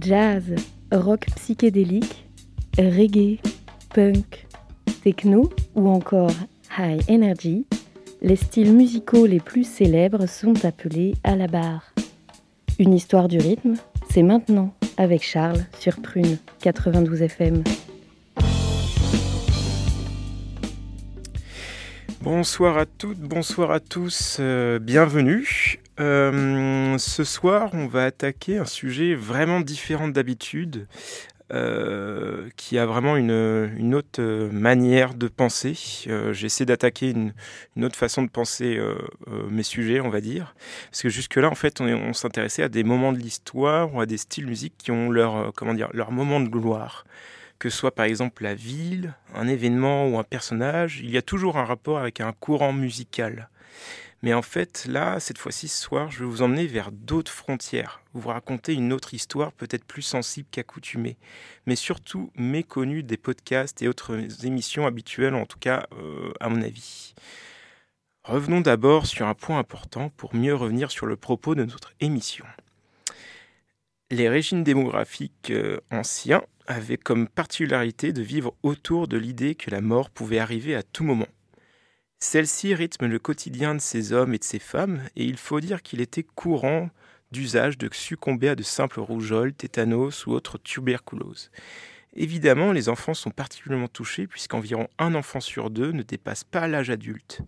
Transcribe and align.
Jazz, 0.00 0.42
rock 0.92 1.26
psychédélique, 1.36 2.26
reggae, 2.78 3.38
punk, 3.94 4.46
techno 5.02 5.50
ou 5.74 5.88
encore 5.88 6.34
high 6.78 7.00
energy, 7.08 7.66
les 8.20 8.36
styles 8.36 8.72
musicaux 8.72 9.26
les 9.26 9.40
plus 9.40 9.64
célèbres 9.64 10.26
sont 10.26 10.64
appelés 10.64 11.14
à 11.24 11.36
la 11.36 11.46
barre. 11.46 11.94
Une 12.78 12.92
histoire 12.92 13.28
du 13.28 13.38
rythme, 13.38 13.74
c'est 14.10 14.22
maintenant 14.22 14.74
avec 14.98 15.22
Charles 15.22 15.64
sur 15.78 16.00
Prune 16.02 16.38
92 16.60 17.22
FM. 17.22 17.62
Bonsoir 22.20 22.76
à 22.76 22.86
toutes, 22.86 23.20
bonsoir 23.20 23.70
à 23.70 23.80
tous, 23.80 24.38
euh, 24.40 24.78
bienvenue. 24.78 25.78
Euh, 25.98 26.98
ce 26.98 27.24
soir, 27.24 27.70
on 27.72 27.86
va 27.86 28.04
attaquer 28.04 28.58
un 28.58 28.64
sujet 28.64 29.14
vraiment 29.14 29.60
différent 29.60 30.08
d'habitude, 30.08 30.86
euh, 31.52 32.48
qui 32.56 32.76
a 32.76 32.86
vraiment 32.86 33.16
une, 33.16 33.94
autre 33.94 34.48
manière 34.50 35.14
de 35.14 35.28
penser. 35.28 35.74
J'essaie 36.32 36.66
d'attaquer 36.66 37.10
une, 37.10 37.84
autre 37.84 37.96
façon 37.96 38.22
de 38.22 38.28
penser 38.28 38.80
mes 39.50 39.62
sujets, 39.62 40.00
on 40.00 40.10
va 40.10 40.20
dire. 40.20 40.54
Parce 40.90 41.02
que 41.02 41.08
jusque-là, 41.08 41.48
en 41.48 41.54
fait, 41.54 41.80
on, 41.80 41.86
on 41.86 42.12
s'intéressait 42.12 42.62
à 42.62 42.68
des 42.68 42.84
moments 42.84 43.12
de 43.12 43.18
l'histoire 43.18 43.94
ou 43.94 44.00
à 44.00 44.06
des 44.06 44.18
styles 44.18 44.46
musiques 44.46 44.74
qui 44.76 44.90
ont 44.90 45.10
leur, 45.10 45.52
comment 45.54 45.74
dire, 45.74 45.88
leur 45.92 46.12
moment 46.12 46.40
de 46.40 46.48
gloire 46.48 47.04
que 47.58 47.70
ce 47.70 47.76
soit 47.76 47.94
par 47.94 48.04
exemple 48.04 48.42
la 48.42 48.54
ville, 48.54 49.14
un 49.34 49.48
événement 49.48 50.08
ou 50.08 50.18
un 50.18 50.24
personnage, 50.24 51.00
il 51.02 51.10
y 51.10 51.16
a 51.16 51.22
toujours 51.22 51.56
un 51.56 51.64
rapport 51.64 51.98
avec 51.98 52.20
un 52.20 52.32
courant 52.32 52.72
musical. 52.72 53.48
Mais 54.26 54.34
en 54.34 54.42
fait, 54.42 54.86
là, 54.88 55.20
cette 55.20 55.38
fois-ci, 55.38 55.68
ce 55.68 55.80
soir, 55.80 56.10
je 56.10 56.18
vais 56.18 56.24
vous 56.24 56.42
emmener 56.42 56.66
vers 56.66 56.90
d'autres 56.90 57.30
frontières, 57.30 58.00
vous 58.12 58.28
raconter 58.28 58.74
une 58.74 58.92
autre 58.92 59.14
histoire 59.14 59.52
peut-être 59.52 59.84
plus 59.84 60.02
sensible 60.02 60.48
qu'accoutumée, 60.50 61.16
mais 61.64 61.76
surtout 61.76 62.32
méconnue 62.34 63.04
des 63.04 63.18
podcasts 63.18 63.82
et 63.82 63.88
autres 63.88 64.44
émissions 64.44 64.84
habituelles, 64.84 65.36
en 65.36 65.46
tout 65.46 65.60
cas 65.60 65.86
euh, 65.92 66.32
à 66.40 66.48
mon 66.48 66.60
avis. 66.60 67.14
Revenons 68.24 68.62
d'abord 68.62 69.06
sur 69.06 69.28
un 69.28 69.34
point 69.34 69.60
important 69.60 70.10
pour 70.16 70.34
mieux 70.34 70.56
revenir 70.56 70.90
sur 70.90 71.06
le 71.06 71.14
propos 71.14 71.54
de 71.54 71.62
notre 71.62 71.94
émission. 72.00 72.46
Les 74.10 74.28
régimes 74.28 74.64
démographiques 74.64 75.52
euh, 75.52 75.78
anciens 75.92 76.42
avait 76.66 76.96
comme 76.96 77.28
particularité 77.28 78.12
de 78.12 78.22
vivre 78.22 78.56
autour 78.64 79.06
de 79.06 79.18
l'idée 79.18 79.54
que 79.54 79.70
la 79.70 79.80
mort 79.80 80.10
pouvait 80.10 80.40
arriver 80.40 80.74
à 80.74 80.82
tout 80.82 81.04
moment. 81.04 81.28
Celle-ci 82.18 82.74
rythme 82.74 83.06
le 83.06 83.18
quotidien 83.18 83.74
de 83.74 83.80
ces 83.80 84.12
hommes 84.12 84.32
et 84.32 84.38
de 84.38 84.44
ces 84.44 84.58
femmes, 84.58 85.02
et 85.16 85.24
il 85.24 85.36
faut 85.36 85.60
dire 85.60 85.82
qu'il 85.82 86.00
était 86.00 86.22
courant 86.22 86.88
d'usage 87.30 87.76
de 87.76 87.90
succomber 87.92 88.48
à 88.48 88.54
de 88.54 88.62
simples 88.62 89.00
rougeoles, 89.00 89.52
tétanos 89.52 90.26
ou 90.26 90.32
autres 90.32 90.58
tuberculoses. 90.58 91.50
Évidemment, 92.14 92.72
les 92.72 92.88
enfants 92.88 93.12
sont 93.12 93.30
particulièrement 93.30 93.88
touchés 93.88 94.26
puisqu'environ 94.26 94.88
un 94.98 95.14
enfant 95.14 95.40
sur 95.40 95.68
deux 95.68 95.92
ne 95.92 96.02
dépasse 96.02 96.44
pas 96.44 96.66
l'âge 96.66 96.88
adulte. 96.88 97.42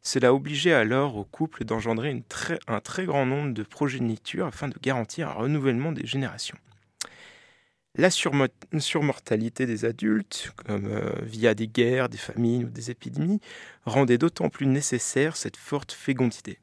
Cela 0.00 0.32
obligeait 0.32 0.72
alors 0.72 1.16
au 1.16 1.24
couple 1.24 1.64
d'engendrer 1.64 2.22
un 2.68 2.80
très 2.80 3.04
grand 3.04 3.26
nombre 3.26 3.52
de 3.52 3.62
progénitures 3.64 4.46
afin 4.46 4.68
de 4.68 4.78
garantir 4.80 5.30
un 5.30 5.34
renouvellement 5.34 5.90
des 5.90 6.06
générations. 6.06 6.58
La 7.94 8.08
surmortalité 8.10 9.66
des 9.66 9.84
adultes, 9.84 10.54
comme 10.56 10.86
euh, 10.86 11.12
via 11.24 11.54
des 11.54 11.68
guerres, 11.68 12.08
des 12.08 12.16
famines 12.16 12.64
ou 12.64 12.70
des 12.70 12.90
épidémies, 12.90 13.40
rendait 13.84 14.16
d'autant 14.16 14.48
plus 14.48 14.66
nécessaire 14.66 15.36
cette 15.36 15.58
forte 15.58 15.92
fécondité. 15.92 16.58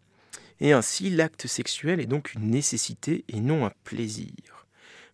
Et 0.60 0.72
ainsi, 0.72 1.12
l'acte 1.12 1.46
sexuel 1.46 2.00
est 2.00 2.08
donc 2.08 2.34
une 2.34 2.50
nécessité 2.50 3.26
et 3.28 3.42
non 3.42 3.68
un 3.68 3.72
plaisir. 3.84 4.66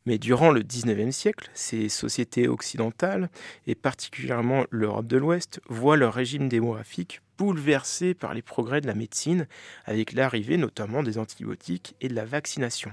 Mais 0.05 0.17
durant 0.17 0.52
le 0.52 0.61
XIXe 0.61 1.13
siècle, 1.13 1.49
ces 1.53 1.89
sociétés 1.89 2.47
occidentales, 2.47 3.30
et 3.67 3.76
particulièrement 3.76 4.64
l'Europe 4.70 5.08
de 5.08 5.17
l'Ouest, 5.17 5.59
voient 5.67 5.97
leur 5.97 6.14
régime 6.14 6.47
démographique 6.47 7.20
bouleversé 7.37 8.14
par 8.14 8.33
les 8.33 8.42
progrès 8.42 8.80
de 8.80 8.87
la 8.87 8.95
médecine, 8.95 9.47
avec 9.83 10.14
l'arrivée 10.14 10.55
notamment 10.55 11.03
des 11.03 11.17
antibiotiques 11.17 11.97
et 11.99 12.08
de 12.08 12.15
la 12.15 12.23
vaccination 12.23 12.92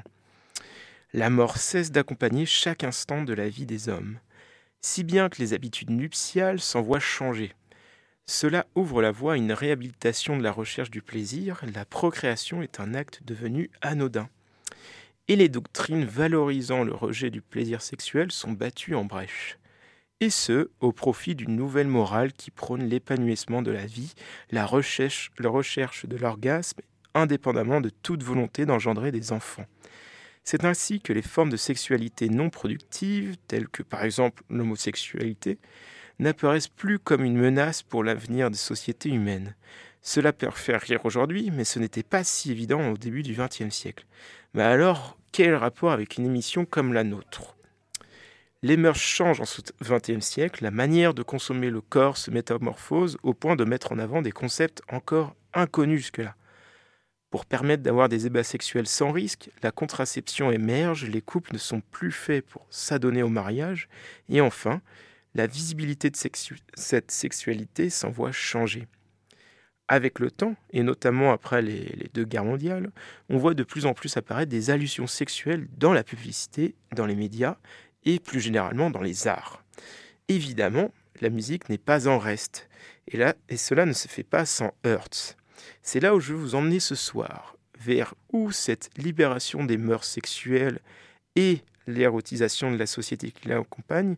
la 1.14 1.28
mort 1.28 1.58
cesse 1.58 1.90
d'accompagner 1.90 2.46
chaque 2.46 2.84
instant 2.84 3.22
de 3.22 3.34
la 3.34 3.48
vie 3.48 3.66
des 3.66 3.88
hommes, 3.88 4.18
si 4.80 5.04
bien 5.04 5.28
que 5.28 5.42
les 5.42 5.52
habitudes 5.52 5.90
nuptiales 5.90 6.60
s'en 6.60 6.80
voient 6.80 7.00
changer. 7.00 7.52
Cela 8.26 8.66
ouvre 8.74 9.02
la 9.02 9.10
voie 9.10 9.34
à 9.34 9.36
une 9.36 9.52
réhabilitation 9.52 10.38
de 10.38 10.42
la 10.42 10.52
recherche 10.52 10.90
du 10.90 11.02
plaisir, 11.02 11.60
la 11.74 11.84
procréation 11.84 12.62
est 12.62 12.80
un 12.80 12.94
acte 12.94 13.20
devenu 13.24 13.70
anodin. 13.82 14.28
Et 15.28 15.36
les 15.36 15.48
doctrines 15.48 16.04
valorisant 16.04 16.82
le 16.82 16.94
rejet 16.94 17.30
du 17.30 17.42
plaisir 17.42 17.82
sexuel 17.82 18.32
sont 18.32 18.52
battues 18.52 18.94
en 18.94 19.04
brèche. 19.04 19.58
Et 20.20 20.30
ce, 20.30 20.70
au 20.80 20.92
profit 20.92 21.34
d'une 21.34 21.56
nouvelle 21.56 21.88
morale 21.88 22.32
qui 22.32 22.50
prône 22.50 22.84
l'épanouissement 22.84 23.60
de 23.60 23.70
la 23.70 23.86
vie, 23.86 24.14
la 24.50 24.66
recherche, 24.66 25.30
la 25.38 25.48
recherche 25.48 26.06
de 26.06 26.16
l'orgasme, 26.16 26.80
indépendamment 27.14 27.80
de 27.80 27.90
toute 27.90 28.22
volonté 28.22 28.64
d'engendrer 28.64 29.12
des 29.12 29.32
enfants. 29.32 29.66
C'est 30.44 30.64
ainsi 30.64 31.00
que 31.00 31.12
les 31.12 31.22
formes 31.22 31.50
de 31.50 31.56
sexualité 31.56 32.28
non 32.28 32.50
productives, 32.50 33.36
telles 33.46 33.68
que 33.68 33.82
par 33.82 34.04
exemple 34.04 34.42
l'homosexualité, 34.50 35.58
n'apparaissent 36.18 36.68
plus 36.68 36.98
comme 36.98 37.24
une 37.24 37.38
menace 37.38 37.82
pour 37.82 38.04
l'avenir 38.04 38.50
des 38.50 38.56
sociétés 38.56 39.10
humaines. 39.10 39.54
Cela 40.02 40.32
peut 40.32 40.50
faire 40.50 40.80
rire 40.80 41.04
aujourd'hui, 41.04 41.50
mais 41.52 41.64
ce 41.64 41.78
n'était 41.78 42.02
pas 42.02 42.24
si 42.24 42.50
évident 42.50 42.90
au 42.90 42.96
début 42.96 43.22
du 43.22 43.34
XXe 43.34 43.74
siècle. 43.74 44.04
Mais 44.54 44.62
alors, 44.62 45.16
quel 45.30 45.54
rapport 45.54 45.92
avec 45.92 46.16
une 46.16 46.26
émission 46.26 46.64
comme 46.64 46.92
la 46.92 47.04
nôtre? 47.04 47.56
Les 48.62 48.76
mœurs 48.76 48.98
changent 48.98 49.40
en 49.40 49.44
ce 49.44 49.60
XXe 49.82 50.24
siècle, 50.24 50.62
la 50.62 50.70
manière 50.70 51.14
de 51.14 51.22
consommer 51.22 51.70
le 51.70 51.80
corps 51.80 52.16
se 52.16 52.30
métamorphose 52.30 53.16
au 53.22 53.34
point 53.34 53.56
de 53.56 53.64
mettre 53.64 53.92
en 53.92 53.98
avant 53.98 54.22
des 54.22 54.30
concepts 54.32 54.82
encore 54.88 55.34
inconnus 55.54 56.00
jusque-là. 56.00 56.36
Pour 57.32 57.46
permettre 57.46 57.82
d'avoir 57.82 58.10
des 58.10 58.26
ébats 58.26 58.44
sexuels 58.44 58.86
sans 58.86 59.10
risque, 59.10 59.48
la 59.62 59.70
contraception 59.70 60.52
émerge, 60.52 61.06
les 61.06 61.22
couples 61.22 61.54
ne 61.54 61.58
sont 61.58 61.80
plus 61.80 62.12
faits 62.12 62.44
pour 62.44 62.66
s'adonner 62.68 63.22
au 63.22 63.30
mariage, 63.30 63.88
et 64.28 64.42
enfin, 64.42 64.82
la 65.34 65.46
visibilité 65.46 66.10
de 66.10 66.16
cette 66.74 67.10
sexualité 67.10 67.88
s'en 67.88 68.10
voit 68.10 68.32
changer. 68.32 68.86
Avec 69.88 70.18
le 70.18 70.30
temps, 70.30 70.56
et 70.74 70.82
notamment 70.82 71.32
après 71.32 71.62
les, 71.62 72.10
deux 72.12 72.24
guerres 72.24 72.44
mondiales, 72.44 72.92
on 73.30 73.38
voit 73.38 73.54
de 73.54 73.62
plus 73.62 73.86
en 73.86 73.94
plus 73.94 74.14
apparaître 74.18 74.50
des 74.50 74.68
allusions 74.68 75.06
sexuelles 75.06 75.68
dans 75.78 75.94
la 75.94 76.04
publicité, 76.04 76.74
dans 76.94 77.06
les 77.06 77.16
médias 77.16 77.56
et 78.04 78.20
plus 78.20 78.40
généralement 78.40 78.90
dans 78.90 79.00
les 79.00 79.26
arts. 79.26 79.64
Évidemment, 80.28 80.92
la 81.22 81.30
musique 81.30 81.70
n'est 81.70 81.78
pas 81.78 82.08
en 82.08 82.18
reste, 82.18 82.68
et, 83.08 83.18
et 83.48 83.56
cela 83.56 83.86
ne 83.86 83.94
se 83.94 84.06
fait 84.06 84.22
pas 84.22 84.44
sans 84.44 84.74
Hertz. 84.84 85.34
C'est 85.82 86.00
là 86.00 86.14
où 86.14 86.20
je 86.20 86.32
veux 86.32 86.38
vous 86.38 86.54
emmener 86.54 86.80
ce 86.80 86.94
soir, 86.94 87.56
vers 87.78 88.14
où 88.32 88.50
cette 88.50 88.90
libération 88.96 89.64
des 89.64 89.76
mœurs 89.76 90.04
sexuelles 90.04 90.80
et 91.36 91.60
l'érotisation 91.86 92.70
de 92.70 92.76
la 92.76 92.86
société 92.86 93.30
qui 93.30 93.48
l'accompagne 93.48 94.16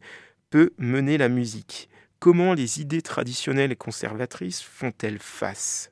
peut 0.50 0.72
mener 0.78 1.18
la 1.18 1.28
musique. 1.28 1.88
Comment 2.18 2.54
les 2.54 2.80
idées 2.80 3.02
traditionnelles 3.02 3.72
et 3.72 3.76
conservatrices 3.76 4.62
font-elles 4.62 5.18
face? 5.18 5.90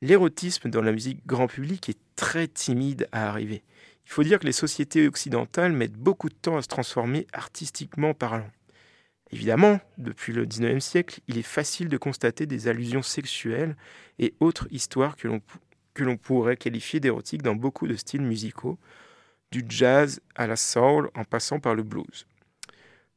L'érotisme 0.00 0.70
dans 0.70 0.82
la 0.82 0.92
musique 0.92 1.26
grand 1.26 1.48
public 1.48 1.88
est 1.88 1.98
très 2.14 2.46
timide 2.46 3.08
à 3.12 3.28
arriver. 3.28 3.62
Il 4.06 4.12
faut 4.12 4.22
dire 4.22 4.38
que 4.38 4.46
les 4.46 4.52
sociétés 4.52 5.06
occidentales 5.06 5.72
mettent 5.72 5.92
beaucoup 5.92 6.28
de 6.28 6.34
temps 6.34 6.56
à 6.56 6.62
se 6.62 6.68
transformer 6.68 7.26
artistiquement 7.32 8.14
parlant. 8.14 8.50
Évidemment, 9.30 9.80
depuis 9.98 10.32
le 10.32 10.46
XIXe 10.46 10.84
siècle, 10.84 11.20
il 11.28 11.38
est 11.38 11.42
facile 11.42 11.88
de 11.88 11.98
constater 11.98 12.46
des 12.46 12.68
allusions 12.68 13.02
sexuelles 13.02 13.76
et 14.18 14.34
autres 14.40 14.66
histoires 14.70 15.16
que 15.16 15.28
l'on 16.04 16.16
pourrait 16.16 16.56
qualifier 16.56 16.98
d'érotiques 17.00 17.42
dans 17.42 17.54
beaucoup 17.54 17.86
de 17.86 17.96
styles 17.96 18.22
musicaux, 18.22 18.78
du 19.50 19.64
jazz 19.68 20.20
à 20.34 20.46
la 20.46 20.56
soul 20.56 21.10
en 21.14 21.24
passant 21.24 21.60
par 21.60 21.74
le 21.74 21.82
blues. 21.82 22.26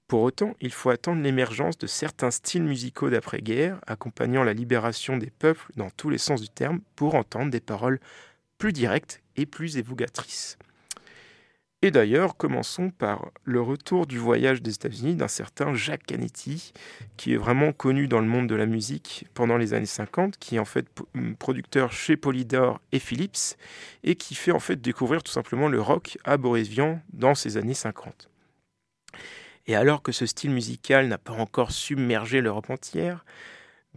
Pour 0.07 0.23
autant, 0.23 0.55
il 0.59 0.73
faut 0.73 0.89
attendre 0.89 1.21
l'émergence 1.21 1.77
de 1.77 1.87
certains 1.87 2.31
styles 2.31 2.63
musicaux 2.63 3.09
d'après-guerre, 3.09 3.79
accompagnant 3.87 4.43
la 4.43 4.53
libération 4.53 5.17
des 5.17 5.29
peuples 5.29 5.71
dans 5.77 5.89
tous 5.89 6.09
les 6.09 6.17
sens 6.17 6.41
du 6.41 6.49
terme, 6.49 6.81
pour 6.97 7.15
entendre 7.15 7.49
des 7.49 7.61
paroles 7.61 8.01
plus 8.57 8.73
directes 8.73 9.21
et 9.37 9.45
plus 9.45 9.77
évocatrices. 9.77 10.57
Et 11.83 11.89
d'ailleurs, 11.89 12.37
commençons 12.37 12.91
par 12.91 13.31
le 13.43 13.59
retour 13.59 14.05
du 14.05 14.19
voyage 14.19 14.61
des 14.61 14.75
États-Unis 14.75 15.15
d'un 15.15 15.27
certain 15.27 15.73
Jacques 15.73 16.05
Canetti, 16.05 16.73
qui 17.17 17.33
est 17.33 17.37
vraiment 17.37 17.71
connu 17.73 18.07
dans 18.07 18.19
le 18.19 18.27
monde 18.27 18.47
de 18.47 18.53
la 18.53 18.67
musique 18.67 19.25
pendant 19.33 19.57
les 19.57 19.73
années 19.73 19.87
50, 19.87 20.37
qui 20.37 20.57
est 20.57 20.59
en 20.59 20.65
fait 20.65 20.85
producteur 21.39 21.91
chez 21.91 22.17
Polydor 22.17 22.79
et 22.91 22.99
Philips, 22.99 23.57
et 24.03 24.15
qui 24.15 24.35
fait 24.35 24.51
en 24.51 24.59
fait 24.59 24.79
découvrir 24.79 25.23
tout 25.23 25.31
simplement 25.31 25.69
le 25.69 25.81
rock 25.81 26.19
à 26.23 26.37
Boris 26.37 26.67
Vian 26.67 27.01
dans 27.13 27.33
ces 27.33 27.57
années 27.57 27.73
50. 27.73 28.29
Et 29.65 29.75
alors 29.75 30.03
que 30.03 30.11
ce 30.11 30.27
style 30.27 30.51
musical 30.51 31.07
n'a 31.07 31.17
pas 31.17 31.33
encore 31.33 31.71
submergé 31.71 32.41
l'Europe 32.41 32.69
entière, 32.69 33.25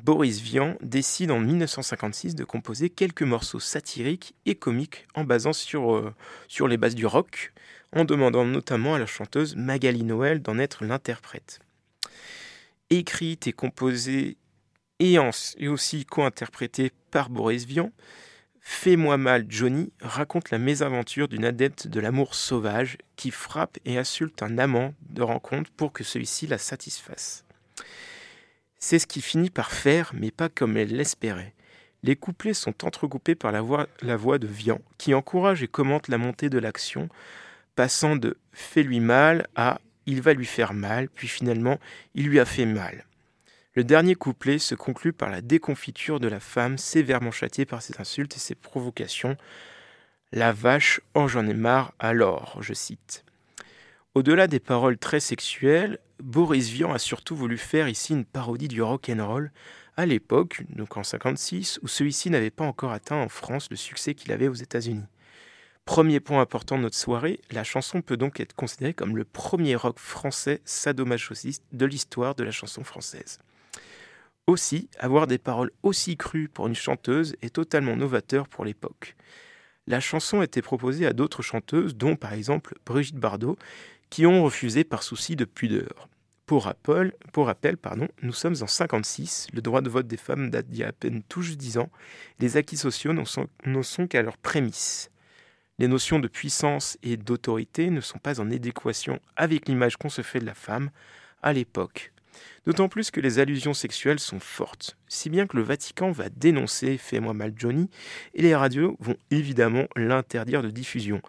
Boris 0.02 0.40
Vian 0.40 0.76
décide 0.80 1.30
en 1.30 1.38
1956 1.38 2.34
de 2.34 2.44
composer 2.44 2.90
quelques 2.90 3.22
morceaux 3.22 3.60
satiriques 3.60 4.34
et 4.44 4.56
comiques 4.56 5.06
en 5.14 5.22
basant 5.24 5.52
sur, 5.52 5.94
euh, 5.94 6.12
sur 6.48 6.66
les 6.66 6.76
bases 6.76 6.96
du 6.96 7.06
rock, 7.06 7.52
en 7.94 8.04
demandant 8.04 8.44
notamment 8.44 8.94
à 8.94 8.98
la 8.98 9.06
chanteuse 9.06 9.56
Magali 9.56 10.02
Noël 10.02 10.42
d'en 10.42 10.58
être 10.58 10.84
l'interprète. 10.84 11.60
Écrite 12.90 13.46
et 13.46 13.52
composée 13.52 14.36
et, 14.98 15.18
aussi 15.18 16.04
co-interprétée 16.04 16.92
par 17.10 17.30
Boris 17.30 17.64
Vian, 17.64 17.90
Fais-moi 18.66 19.18
mal, 19.18 19.44
Johnny 19.46 19.92
raconte 20.00 20.50
la 20.50 20.56
mésaventure 20.56 21.28
d'une 21.28 21.44
adepte 21.44 21.86
de 21.86 22.00
l'amour 22.00 22.34
sauvage 22.34 22.96
qui 23.14 23.30
frappe 23.30 23.76
et 23.84 23.98
insulte 23.98 24.42
un 24.42 24.56
amant 24.56 24.94
de 25.10 25.20
rencontre 25.20 25.70
pour 25.70 25.92
que 25.92 26.02
celui-ci 26.02 26.46
la 26.46 26.56
satisfasse. 26.56 27.44
C'est 28.78 28.98
ce 28.98 29.06
qu'il 29.06 29.20
finit 29.20 29.50
par 29.50 29.70
faire, 29.70 30.12
mais 30.14 30.30
pas 30.30 30.48
comme 30.48 30.78
elle 30.78 30.96
l'espérait. 30.96 31.52
Les 32.02 32.16
couplets 32.16 32.54
sont 32.54 32.86
entrecoupés 32.86 33.34
par 33.34 33.52
la 33.52 33.60
voix 33.60 34.38
de 34.38 34.46
Vian, 34.46 34.80
qui 34.96 35.12
encourage 35.12 35.62
et 35.62 35.68
commente 35.68 36.08
la 36.08 36.16
montée 36.16 36.48
de 36.48 36.58
l'action, 36.58 37.10
passant 37.74 38.16
de 38.16 38.36
Fais-lui 38.52 39.00
mal 39.00 39.46
à 39.54 39.80
Il 40.06 40.22
va 40.22 40.34
lui 40.34 40.46
faire 40.46 40.74
mal, 40.74 41.08
puis 41.08 41.28
finalement 41.28 41.78
Il 42.14 42.28
lui 42.28 42.40
a 42.40 42.44
fait 42.44 42.66
mal. 42.66 43.04
Le 43.74 43.82
dernier 43.82 44.14
couplet 44.14 44.58
se 44.58 44.76
conclut 44.76 45.12
par 45.12 45.30
la 45.30 45.40
déconfiture 45.40 46.20
de 46.20 46.28
la 46.28 46.38
femme 46.38 46.78
sévèrement 46.78 47.32
châtiée 47.32 47.66
par 47.66 47.82
ses 47.82 48.00
insultes 48.00 48.36
et 48.36 48.40
ses 48.40 48.54
provocations. 48.54 49.36
La 50.30 50.52
vache, 50.52 51.00
oh 51.14 51.26
j'en 51.26 51.46
ai 51.46 51.54
marre, 51.54 51.92
alors, 51.98 52.58
je 52.60 52.72
cite. 52.72 53.24
Au-delà 54.14 54.46
des 54.46 54.60
paroles 54.60 54.96
très 54.96 55.18
sexuelles, 55.18 55.98
Boris 56.22 56.68
Vian 56.68 56.92
a 56.92 57.00
surtout 57.00 57.34
voulu 57.34 57.58
faire 57.58 57.88
ici 57.88 58.12
une 58.12 58.24
parodie 58.24 58.68
du 58.68 58.80
rock 58.80 59.10
and 59.10 59.26
roll 59.26 59.50
à 59.96 60.06
l'époque, 60.06 60.62
donc 60.68 60.96
en 60.96 61.02
56, 61.02 61.80
où 61.82 61.88
celui-ci 61.88 62.30
n'avait 62.30 62.50
pas 62.50 62.64
encore 62.64 62.92
atteint 62.92 63.16
en 63.16 63.28
France 63.28 63.68
le 63.70 63.76
succès 63.76 64.14
qu'il 64.14 64.30
avait 64.30 64.48
aux 64.48 64.54
États-Unis. 64.54 65.06
Premier 65.84 66.18
point 66.18 66.40
important 66.40 66.78
de 66.78 66.82
notre 66.82 66.96
soirée, 66.96 67.40
la 67.50 67.62
chanson 67.62 68.00
peut 68.00 68.16
donc 68.16 68.40
être 68.40 68.54
considérée 68.54 68.94
comme 68.94 69.16
le 69.16 69.24
premier 69.24 69.76
rock 69.76 69.98
français 69.98 70.62
sadomasochiste 70.64 71.62
de 71.72 71.84
l'histoire 71.84 72.34
de 72.34 72.42
la 72.42 72.50
chanson 72.50 72.84
française. 72.84 73.38
Aussi, 74.46 74.88
avoir 74.98 75.26
des 75.26 75.38
paroles 75.38 75.70
aussi 75.82 76.16
crues 76.16 76.48
pour 76.48 76.66
une 76.66 76.74
chanteuse 76.74 77.36
est 77.42 77.54
totalement 77.54 77.96
novateur 77.96 78.48
pour 78.48 78.64
l'époque. 78.64 79.14
La 79.86 80.00
chanson 80.00 80.40
a 80.40 80.44
été 80.44 80.62
proposée 80.62 81.06
à 81.06 81.12
d'autres 81.12 81.42
chanteuses, 81.42 81.94
dont 81.94 82.16
par 82.16 82.32
exemple 82.32 82.74
Brigitte 82.86 83.16
Bardot, 83.16 83.58
qui 84.08 84.24
ont 84.24 84.42
refusé 84.42 84.84
par 84.84 85.02
souci 85.02 85.36
de 85.36 85.44
pudeur. 85.44 86.08
Pour 86.46 86.64
rappel, 86.64 87.12
pour 87.32 87.46
rappel 87.46 87.76
pardon, 87.76 88.08
nous 88.22 88.32
sommes 88.32 88.56
en 88.60 88.66
56, 88.66 89.48
le 89.52 89.60
droit 89.60 89.82
de 89.82 89.90
vote 89.90 90.06
des 90.06 90.16
femmes 90.16 90.50
date 90.50 90.68
d'il 90.68 90.80
y 90.80 90.84
a 90.84 90.88
à 90.88 90.92
peine 90.92 91.22
tout 91.28 91.42
juste 91.42 91.58
10 91.58 91.78
ans, 91.78 91.90
les 92.38 92.56
acquis 92.56 92.76
sociaux 92.76 93.12
n'en 93.12 93.24
sont, 93.26 93.48
sont 93.82 94.06
qu'à 94.06 94.22
leur 94.22 94.38
prémisse. 94.38 95.10
Les 95.78 95.88
notions 95.88 96.20
de 96.20 96.28
puissance 96.28 96.96
et 97.02 97.16
d'autorité 97.16 97.90
ne 97.90 98.00
sont 98.00 98.18
pas 98.18 98.40
en 98.40 98.50
adéquation 98.50 99.20
avec 99.36 99.68
l'image 99.68 99.96
qu'on 99.96 100.08
se 100.08 100.22
fait 100.22 100.38
de 100.38 100.46
la 100.46 100.54
femme 100.54 100.90
à 101.42 101.52
l'époque. 101.52 102.12
D'autant 102.64 102.88
plus 102.88 103.10
que 103.10 103.20
les 103.20 103.38
allusions 103.38 103.74
sexuelles 103.74 104.20
sont 104.20 104.40
fortes, 104.40 104.96
si 105.08 105.30
bien 105.30 105.46
que 105.46 105.56
le 105.56 105.62
Vatican 105.62 106.10
va 106.12 106.28
dénoncer 106.30 106.96
Fais-moi 106.96 107.34
mal 107.34 107.52
Johnny, 107.56 107.90
et 108.34 108.42
les 108.42 108.54
radios 108.54 108.96
vont 109.00 109.16
évidemment 109.30 109.86
l'interdire 109.96 110.62
de 110.62 110.70
diffusion. 110.70 111.20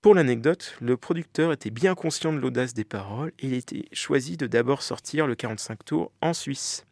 Pour 0.00 0.14
l'anecdote, 0.14 0.76
le 0.80 0.96
producteur 0.96 1.52
était 1.52 1.70
bien 1.70 1.94
conscient 1.96 2.32
de 2.32 2.38
l'audace 2.38 2.74
des 2.74 2.84
paroles 2.84 3.32
et 3.40 3.48
il 3.48 3.54
était 3.54 3.86
choisi 3.92 4.36
de 4.36 4.46
d'abord 4.46 4.82
sortir 4.82 5.26
le 5.26 5.34
45 5.34 5.84
tours 5.84 6.12
en 6.20 6.32
Suisse. 6.32 6.86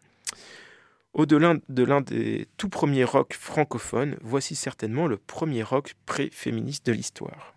Au-delà 1.14 1.54
de 1.68 1.84
l'un 1.84 2.00
des 2.00 2.48
tout 2.56 2.68
premiers 2.68 3.04
rock 3.04 3.34
francophones, 3.34 4.16
voici 4.20 4.54
certainement 4.56 5.06
le 5.06 5.16
premier 5.16 5.62
rock 5.62 5.94
pré-féministe 6.06 6.86
de 6.86 6.92
l'histoire. 6.92 7.54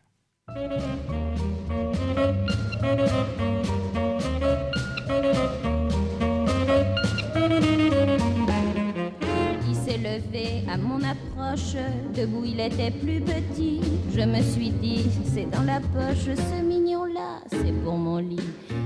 à 10.70 10.78
mon 10.78 11.00
approche. 11.04 11.76
Debout, 12.16 12.44
il 12.46 12.60
était 12.60 12.92
plus 12.92 13.22
petit. 13.22 13.82
Je 14.14 14.22
me 14.22 14.42
suis 14.42 14.72
dit, 14.72 15.06
c'est 15.34 15.50
dans 15.50 15.64
la 15.64 15.80
poche, 15.80 16.36
ce 16.36 16.62
mignon-là, 16.62 17.42
c'est 17.50 17.74
pour 17.84 17.98
mon 17.98 18.18
lit. 18.18 18.40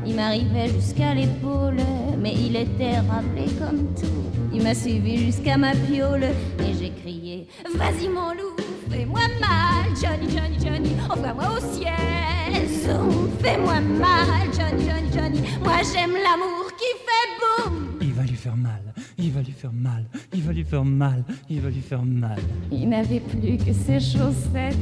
Il 0.06 0.16
m'arrivait 0.16 0.68
jusqu'à 0.68 1.14
l'épaule, 1.14 1.82
mais 2.20 2.34
il 2.34 2.56
était 2.56 3.00
rappelé 3.00 3.46
comme 3.60 3.94
tout. 3.96 4.41
Il 4.54 4.64
m'a 4.64 4.74
suivi 4.74 5.18
jusqu'à 5.18 5.58
ma 5.58 5.72
piole 5.72 6.26
et 6.60 6.74
j'ai 6.78 6.92
crié, 7.02 7.48
vas-y 7.76 8.10
mon 8.10 8.32
loup, 8.32 8.56
fais-moi 8.90 9.22
mal, 9.40 9.86
Johnny, 9.96 10.30
Johnny, 10.30 10.58
Johnny, 10.60 10.92
envoie-moi 11.10 11.46
au 11.58 11.60
ciel. 11.74 11.94
Fais-moi 13.42 13.80
mal, 13.80 14.50
Johnny, 14.54 14.86
Johnny, 14.88 15.10
Johnny, 15.14 15.42
moi 15.64 15.78
j'aime 15.94 16.12
l'amour 16.14 16.70
qui 16.78 16.86
fait 17.06 17.30
boum. 17.40 17.98
Il 18.02 18.14
va 18.14 18.24
lui 18.24 18.36
faire 18.36 18.58
mal. 18.58 18.91
Il 19.42 19.46
va 19.46 19.50
lui 19.50 19.54
faire 19.54 19.74
mal, 19.74 20.06
il 20.36 20.42
va 20.44 20.54
lui 20.54 20.64
faire 20.64 20.86
mal, 20.86 21.24
il 21.50 21.62
va 21.62 21.70
lui 21.70 21.82
faire 21.82 22.04
mal. 22.04 22.38
Il 22.72 22.90
n'avait 22.90 23.20
plus 23.20 23.58
que 23.58 23.74
ses 23.74 24.00
chaussettes, 24.00 24.78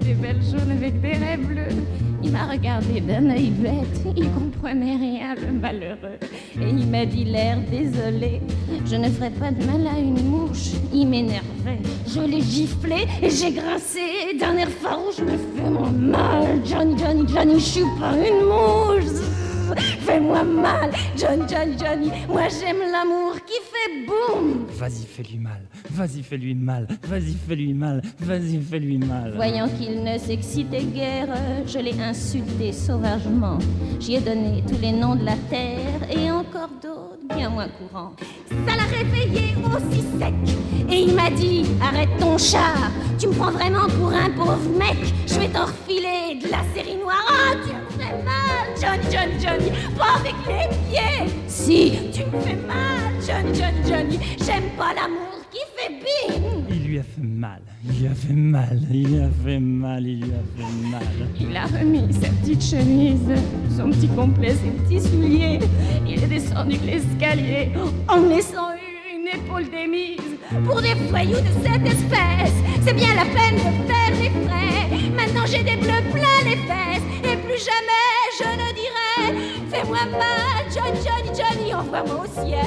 des 0.00 0.14
belles 0.14 0.40
jaunes 0.40 0.70
avec 0.70 1.00
des 1.00 1.14
raies 1.14 1.36
bleues. 1.36 1.82
Il 2.22 2.30
m'a 2.30 2.46
regardé 2.46 3.00
d'un 3.00 3.28
œil 3.30 3.50
bête, 3.50 4.06
il 4.16 4.30
comprenait 4.30 4.96
rien, 4.96 5.34
le 5.34 5.52
malheureux. 5.52 6.18
Et 6.60 6.68
il 6.68 6.86
m'a 6.86 7.06
dit 7.06 7.24
l'air 7.24 7.58
désolé, 7.68 8.40
je 8.86 8.94
ne 8.94 9.08
ferai 9.08 9.30
pas 9.30 9.50
de 9.50 9.64
mal 9.64 9.84
à 9.84 9.98
une 9.98 10.22
mouche. 10.22 10.74
Il 10.92 11.08
m'énervait, 11.08 11.82
je 12.06 12.20
l'ai 12.20 12.40
giflé 12.40 13.06
et 13.20 13.30
j'ai 13.30 13.52
grincé 13.52 14.38
d'un 14.38 14.56
air 14.56 14.68
farouche. 14.68 15.16
Je 15.18 15.24
me 15.24 15.36
fais 15.36 15.70
mon 15.70 15.90
mal, 15.90 16.64
Johnny, 16.64 16.96
Johnny, 16.96 17.26
Johnny, 17.26 17.54
je 17.54 17.64
suis 17.64 17.82
pas 17.98 18.14
une 18.16 18.46
mouche. 18.46 19.43
Fais-moi 20.00 20.42
mal, 20.44 20.90
Johnny, 21.16 21.44
Johnny, 21.48 21.76
Johnny. 21.78 22.10
Moi 22.28 22.48
j'aime 22.48 22.80
l'amour 22.92 23.34
qui 23.46 23.54
fait 23.70 24.06
boum. 24.06 24.66
Vas-y, 24.78 25.06
fais-lui 25.06 25.38
mal. 25.38 25.62
Vas-y, 25.90 26.22
fais-lui 26.22 26.54
mal. 26.54 26.86
Vas-y, 27.04 27.34
fais-lui 27.46 27.74
mal. 27.74 28.02
Vas-y, 28.20 28.60
fais-lui 28.60 28.98
mal. 28.98 29.32
Voyant 29.36 29.68
qu'il 29.68 30.02
ne 30.02 30.18
s'excitait 30.18 30.84
guère, 30.84 31.28
je 31.66 31.78
l'ai 31.78 31.98
insulté 32.00 32.72
sauvagement. 32.72 33.58
J'y 34.00 34.16
ai 34.16 34.20
donné 34.20 34.62
tous 34.66 34.80
les 34.80 34.92
noms 34.92 35.14
de 35.14 35.24
la 35.24 35.36
terre 35.48 36.08
et 36.10 36.30
encore 36.30 36.70
d'autres 36.82 37.34
bien 37.34 37.50
moins 37.50 37.68
courants. 37.68 38.12
Ça 38.66 38.76
l'a 38.76 38.84
réveillé 38.84 39.54
aussi 39.66 40.02
sec. 40.18 40.34
Et 40.90 41.02
il 41.02 41.14
m'a 41.14 41.30
dit 41.30 41.64
Arrête 41.80 42.10
ton 42.18 42.36
char, 42.36 42.90
tu 43.18 43.28
me 43.28 43.32
prends 43.32 43.50
vraiment 43.50 43.86
pour 43.98 44.12
un 44.12 44.30
pauvre 44.30 44.58
mec. 44.78 44.96
Je 45.26 45.34
vais 45.34 45.48
t'en 45.48 45.64
refiler 45.64 46.38
de 46.42 46.50
la 46.50 46.62
série 46.74 46.96
noire. 46.96 47.24
Ah, 47.28 47.54
tu 47.64 47.93
fais 48.14 48.24
mal, 48.24 48.66
Johnny, 48.80 49.04
Johnny, 49.12 49.34
Johnny. 49.40 49.70
Pas 49.96 50.16
avec 50.20 50.34
les 50.46 50.68
pieds. 50.88 51.34
Si, 51.46 51.98
tu 52.12 52.24
me 52.24 52.40
fais 52.40 52.56
mal, 52.66 53.12
Johnny, 53.26 53.58
Johnny, 53.58 53.88
Johnny. 53.88 54.18
J'aime 54.44 54.70
pas 54.76 54.94
l'amour 54.94 55.40
qui 55.50 55.60
fait 55.76 55.90
bing. 55.90 56.64
Il 56.70 56.84
lui 56.88 56.98
a 56.98 57.02
fait 57.02 57.22
mal, 57.22 57.62
il 57.84 58.00
lui 58.00 58.06
a 58.08 58.14
fait 58.14 58.32
mal, 58.32 58.80
il 58.90 59.08
lui 59.08 59.20
a 59.20 59.28
fait 59.44 59.58
mal, 59.58 60.06
il 60.06 60.20
lui 60.20 60.32
a 60.32 60.42
fait 60.56 60.88
mal. 60.90 61.02
Il 61.40 61.56
a 61.56 61.66
remis 61.66 62.12
sa 62.12 62.28
petite 62.28 62.62
chemise, 62.62 63.32
son 63.76 63.90
petit 63.90 64.08
complet, 64.08 64.54
ses 64.54 64.70
petits 64.70 65.08
souliers. 65.08 65.60
Il 66.06 66.22
est 66.22 66.26
descendu 66.26 66.76
l'escalier 66.84 67.70
en 68.08 68.20
laissant 68.20 68.72
une 68.72 68.83
Pour 70.64 70.80
des 70.80 70.94
voyous 70.94 71.40
de 71.40 71.52
cette 71.62 71.86
espèce, 71.86 72.54
c'est 72.84 72.92
bien 72.92 73.14
la 73.14 73.24
peine 73.24 73.56
de 73.56 73.86
faire 73.86 74.10
les 74.20 74.30
frais. 74.30 75.10
Maintenant 75.16 75.44
j'ai 75.46 75.62
des 75.62 75.76
bleus 75.76 76.02
plein 76.12 76.44
les 76.44 76.56
fesses, 76.56 77.02
et 77.24 77.36
plus 77.36 77.58
jamais 77.58 78.14
je 78.38 78.44
ne 78.44 78.72
dirai 78.74 79.64
Fais-moi 79.70 79.98
mal, 80.12 80.64
Johnny, 80.72 81.00
Johnny, 81.04 81.30
Johnny, 81.36 81.74
envoie-moi 81.74 82.24
au 82.24 82.44
ciel. 82.44 82.60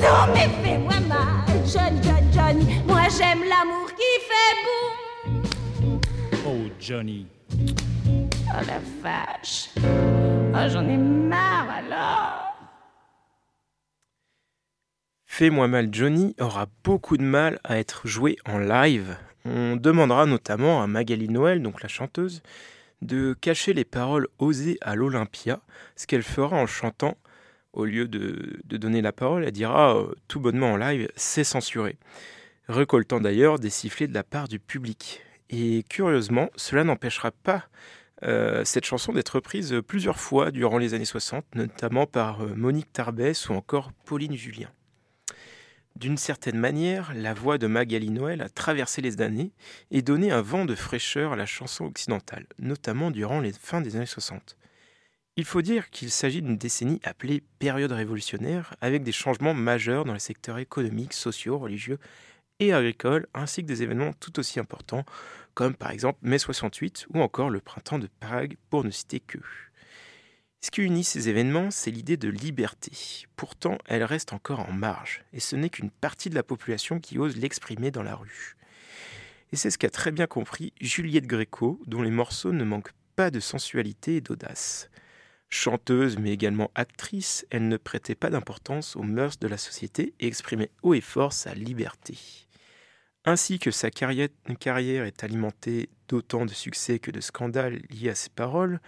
Non, 0.00 0.32
mais 0.34 0.48
fais-moi 0.62 1.00
mal, 1.08 1.44
Johnny, 1.66 2.00
Johnny, 2.02 2.32
Johnny. 2.32 2.80
Moi 2.86 3.02
j'aime 3.16 3.44
l'amour 3.44 3.88
qui 3.94 4.12
fait 4.28 4.56
boum. 4.64 6.00
Oh, 6.46 6.70
Johnny. 6.80 7.26
Oh 7.56 8.62
la 8.66 8.80
vache. 9.02 9.70
Oh, 9.78 10.68
j'en 10.68 10.88
ai 10.88 10.96
marre 10.96 11.68
alors. 11.78 12.53
Fais-moi 15.36 15.66
mal 15.66 15.88
Johnny 15.90 16.36
aura 16.38 16.68
beaucoup 16.84 17.16
de 17.16 17.24
mal 17.24 17.58
à 17.64 17.76
être 17.80 18.06
joué 18.06 18.36
en 18.46 18.60
live. 18.60 19.16
On 19.44 19.74
demandera 19.74 20.26
notamment 20.26 20.80
à 20.80 20.86
Magali 20.86 21.28
Noël, 21.28 21.60
donc 21.60 21.82
la 21.82 21.88
chanteuse, 21.88 22.40
de 23.02 23.34
cacher 23.40 23.72
les 23.72 23.84
paroles 23.84 24.28
osées 24.38 24.78
à 24.80 24.94
l'Olympia, 24.94 25.60
ce 25.96 26.06
qu'elle 26.06 26.22
fera 26.22 26.56
en 26.56 26.68
chantant, 26.68 27.16
au 27.72 27.84
lieu 27.84 28.06
de, 28.06 28.60
donner 28.64 29.02
la 29.02 29.10
parole, 29.10 29.42
elle 29.42 29.50
dira 29.50 29.96
euh, 29.96 30.14
tout 30.28 30.38
bonnement 30.38 30.74
en 30.74 30.76
live, 30.76 31.08
c'est 31.16 31.42
censuré, 31.42 31.98
récoltant 32.68 33.20
d'ailleurs 33.20 33.58
des 33.58 33.70
sifflets 33.70 34.06
de 34.06 34.14
la 34.14 34.22
part 34.22 34.46
du 34.46 34.60
public. 34.60 35.20
Et 35.50 35.84
curieusement, 35.90 36.48
cela 36.54 36.84
n'empêchera 36.84 37.32
pas 37.32 37.64
euh, 38.22 38.64
cette 38.64 38.84
chanson 38.84 39.12
d'être 39.12 39.30
reprise 39.30 39.82
plusieurs 39.84 40.20
fois 40.20 40.52
durant 40.52 40.78
les 40.78 40.94
années 40.94 41.04
60, 41.04 41.44
notamment 41.56 42.06
par 42.06 42.42
euh, 42.42 42.54
Monique 42.54 42.92
Tarbès 42.92 43.48
ou 43.48 43.54
encore 43.54 43.90
Pauline 44.04 44.36
Julien. 44.36 44.70
D'une 45.96 46.16
certaine 46.16 46.58
manière, 46.58 47.14
la 47.14 47.34
voix 47.34 47.56
de 47.56 47.68
Magali 47.68 48.10
Noël 48.10 48.42
a 48.42 48.48
traversé 48.48 49.00
les 49.00 49.22
années 49.22 49.52
et 49.92 50.02
donné 50.02 50.32
un 50.32 50.42
vent 50.42 50.64
de 50.64 50.74
fraîcheur 50.74 51.32
à 51.32 51.36
la 51.36 51.46
chanson 51.46 51.84
occidentale, 51.84 52.46
notamment 52.58 53.12
durant 53.12 53.40
les 53.40 53.52
fins 53.52 53.80
des 53.80 53.94
années 53.94 54.04
60. 54.04 54.56
Il 55.36 55.44
faut 55.44 55.62
dire 55.62 55.90
qu'il 55.90 56.10
s'agit 56.10 56.42
d'une 56.42 56.58
décennie 56.58 57.00
appelée 57.04 57.44
période 57.60 57.92
révolutionnaire, 57.92 58.74
avec 58.80 59.04
des 59.04 59.12
changements 59.12 59.54
majeurs 59.54 60.04
dans 60.04 60.14
les 60.14 60.18
secteurs 60.18 60.58
économiques, 60.58 61.12
sociaux, 61.12 61.58
religieux 61.58 61.98
et 62.58 62.72
agricoles, 62.72 63.28
ainsi 63.32 63.62
que 63.62 63.68
des 63.68 63.84
événements 63.84 64.12
tout 64.14 64.40
aussi 64.40 64.58
importants, 64.58 65.04
comme 65.54 65.76
par 65.76 65.92
exemple 65.92 66.18
mai 66.22 66.38
68 66.38 67.06
ou 67.14 67.20
encore 67.20 67.50
le 67.50 67.60
printemps 67.60 68.00
de 68.00 68.08
Prague, 68.18 68.56
pour 68.68 68.82
ne 68.82 68.90
citer 68.90 69.20
que. 69.20 69.38
Ce 70.64 70.70
qui 70.70 70.80
unit 70.80 71.04
ces 71.04 71.28
événements, 71.28 71.70
c'est 71.70 71.90
l'idée 71.90 72.16
de 72.16 72.30
liberté. 72.30 72.90
Pourtant, 73.36 73.76
elle 73.84 74.02
reste 74.02 74.32
encore 74.32 74.60
en 74.60 74.72
marge, 74.72 75.22
et 75.34 75.38
ce 75.38 75.56
n'est 75.56 75.68
qu'une 75.68 75.90
partie 75.90 76.30
de 76.30 76.34
la 76.34 76.42
population 76.42 77.00
qui 77.00 77.18
ose 77.18 77.36
l'exprimer 77.36 77.90
dans 77.90 78.02
la 78.02 78.14
rue. 78.14 78.56
Et 79.52 79.56
c'est 79.56 79.68
ce 79.68 79.76
qu'a 79.76 79.90
très 79.90 80.10
bien 80.10 80.26
compris 80.26 80.72
Juliette 80.80 81.26
Gréco, 81.26 81.82
dont 81.86 82.00
les 82.00 82.10
morceaux 82.10 82.52
ne 82.52 82.64
manquent 82.64 82.94
pas 83.14 83.30
de 83.30 83.40
sensualité 83.40 84.16
et 84.16 84.20
d'audace. 84.22 84.88
Chanteuse 85.50 86.16
mais 86.16 86.32
également 86.32 86.70
actrice, 86.74 87.44
elle 87.50 87.68
ne 87.68 87.76
prêtait 87.76 88.14
pas 88.14 88.30
d'importance 88.30 88.96
aux 88.96 89.02
mœurs 89.02 89.38
de 89.38 89.48
la 89.48 89.58
société 89.58 90.14
et 90.18 90.26
exprimait 90.26 90.70
haut 90.82 90.94
et 90.94 91.02
fort 91.02 91.34
sa 91.34 91.52
liberté. 91.52 92.16
Ainsi 93.26 93.58
que 93.58 93.70
sa 93.70 93.90
carrière, 93.90 94.30
est 95.04 95.24
alimentée 95.24 95.90
d'autant 96.08 96.46
de 96.46 96.54
succès 96.54 97.00
que 97.00 97.10
de 97.10 97.20
scandales 97.20 97.82
liés 97.90 98.08
à 98.08 98.14
ses 98.14 98.30
paroles, 98.30 98.80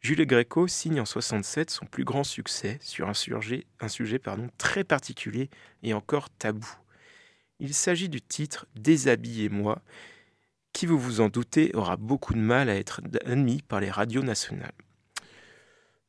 Jules 0.00 0.26
Greco 0.26 0.66
signe 0.66 1.00
en 1.00 1.04
67 1.04 1.70
son 1.70 1.84
plus 1.84 2.04
grand 2.04 2.24
succès 2.24 2.78
sur 2.80 3.08
un 3.08 3.14
sujet, 3.14 3.66
un 3.80 3.88
sujet 3.88 4.20
très 4.56 4.82
particulier 4.82 5.50
et 5.82 5.92
encore 5.92 6.30
tabou. 6.30 6.66
Il 7.58 7.74
s'agit 7.74 8.08
du 8.08 8.22
titre 8.22 8.66
Déshabillez-moi, 8.76 9.82
qui, 10.72 10.86
vous 10.86 10.98
vous 10.98 11.20
en 11.20 11.28
doutez, 11.28 11.70
aura 11.74 11.96
beaucoup 11.96 12.32
de 12.32 12.38
mal 12.38 12.70
à 12.70 12.76
être 12.76 13.02
admis 13.26 13.60
par 13.60 13.80
les 13.80 13.90
radios 13.90 14.22
nationales 14.22 14.72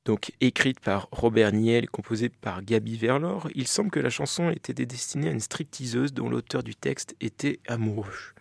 donc 0.06 0.32
écrite 0.42 0.80
par 0.80 1.08
Robert 1.12 1.52
Niel, 1.52 1.90
composée 1.90 2.30
par 2.30 2.64
Gaby 2.64 2.98
Verlor, 2.98 3.50
il 3.54 3.68
semble 3.68 3.92
que 3.92 4.00
la 4.00 4.10
chanson 4.10 4.50
était 4.50 4.74
destinée 4.74 5.30
à 5.30 5.32
une 5.32 5.40
stripteaseuse 5.40 6.14
dont 6.14 6.30
l'auteur 6.30 6.64
du 6.64 6.76
texte 6.76 7.16
était 7.22 7.60
amoureux. 7.68 8.34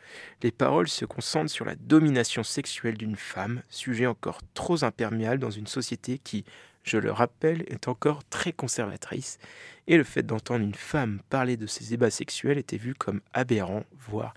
Les 0.43 0.53
paroles 0.53 0.89
se 0.89 1.05
concentrent 1.05 1.51
sur 1.51 1.67
la 1.67 1.77
domination 1.77 2.43
sexuelle 2.43 2.97
d'une 2.97 3.17
femme, 3.17 3.63
sujet 3.69 4.07
encore 4.07 4.41
trop 4.55 4.85
imperméable 4.85 5.39
dans 5.39 5.51
une 5.51 5.67
société 5.67 6.19
qui, 6.19 6.47
je 6.83 6.97
le 6.97 7.13
rappelle, 7.13 7.65
est 7.69 7.89
encore 7.89 8.25
très 8.25 8.53
conservatrice, 8.53 9.39
et 9.87 9.99
le 9.99 10.05
fait 10.05 10.23
d'entendre 10.23 10.65
une 10.65 10.75
femme 10.75 11.21
parler 11.29 11.59
de 11.59 11.67
ses 11.67 11.93
ébats 11.93 12.11
sexuels 12.11 12.59
était 12.59 12.79
vu 12.79 12.95
comme 12.95 13.21
aberrant, 13.35 13.85
voire 13.99 14.33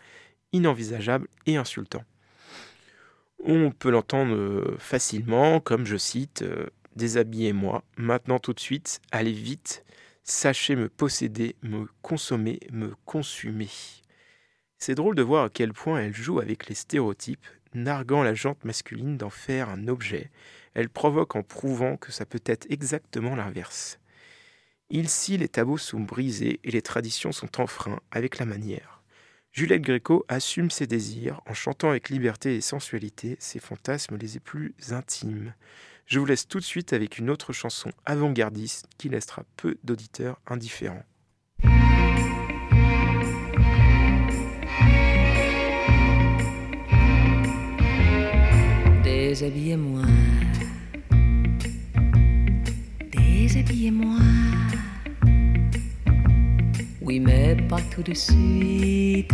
inenvisageable 0.51 1.27
et 1.46 1.56
insultant. 1.56 2.03
On 3.46 3.72
peut 3.72 3.92
l'entendre 3.92 4.36
euh, 4.36 4.75
facilement, 4.77 5.60
comme 5.60 5.86
je 5.86 5.98
cite, 5.98 6.44
euh, 6.44 6.68
déshabillez-moi, 6.96 7.84
maintenant 7.98 8.40
tout 8.40 8.54
de 8.54 8.60
suite, 8.60 9.02
allez 9.12 9.32
vite, 9.32 9.84
sachez 10.24 10.76
me 10.76 10.90
posséder, 10.90 11.56
me 11.62 11.88
consommer, 12.02 12.60
me 12.72 12.94
consumer. 13.06 13.70
C'est 14.78 14.96
drôle 14.96 15.16
de 15.16 15.22
voir 15.22 15.46
à 15.46 15.50
quel 15.50 15.74
point 15.74 16.02
elle 16.02 16.14
joue 16.14 16.40
avec 16.40 16.68
les 16.68 16.76
stéréotypes, 16.76 17.46
narguant 17.74 18.24
la 18.24 18.34
jante 18.34 18.66
masculine 18.66 19.18
d'en 19.18 19.30
faire 19.30 19.70
un 19.70 19.88
objet. 19.88 20.30
Elle 20.74 20.90
provoque 20.90 21.36
en 21.36 21.44
prouvant 21.44 21.98
que 21.98 22.12
ça 22.12 22.26
peut 22.26 22.42
être 22.46 22.68
exactement 22.70 23.36
l'inverse. 23.36 24.00
Ici, 24.90 25.38
les 25.38 25.48
tabous 25.48 25.78
sont 25.78 26.02
brisés 26.02 26.60
et 26.64 26.72
les 26.72 26.82
traditions 26.82 27.32
sont 27.32 27.62
enfreints 27.62 28.02
avec 28.12 28.38
la 28.38 28.46
manière. 28.46 29.02
Juliette 29.52 29.82
Gréco 29.84 30.26
assume 30.28 30.72
ses 30.72 30.88
désirs 30.88 31.42
en 31.46 31.54
chantant 31.54 31.92
avec 31.92 32.10
liberté 32.10 32.56
et 32.56 32.62
sensualité 32.62 33.38
ses 33.40 33.60
fantasmes 33.60 34.18
les 34.18 34.40
plus 34.40 34.74
intimes. 34.90 35.54
Je 36.05 36.19
vous 36.19 36.25
laisse 36.25 36.48
tout 36.48 36.60
de 36.60 36.63
suite 36.63 36.93
avec 36.93 37.17
une 37.17 37.29
autre 37.29 37.53
chanson 37.53 37.89
avant-gardiste 38.05 38.88
qui 38.98 39.10
laissera 39.10 39.43
peu 39.55 39.77
d'auditeurs 39.83 40.39
indifférents. 40.48 41.03
Déshabillez-moi, 49.03 50.03
déshabillez-moi. 53.12 54.19
Oui, 57.01 57.19
mais 57.19 57.57
pas 57.67 57.81
tout 57.93 58.03
de 58.03 58.13
suite 58.13 59.33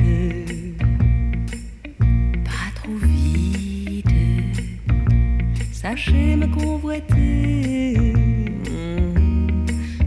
Sachez 5.81 6.35
me 6.35 6.45
convoiter, 6.47 8.13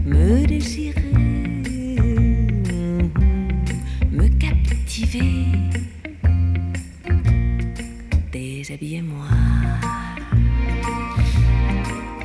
me 0.05 0.45
désirer, 0.45 1.01
me 4.11 4.27
captiver. 4.37 5.47
Déshabillez-moi, 8.31 9.25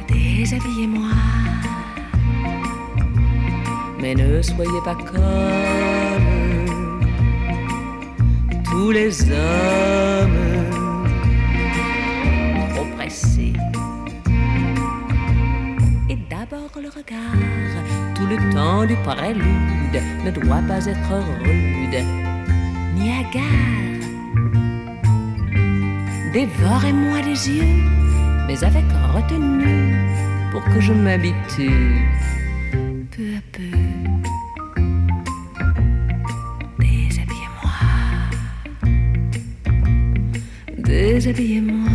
déshabillez-moi. 0.09 1.15
Mais 3.99 4.15
ne 4.15 4.43
soyez 4.43 4.83
pas 4.85 4.95
comme 4.95 6.29
tous 8.67 8.91
les 8.91 9.23
hommes 9.33 10.48
regard. 17.09 18.15
Tout 18.15 18.27
le 18.27 18.37
temps 18.53 18.85
du 18.87 18.97
prélude 18.97 20.03
ne 20.25 20.31
doit 20.31 20.63
pas 20.67 20.85
être 20.87 21.15
rude 21.43 22.05
ni 22.95 23.11
hagard. 23.11 23.45
Dévorez-moi 26.33 27.23
les 27.23 27.49
yeux, 27.49 27.83
mais 28.47 28.63
avec 28.65 28.85
retenue, 29.15 29.95
pour 30.51 30.65
que 30.65 30.81
je 30.81 30.93
m'habitue 30.93 32.05
peu 33.11 33.35
à 33.37 33.43
peu. 33.53 33.79
Déshabillez-moi, 36.79 37.73
déshabillez-moi. 40.79 41.88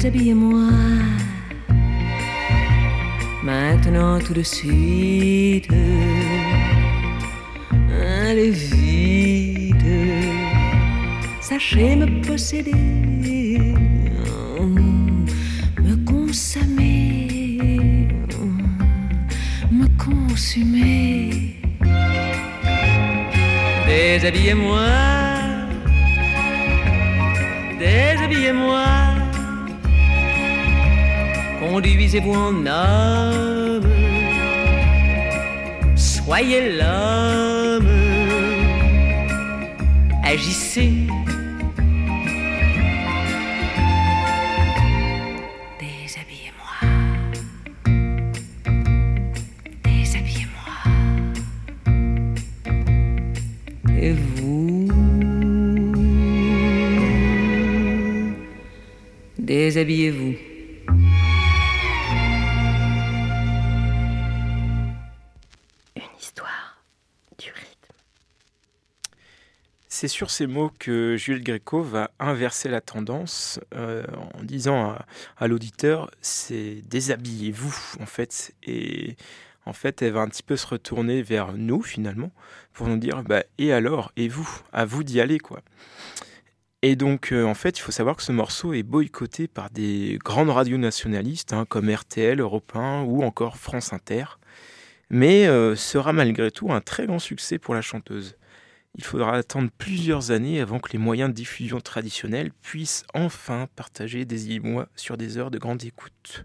déshabillez-moi. 0.00 0.70
Maintenant, 3.42 4.18
tout 4.18 4.32
de 4.32 4.42
suite, 4.42 5.68
allez 8.24 8.50
vite, 8.50 9.76
sachez 11.42 11.96
me 11.96 12.06
posséder, 12.26 13.74
me 15.84 15.94
consommer, 16.06 17.58
me 19.70 19.86
consumer. 19.98 21.60
Déshabillez-moi, 23.86 24.86
déshabillez-moi 27.78 28.99
conduisez-vous 31.70 32.34
en 32.34 32.66
homme, 32.66 33.88
soyez 35.94 36.76
l'homme, 36.76 37.86
agissez 40.24 41.06
sur 70.10 70.30
ces 70.30 70.46
mots 70.46 70.70
que 70.78 71.16
Jules 71.16 71.42
Gréco 71.42 71.82
va 71.82 72.10
inverser 72.18 72.68
la 72.68 72.80
tendance 72.80 73.60
euh, 73.74 74.04
en 74.34 74.42
disant 74.42 74.96
à, 75.38 75.48
l'auditeur 75.48 76.10
c'est 76.20 76.82
déshabillez-vous 76.88 77.74
en 78.00 78.06
fait 78.06 78.54
et 78.62 79.16
en 79.64 79.72
fait 79.72 80.02
elle 80.02 80.12
va 80.12 80.20
un 80.20 80.28
petit 80.28 80.42
peu 80.42 80.56
se 80.56 80.66
retourner 80.66 81.22
vers 81.22 81.54
nous 81.54 81.82
finalement 81.82 82.30
pour 82.72 82.88
nous 82.88 82.98
dire 82.98 83.22
bah, 83.22 83.44
et 83.58 83.72
alors 83.72 84.12
et 84.16 84.28
vous 84.28 84.48
à 84.72 84.84
vous 84.84 85.04
d'y 85.04 85.20
aller 85.20 85.38
quoi. 85.38 85.62
Et 86.82 86.96
donc, 86.96 87.32
euh, 87.32 87.44
en 87.44 87.52
fait, 87.52 87.78
il 87.78 87.82
faut 87.82 87.92
savoir 87.92 88.16
que 88.16 88.22
ce 88.22 88.32
morceau 88.32 88.72
est 88.72 88.82
boycotté 88.82 89.48
par 89.48 89.68
des 89.68 90.18
grandes 90.24 90.48
radios 90.48 90.78
nationalistes, 90.78 91.52
hein, 91.52 91.66
comme 91.68 91.90
RTL, 91.90 92.40
Europe 92.40 92.74
1 92.74 93.02
ou 93.02 93.22
encore 93.22 93.58
France 93.58 93.92
Inter, 93.92 94.24
mais 95.10 95.46
euh, 95.46 95.76
sera 95.76 96.14
malgré 96.14 96.50
tout 96.50 96.72
un 96.72 96.80
très 96.80 97.06
grand 97.06 97.18
succès 97.18 97.58
pour 97.58 97.74
la 97.74 97.82
chanteuse. 97.82 98.36
Il 98.96 99.04
faudra 99.04 99.34
attendre 99.34 99.70
plusieurs 99.78 100.30
années 100.30 100.60
avant 100.60 100.80
que 100.80 100.92
les 100.92 100.98
moyens 100.98 101.30
de 101.30 101.34
diffusion 101.34 101.80
traditionnels 101.80 102.52
puissent 102.62 103.04
enfin 103.14 103.68
partager 103.76 104.24
des 104.24 104.50
émois 104.50 104.88
sur 104.96 105.16
des 105.16 105.38
heures 105.38 105.50
de 105.50 105.58
grande 105.58 105.84
écoute. 105.84 106.44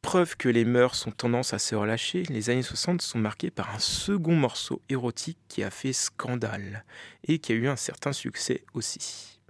Preuve 0.00 0.36
que 0.36 0.48
les 0.48 0.64
mœurs 0.64 1.06
ont 1.06 1.10
tendance 1.10 1.52
à 1.52 1.58
se 1.58 1.74
relâcher, 1.74 2.22
les 2.30 2.50
années 2.50 2.62
60 2.62 3.02
sont 3.02 3.18
marquées 3.18 3.50
par 3.50 3.74
un 3.74 3.78
second 3.78 4.34
morceau 4.34 4.80
érotique 4.88 5.38
qui 5.48 5.62
a 5.62 5.70
fait 5.70 5.92
scandale 5.92 6.84
et 7.24 7.38
qui 7.40 7.52
a 7.52 7.56
eu 7.56 7.68
un 7.68 7.76
certain 7.76 8.12
succès 8.12 8.64
aussi. 8.74 9.40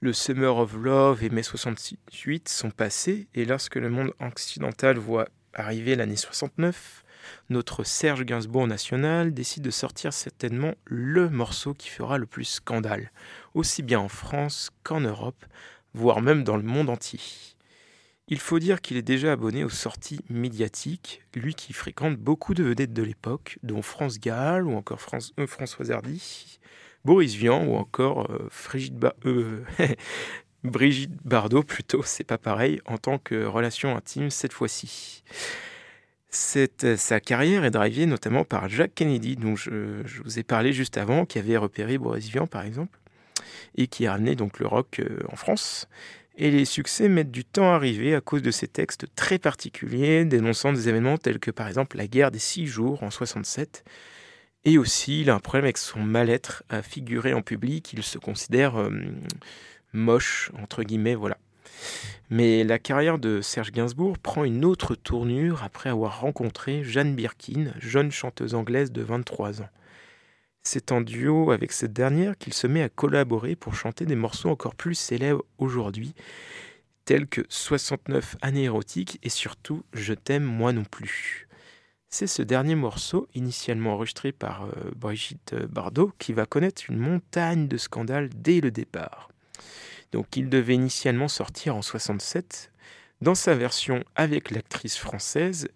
Le 0.00 0.12
Summer 0.12 0.56
of 0.56 0.76
Love 0.76 1.24
et 1.24 1.30
mai 1.30 1.42
68 1.42 2.48
sont 2.48 2.70
passés 2.70 3.26
et 3.34 3.46
lorsque 3.46 3.76
le 3.76 3.88
monde 3.88 4.12
occidental 4.20 4.98
voit 4.98 5.28
arriver 5.54 5.96
l'année 5.96 6.16
69, 6.16 7.03
notre 7.50 7.84
Serge 7.84 8.24
Gainsbourg 8.24 8.66
national 8.66 9.34
décide 9.34 9.62
de 9.62 9.70
sortir 9.70 10.12
certainement 10.12 10.74
le 10.84 11.28
morceau 11.30 11.74
qui 11.74 11.88
fera 11.88 12.18
le 12.18 12.26
plus 12.26 12.44
scandale, 12.44 13.10
aussi 13.54 13.82
bien 13.82 14.00
en 14.00 14.08
France 14.08 14.70
qu'en 14.82 15.00
Europe, 15.00 15.44
voire 15.94 16.20
même 16.20 16.44
dans 16.44 16.56
le 16.56 16.62
monde 16.62 16.90
entier. 16.90 17.20
Il 18.28 18.38
faut 18.38 18.58
dire 18.58 18.80
qu'il 18.80 18.96
est 18.96 19.02
déjà 19.02 19.32
abonné 19.32 19.64
aux 19.64 19.70
sorties 19.70 20.20
médiatiques, 20.30 21.22
lui 21.34 21.54
qui 21.54 21.74
fréquente 21.74 22.16
beaucoup 22.16 22.54
de 22.54 22.64
vedettes 22.64 22.94
de 22.94 23.02
l'époque, 23.02 23.58
dont 23.62 23.82
France 23.82 24.18
Gall 24.18 24.66
ou 24.66 24.74
encore 24.74 25.00
France, 25.00 25.34
euh, 25.38 25.46
Françoise 25.46 25.90
Hardy, 25.90 26.58
Boris 27.04 27.34
Vian 27.34 27.66
ou 27.66 27.74
encore 27.74 28.30
euh, 28.30 28.48
euh, 29.26 29.64
Brigitte 30.64 31.12
Bardot, 31.22 31.62
plutôt, 31.62 32.02
c'est 32.02 32.24
pas 32.24 32.38
pareil, 32.38 32.80
en 32.86 32.96
tant 32.96 33.18
que 33.18 33.44
relation 33.44 33.94
intime 33.94 34.30
cette 34.30 34.54
fois-ci. 34.54 35.22
Sa 36.34 37.20
carrière 37.20 37.64
est 37.64 37.70
drivée 37.70 38.06
notamment 38.06 38.44
par 38.44 38.68
Jack 38.68 38.94
Kennedy, 38.94 39.36
dont 39.36 39.56
je, 39.56 40.02
vous 40.22 40.38
ai 40.38 40.42
parlé 40.42 40.72
juste 40.72 40.98
avant, 40.98 41.26
qui 41.26 41.38
avait 41.38 41.56
repéré 41.56 41.98
Boris 41.98 42.30
par 42.50 42.64
exemple, 42.64 42.98
et 43.76 43.86
qui 43.86 44.06
a 44.06 44.12
ramené 44.12 44.34
donc 44.34 44.58
le 44.58 44.66
rock 44.66 45.00
en 45.30 45.36
France. 45.36 45.88
Et 46.36 46.50
les 46.50 46.64
succès 46.64 47.08
mettent 47.08 47.30
du 47.30 47.44
temps 47.44 47.72
à 47.72 47.76
arriver 47.76 48.14
à 48.14 48.20
cause 48.20 48.42
de 48.42 48.50
ces 48.50 48.66
textes 48.66 49.06
très 49.14 49.38
particuliers 49.38 50.24
dénonçant 50.24 50.72
des 50.72 50.88
événements 50.88 51.16
tels 51.16 51.38
que 51.38 51.52
par 51.52 51.68
exemple 51.68 51.96
la 51.96 52.08
guerre 52.08 52.32
des 52.32 52.40
six 52.40 52.66
jours 52.66 53.04
en 53.04 53.10
67. 53.10 53.84
Et 54.64 54.78
aussi, 54.78 55.20
il 55.20 55.30
a 55.30 55.34
un 55.34 55.40
problème 55.40 55.66
avec 55.66 55.78
son 55.78 56.00
mal-être 56.00 56.64
à 56.70 56.82
figurer 56.82 57.34
en 57.34 57.42
public. 57.42 57.92
Il 57.92 58.02
se 58.02 58.18
considère 58.18 58.80
euh, 58.80 58.90
moche, 59.92 60.50
entre 60.60 60.82
guillemets, 60.82 61.14
voilà. 61.14 61.38
Mais 62.30 62.64
la 62.64 62.78
carrière 62.78 63.18
de 63.18 63.40
Serge 63.40 63.72
Gainsbourg 63.72 64.18
prend 64.18 64.44
une 64.44 64.64
autre 64.64 64.94
tournure 64.94 65.62
après 65.62 65.90
avoir 65.90 66.20
rencontré 66.20 66.82
Jeanne 66.82 67.14
Birkin, 67.14 67.72
jeune 67.78 68.10
chanteuse 68.10 68.54
anglaise 68.54 68.92
de 68.92 69.02
23 69.02 69.62
ans. 69.62 69.68
C'est 70.62 70.92
en 70.92 71.02
duo 71.02 71.50
avec 71.50 71.72
cette 71.72 71.92
dernière 71.92 72.38
qu'il 72.38 72.54
se 72.54 72.66
met 72.66 72.82
à 72.82 72.88
collaborer 72.88 73.54
pour 73.54 73.74
chanter 73.74 74.06
des 74.06 74.16
morceaux 74.16 74.48
encore 74.48 74.74
plus 74.74 74.94
célèbres 74.94 75.44
aujourd'hui, 75.58 76.14
tels 77.04 77.26
que 77.26 77.42
69 77.50 78.36
années 78.40 78.64
érotiques 78.64 79.18
et 79.22 79.28
surtout 79.28 79.84
Je 79.92 80.14
t'aime 80.14 80.44
moi 80.44 80.72
non 80.72 80.84
plus. 80.84 81.48
C'est 82.08 82.26
ce 82.26 82.42
dernier 82.42 82.76
morceau, 82.76 83.28
initialement 83.34 83.94
enregistré 83.94 84.32
par 84.32 84.64
euh, 84.64 84.90
Brigitte 84.96 85.54
Bardot, 85.54 86.12
qui 86.18 86.32
va 86.32 86.46
connaître 86.46 86.84
une 86.88 86.98
montagne 86.98 87.68
de 87.68 87.76
scandales 87.76 88.30
dès 88.34 88.60
le 88.60 88.70
départ. 88.70 89.33
Donc 90.14 90.36
il 90.36 90.48
devait 90.48 90.76
initialement 90.76 91.26
sortir 91.26 91.74
en 91.74 91.82
67 91.82 92.70
dans 93.20 93.34
sa 93.34 93.56
version 93.56 94.04
avec 94.14 94.52
l'actrice 94.52 94.96
française 94.96 95.66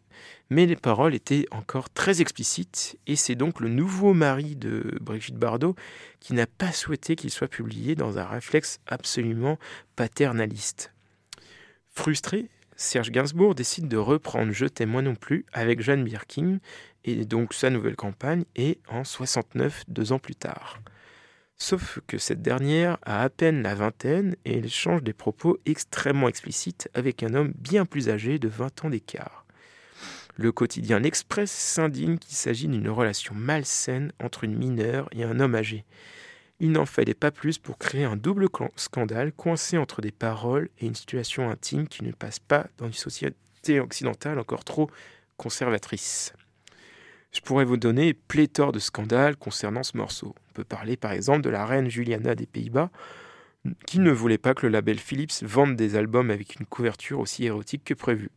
mais 0.48 0.64
les 0.64 0.76
paroles 0.76 1.14
étaient 1.14 1.46
encore 1.50 1.90
très 1.90 2.20
explicites, 2.20 2.96
et 3.08 3.16
c'est 3.16 3.34
donc 3.34 3.60
le 3.60 3.68
nouveau 3.68 4.14
mari 4.14 4.54
de 4.54 4.96
Brigitte 5.00 5.36
Bardot 5.36 5.74
qui 6.20 6.34
n'a 6.34 6.46
pas 6.46 6.70
souhaité 6.70 7.16
qu'il 7.16 7.30
soit 7.30 7.48
publié 7.48 7.96
dans 7.96 8.18
un 8.18 8.24
réflexe 8.24 8.78
absolument 8.86 9.58
paternaliste. 9.96 10.92
Frustré, 11.90 12.48
Serge 12.76 13.10
Gainsbourg 13.10 13.56
décide 13.56 13.88
de 13.88 13.96
reprendre 13.96 14.52
Je 14.52 14.66
t'aime 14.66 14.90
moi 14.90 15.02
non 15.02 15.16
plus 15.16 15.44
avec 15.52 15.82
Jeanne 15.82 16.04
Birkin, 16.04 16.60
et 17.04 17.24
donc 17.24 17.54
sa 17.54 17.70
nouvelle 17.70 17.96
campagne, 17.96 18.44
et 18.54 18.78
en 18.88 19.02
69, 19.02 19.84
deux 19.88 20.12
ans 20.12 20.20
plus 20.20 20.36
tard. 20.36 20.80
Sauf 21.58 21.98
que 22.06 22.18
cette 22.18 22.40
dernière 22.40 22.98
a 23.02 23.22
à 23.22 23.28
peine 23.28 23.62
la 23.62 23.74
vingtaine 23.74 24.36
et 24.44 24.58
elle 24.58 24.70
change 24.70 25.02
des 25.02 25.12
propos 25.12 25.58
extrêmement 25.66 26.28
explicites 26.28 26.88
avec 26.94 27.22
un 27.22 27.34
homme 27.34 27.52
bien 27.58 27.84
plus 27.84 28.08
âgé 28.08 28.38
de 28.38 28.48
20 28.48 28.84
ans 28.84 28.90
d'écart. 28.90 29.44
Le 30.36 30.52
quotidien 30.52 31.00
L'Express 31.00 31.50
s'indigne 31.50 32.16
qu'il 32.16 32.36
s'agit 32.36 32.68
d'une 32.68 32.88
relation 32.88 33.34
malsaine 33.34 34.12
entre 34.22 34.44
une 34.44 34.56
mineure 34.56 35.08
et 35.10 35.24
un 35.24 35.40
homme 35.40 35.56
âgé. 35.56 35.84
Il 36.60 36.70
n'en 36.70 36.86
fallait 36.86 37.14
pas 37.14 37.32
plus 37.32 37.58
pour 37.58 37.76
créer 37.76 38.04
un 38.04 38.16
double 38.16 38.48
scandale 38.76 39.32
coincé 39.32 39.78
entre 39.78 40.00
des 40.00 40.12
paroles 40.12 40.68
et 40.78 40.86
une 40.86 40.94
situation 40.94 41.50
intime 41.50 41.88
qui 41.88 42.04
ne 42.04 42.12
passe 42.12 42.38
pas 42.38 42.68
dans 42.78 42.86
une 42.86 42.92
société 42.92 43.80
occidentale 43.80 44.38
encore 44.38 44.64
trop 44.64 44.88
conservatrice. 45.36 46.32
Je 47.32 47.40
pourrais 47.40 47.64
vous 47.64 47.76
donner 47.76 48.14
pléthore 48.14 48.72
de 48.72 48.78
scandales 48.78 49.36
concernant 49.36 49.82
ce 49.82 49.96
morceau. 49.96 50.34
On 50.50 50.52
peut 50.54 50.64
parler 50.64 50.96
par 50.96 51.12
exemple 51.12 51.42
de 51.42 51.50
la 51.50 51.66
reine 51.66 51.88
Juliana 51.88 52.34
des 52.34 52.46
Pays-Bas, 52.46 52.90
qui 53.86 53.98
ne 53.98 54.10
voulait 54.10 54.38
pas 54.38 54.54
que 54.54 54.66
le 54.66 54.72
label 54.72 54.98
Philips 54.98 55.42
vende 55.42 55.76
des 55.76 55.96
albums 55.96 56.30
avec 56.30 56.58
une 56.58 56.66
couverture 56.66 57.20
aussi 57.20 57.44
érotique 57.44 57.84
que 57.84 57.94
prévu. 57.94 58.30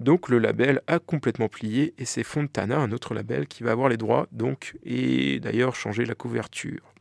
Donc 0.00 0.28
le 0.28 0.38
label 0.38 0.80
a 0.86 0.98
complètement 0.98 1.48
plié 1.48 1.94
et 1.98 2.04
c'est 2.04 2.24
Fontana, 2.24 2.78
un 2.78 2.92
autre 2.92 3.14
label, 3.14 3.46
qui 3.46 3.62
va 3.62 3.72
avoir 3.72 3.88
les 3.88 3.96
droits, 3.96 4.26
donc, 4.32 4.76
et 4.84 5.38
d'ailleurs 5.40 5.76
changer 5.76 6.04
la 6.04 6.14
couverture. 6.14 6.92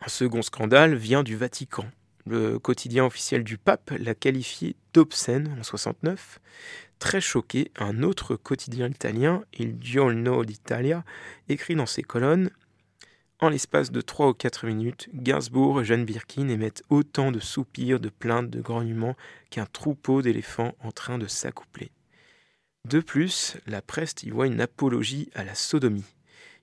Un 0.00 0.08
second 0.08 0.42
scandale 0.42 0.94
vient 0.94 1.22
du 1.22 1.36
Vatican. 1.36 1.86
Le 2.26 2.58
quotidien 2.58 3.04
officiel 3.04 3.44
du 3.44 3.58
pape 3.58 3.90
l'a 3.98 4.14
qualifié 4.14 4.76
d'obscène 4.92 5.56
en 5.58 5.62
69. 5.62 6.38
Très 7.00 7.20
choqué, 7.20 7.72
un 7.76 8.04
autre 8.04 8.36
quotidien 8.36 8.86
italien, 8.86 9.42
Il 9.58 9.78
Giorno 9.80 10.44
d'Italia, 10.44 11.04
écrit 11.48 11.74
dans 11.74 11.86
ses 11.86 12.02
colonnes 12.02 12.50
en 13.40 13.48
l'espace 13.48 13.90
de 13.90 14.02
3 14.02 14.28
ou 14.28 14.34
4 14.34 14.66
minutes, 14.66 15.08
Gainsbourg 15.14 15.80
et 15.80 15.84
Jeanne 15.86 16.04
Birkin 16.04 16.48
émettent 16.48 16.82
autant 16.90 17.32
de 17.32 17.40
soupirs, 17.40 17.98
de 17.98 18.10
plaintes, 18.10 18.50
de 18.50 18.60
grognements 18.60 19.16
qu'un 19.48 19.64
troupeau 19.64 20.20
d'éléphants 20.20 20.74
en 20.80 20.92
train 20.92 21.16
de 21.16 21.26
s'accoupler. 21.26 21.90
De 22.86 23.00
plus, 23.00 23.56
la 23.66 23.80
presse 23.80 24.14
y 24.22 24.28
voit 24.28 24.46
une 24.46 24.60
apologie 24.60 25.30
à 25.34 25.42
la 25.42 25.54
sodomie. 25.54 26.04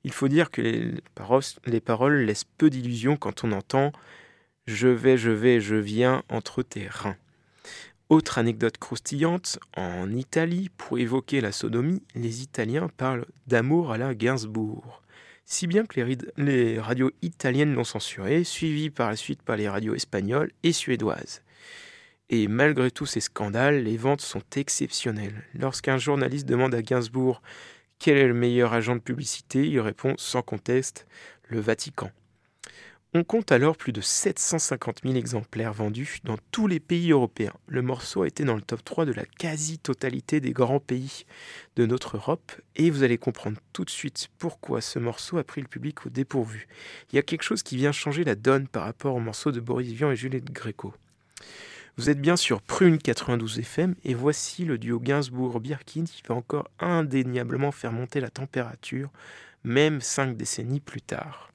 Il 0.03 0.13
faut 0.13 0.27
dire 0.27 0.51
que 0.51 0.61
les 0.61 0.93
paroles, 1.15 1.43
les 1.65 1.81
paroles 1.81 2.25
laissent 2.25 2.43
peu 2.43 2.69
d'illusions 2.69 3.17
quand 3.17 3.43
on 3.43 3.53
entend 3.53 3.91
Je 4.67 4.87
vais, 4.87 5.17
je 5.17 5.31
vais, 5.31 5.59
je 5.59 5.75
viens 5.75 6.23
entre 6.29 6.61
tes 6.61 6.87
reins. 6.87 7.17
Autre 8.09 8.37
anecdote 8.37 8.77
croustillante, 8.77 9.59
en 9.75 10.13
Italie, 10.13 10.69
pour 10.77 10.97
évoquer 10.97 11.41
la 11.41 11.51
sodomie, 11.51 12.01
les 12.15 12.41
Italiens 12.41 12.87
parlent 12.95 13.25
d'amour 13.47 13.91
à 13.91 13.97
la 13.97 14.15
Gainsbourg. 14.15 15.01
Si 15.43 15.67
bien 15.67 15.85
que 15.85 15.99
les, 16.37 16.79
radios 16.79 17.11
italiennes 17.21 17.73
l'ont 17.73 17.83
censuré, 17.83 18.45
suivi 18.45 18.89
par 18.89 19.09
la 19.09 19.17
suite 19.17 19.41
par 19.41 19.57
les 19.57 19.67
radios 19.67 19.93
espagnoles 19.93 20.51
et 20.63 20.71
suédoises. 20.71 21.41
Et 22.29 22.47
malgré 22.47 22.91
tous 22.91 23.05
ces 23.05 23.19
scandales, 23.19 23.83
les 23.83 23.97
ventes 23.97 24.21
sont 24.21 24.43
exceptionnelles. 24.55 25.43
Lorsqu'un 25.53 25.97
journaliste 25.97 26.47
demande 26.47 26.75
à 26.75 26.81
Gainsbourg 26.81 27.41
quel 27.99 28.17
est 28.17 28.27
le 28.27 28.33
meilleur 28.33 28.71
agent 28.71 28.95
de 28.95 29.01
publicité, 29.01 29.67
il 29.67 29.81
répond 29.81 30.13
sans 30.17 30.41
conteste 30.41 31.07
le 31.49 31.59
Vatican. 31.59 32.11
On 33.19 33.23
compte 33.23 33.51
alors 33.51 33.77
plus 33.77 33.93
de 33.93 33.99
750 33.99 34.99
000 35.03 35.15
exemplaires 35.15 35.73
vendus 35.73 36.19
dans 36.23 36.37
tous 36.51 36.67
les 36.67 36.79
pays 36.79 37.11
européens. 37.11 37.55
Le 37.65 37.81
morceau 37.81 38.21
a 38.21 38.27
été 38.27 38.43
dans 38.43 38.53
le 38.53 38.61
top 38.61 38.85
3 38.85 39.05
de 39.05 39.11
la 39.11 39.25
quasi-totalité 39.25 40.39
des 40.39 40.51
grands 40.51 40.79
pays 40.79 41.25
de 41.77 41.87
notre 41.87 42.17
Europe 42.17 42.51
et 42.75 42.91
vous 42.91 43.01
allez 43.01 43.17
comprendre 43.17 43.57
tout 43.73 43.83
de 43.83 43.89
suite 43.89 44.27
pourquoi 44.37 44.81
ce 44.81 44.99
morceau 44.99 45.39
a 45.39 45.43
pris 45.43 45.61
le 45.61 45.67
public 45.67 46.05
au 46.05 46.09
dépourvu. 46.09 46.67
Il 47.11 47.15
y 47.15 47.17
a 47.17 47.23
quelque 47.23 47.41
chose 47.41 47.63
qui 47.63 47.75
vient 47.75 47.91
changer 47.91 48.23
la 48.23 48.35
donne 48.35 48.67
par 48.67 48.83
rapport 48.83 49.15
au 49.15 49.19
morceau 49.19 49.51
de 49.51 49.59
Boris 49.59 49.91
Vian 49.93 50.11
et 50.11 50.15
Juliette 50.15 50.51
Gréco. 50.51 50.93
Vous 51.97 52.11
êtes 52.11 52.21
bien 52.21 52.35
sur 52.35 52.61
Prune 52.61 52.99
92 52.99 53.57
FM 53.57 53.95
et 54.03 54.13
voici 54.13 54.63
le 54.63 54.77
duo 54.77 54.99
Gainsbourg-Birkin 54.99 56.03
qui 56.03 56.21
va 56.29 56.35
encore 56.35 56.69
indéniablement 56.77 57.71
faire 57.71 57.93
monter 57.93 58.19
la 58.19 58.29
température, 58.29 59.09
même 59.63 60.01
cinq 60.01 60.37
décennies 60.37 60.81
plus 60.81 61.01
tard. 61.01 61.51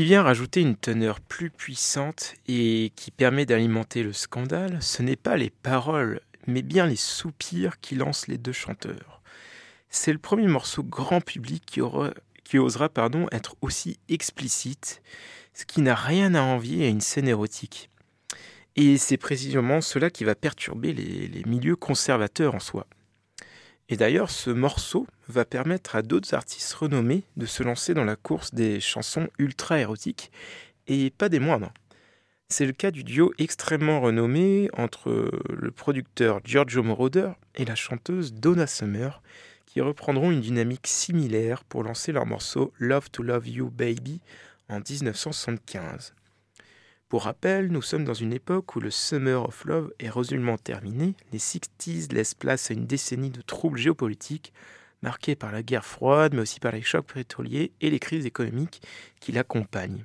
Qui 0.00 0.06
vient 0.06 0.22
rajouter 0.22 0.62
une 0.62 0.76
teneur 0.76 1.20
plus 1.20 1.50
puissante 1.50 2.32
et 2.48 2.90
qui 2.96 3.10
permet 3.10 3.44
d'alimenter 3.44 4.02
le 4.02 4.14
scandale, 4.14 4.78
ce 4.80 5.02
n'est 5.02 5.14
pas 5.14 5.36
les 5.36 5.50
paroles, 5.50 6.22
mais 6.46 6.62
bien 6.62 6.86
les 6.86 6.96
soupirs 6.96 7.80
qui 7.80 7.96
lancent 7.96 8.26
les 8.26 8.38
deux 8.38 8.50
chanteurs. 8.50 9.20
C'est 9.90 10.14
le 10.14 10.18
premier 10.18 10.46
morceau 10.46 10.82
grand 10.82 11.20
public 11.20 11.64
qui, 11.66 11.82
qui 12.44 12.58
osera 12.58 12.88
pardon, 12.88 13.26
être 13.30 13.56
aussi 13.60 13.98
explicite, 14.08 15.02
ce 15.52 15.66
qui 15.66 15.82
n'a 15.82 15.94
rien 15.94 16.34
à 16.34 16.40
envier 16.40 16.86
à 16.86 16.88
une 16.88 17.02
scène 17.02 17.28
érotique. 17.28 17.90
Et 18.76 18.96
c'est 18.96 19.18
précisément 19.18 19.82
cela 19.82 20.08
qui 20.08 20.24
va 20.24 20.34
perturber 20.34 20.94
les 20.94 21.42
milieux 21.44 21.76
conservateurs 21.76 22.54
en 22.54 22.60
soi. 22.60 22.86
Et 23.90 23.96
d'ailleurs, 23.96 24.30
ce 24.30 24.50
morceau 24.50 25.08
va 25.28 25.44
permettre 25.44 25.96
à 25.96 26.02
d'autres 26.02 26.32
artistes 26.32 26.72
renommés 26.74 27.24
de 27.36 27.44
se 27.44 27.64
lancer 27.64 27.92
dans 27.92 28.04
la 28.04 28.14
course 28.14 28.54
des 28.54 28.78
chansons 28.78 29.28
ultra 29.38 29.80
érotiques, 29.80 30.30
et 30.86 31.10
pas 31.10 31.28
des 31.28 31.40
moindres. 31.40 31.72
C'est 32.48 32.66
le 32.66 32.72
cas 32.72 32.92
du 32.92 33.02
duo 33.02 33.32
extrêmement 33.38 34.00
renommé 34.00 34.70
entre 34.76 35.30
le 35.48 35.70
producteur 35.72 36.40
Giorgio 36.44 36.84
Moroder 36.84 37.32
et 37.56 37.64
la 37.64 37.74
chanteuse 37.74 38.32
Donna 38.32 38.68
Summer, 38.68 39.22
qui 39.66 39.80
reprendront 39.80 40.30
une 40.30 40.40
dynamique 40.40 40.86
similaire 40.86 41.64
pour 41.64 41.82
lancer 41.82 42.12
leur 42.12 42.26
morceau 42.26 42.72
Love 42.78 43.10
to 43.10 43.24
Love 43.24 43.48
You 43.48 43.70
Baby 43.70 44.20
en 44.68 44.78
1975. 44.78 46.14
Pour 47.10 47.24
rappel, 47.24 47.72
nous 47.72 47.82
sommes 47.82 48.04
dans 48.04 48.14
une 48.14 48.32
époque 48.32 48.76
où 48.76 48.80
le 48.80 48.92
Summer 48.92 49.42
of 49.42 49.64
Love 49.64 49.92
est 49.98 50.08
résolument 50.08 50.56
terminé. 50.56 51.16
Les 51.32 51.40
60s 51.40 52.12
laissent 52.12 52.34
place 52.34 52.70
à 52.70 52.74
une 52.74 52.86
décennie 52.86 53.30
de 53.30 53.42
troubles 53.42 53.80
géopolitiques 53.80 54.52
marqués 55.02 55.34
par 55.34 55.50
la 55.50 55.64
guerre 55.64 55.84
froide, 55.84 56.34
mais 56.34 56.42
aussi 56.42 56.60
par 56.60 56.70
les 56.70 56.82
chocs 56.82 57.12
pétroliers 57.12 57.72
et 57.80 57.90
les 57.90 57.98
crises 57.98 58.26
économiques 58.26 58.80
qui 59.18 59.32
l'accompagnent. 59.32 60.04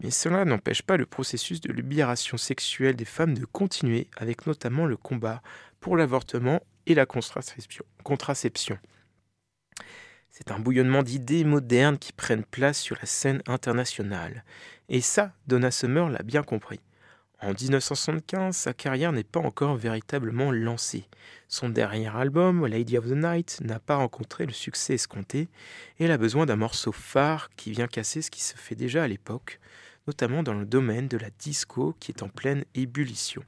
Mais 0.00 0.12
cela 0.12 0.44
n'empêche 0.44 0.82
pas 0.82 0.96
le 0.96 1.06
processus 1.06 1.60
de 1.60 1.72
libération 1.72 2.36
sexuelle 2.36 2.94
des 2.94 3.04
femmes 3.04 3.36
de 3.36 3.44
continuer, 3.44 4.06
avec 4.16 4.46
notamment 4.46 4.86
le 4.86 4.96
combat 4.96 5.42
pour 5.80 5.96
l'avortement 5.96 6.62
et 6.86 6.94
la 6.94 7.04
contraception. 7.04 8.78
C'est 10.30 10.50
un 10.50 10.58
bouillonnement 10.58 11.02
d'idées 11.02 11.44
modernes 11.44 11.98
qui 11.98 12.12
prennent 12.12 12.44
place 12.44 12.78
sur 12.78 12.96
la 12.96 13.06
scène 13.06 13.42
internationale. 13.46 14.44
Et 14.92 15.00
ça, 15.00 15.32
Donna 15.46 15.70
Summer 15.70 16.10
l'a 16.10 16.22
bien 16.22 16.42
compris. 16.42 16.78
En 17.40 17.54
1975, 17.54 18.54
sa 18.54 18.74
carrière 18.74 19.10
n'est 19.10 19.24
pas 19.24 19.40
encore 19.40 19.74
véritablement 19.74 20.52
lancée. 20.52 21.08
Son 21.48 21.70
dernier 21.70 22.14
album, 22.14 22.66
Lady 22.66 22.98
of 22.98 23.08
the 23.08 23.16
Night, 23.16 23.58
n'a 23.62 23.80
pas 23.80 23.96
rencontré 23.96 24.44
le 24.44 24.52
succès 24.52 24.94
escompté 24.94 25.48
et 25.98 26.04
elle 26.04 26.10
a 26.10 26.18
besoin 26.18 26.44
d'un 26.44 26.56
morceau 26.56 26.92
phare 26.92 27.48
qui 27.56 27.70
vient 27.70 27.86
casser 27.86 28.20
ce 28.20 28.30
qui 28.30 28.42
se 28.42 28.54
fait 28.54 28.74
déjà 28.74 29.02
à 29.02 29.08
l'époque, 29.08 29.60
notamment 30.06 30.42
dans 30.42 30.52
le 30.52 30.66
domaine 30.66 31.08
de 31.08 31.16
la 31.16 31.30
disco 31.30 31.96
qui 31.98 32.12
est 32.12 32.22
en 32.22 32.28
pleine 32.28 32.66
ébullition. 32.74 33.42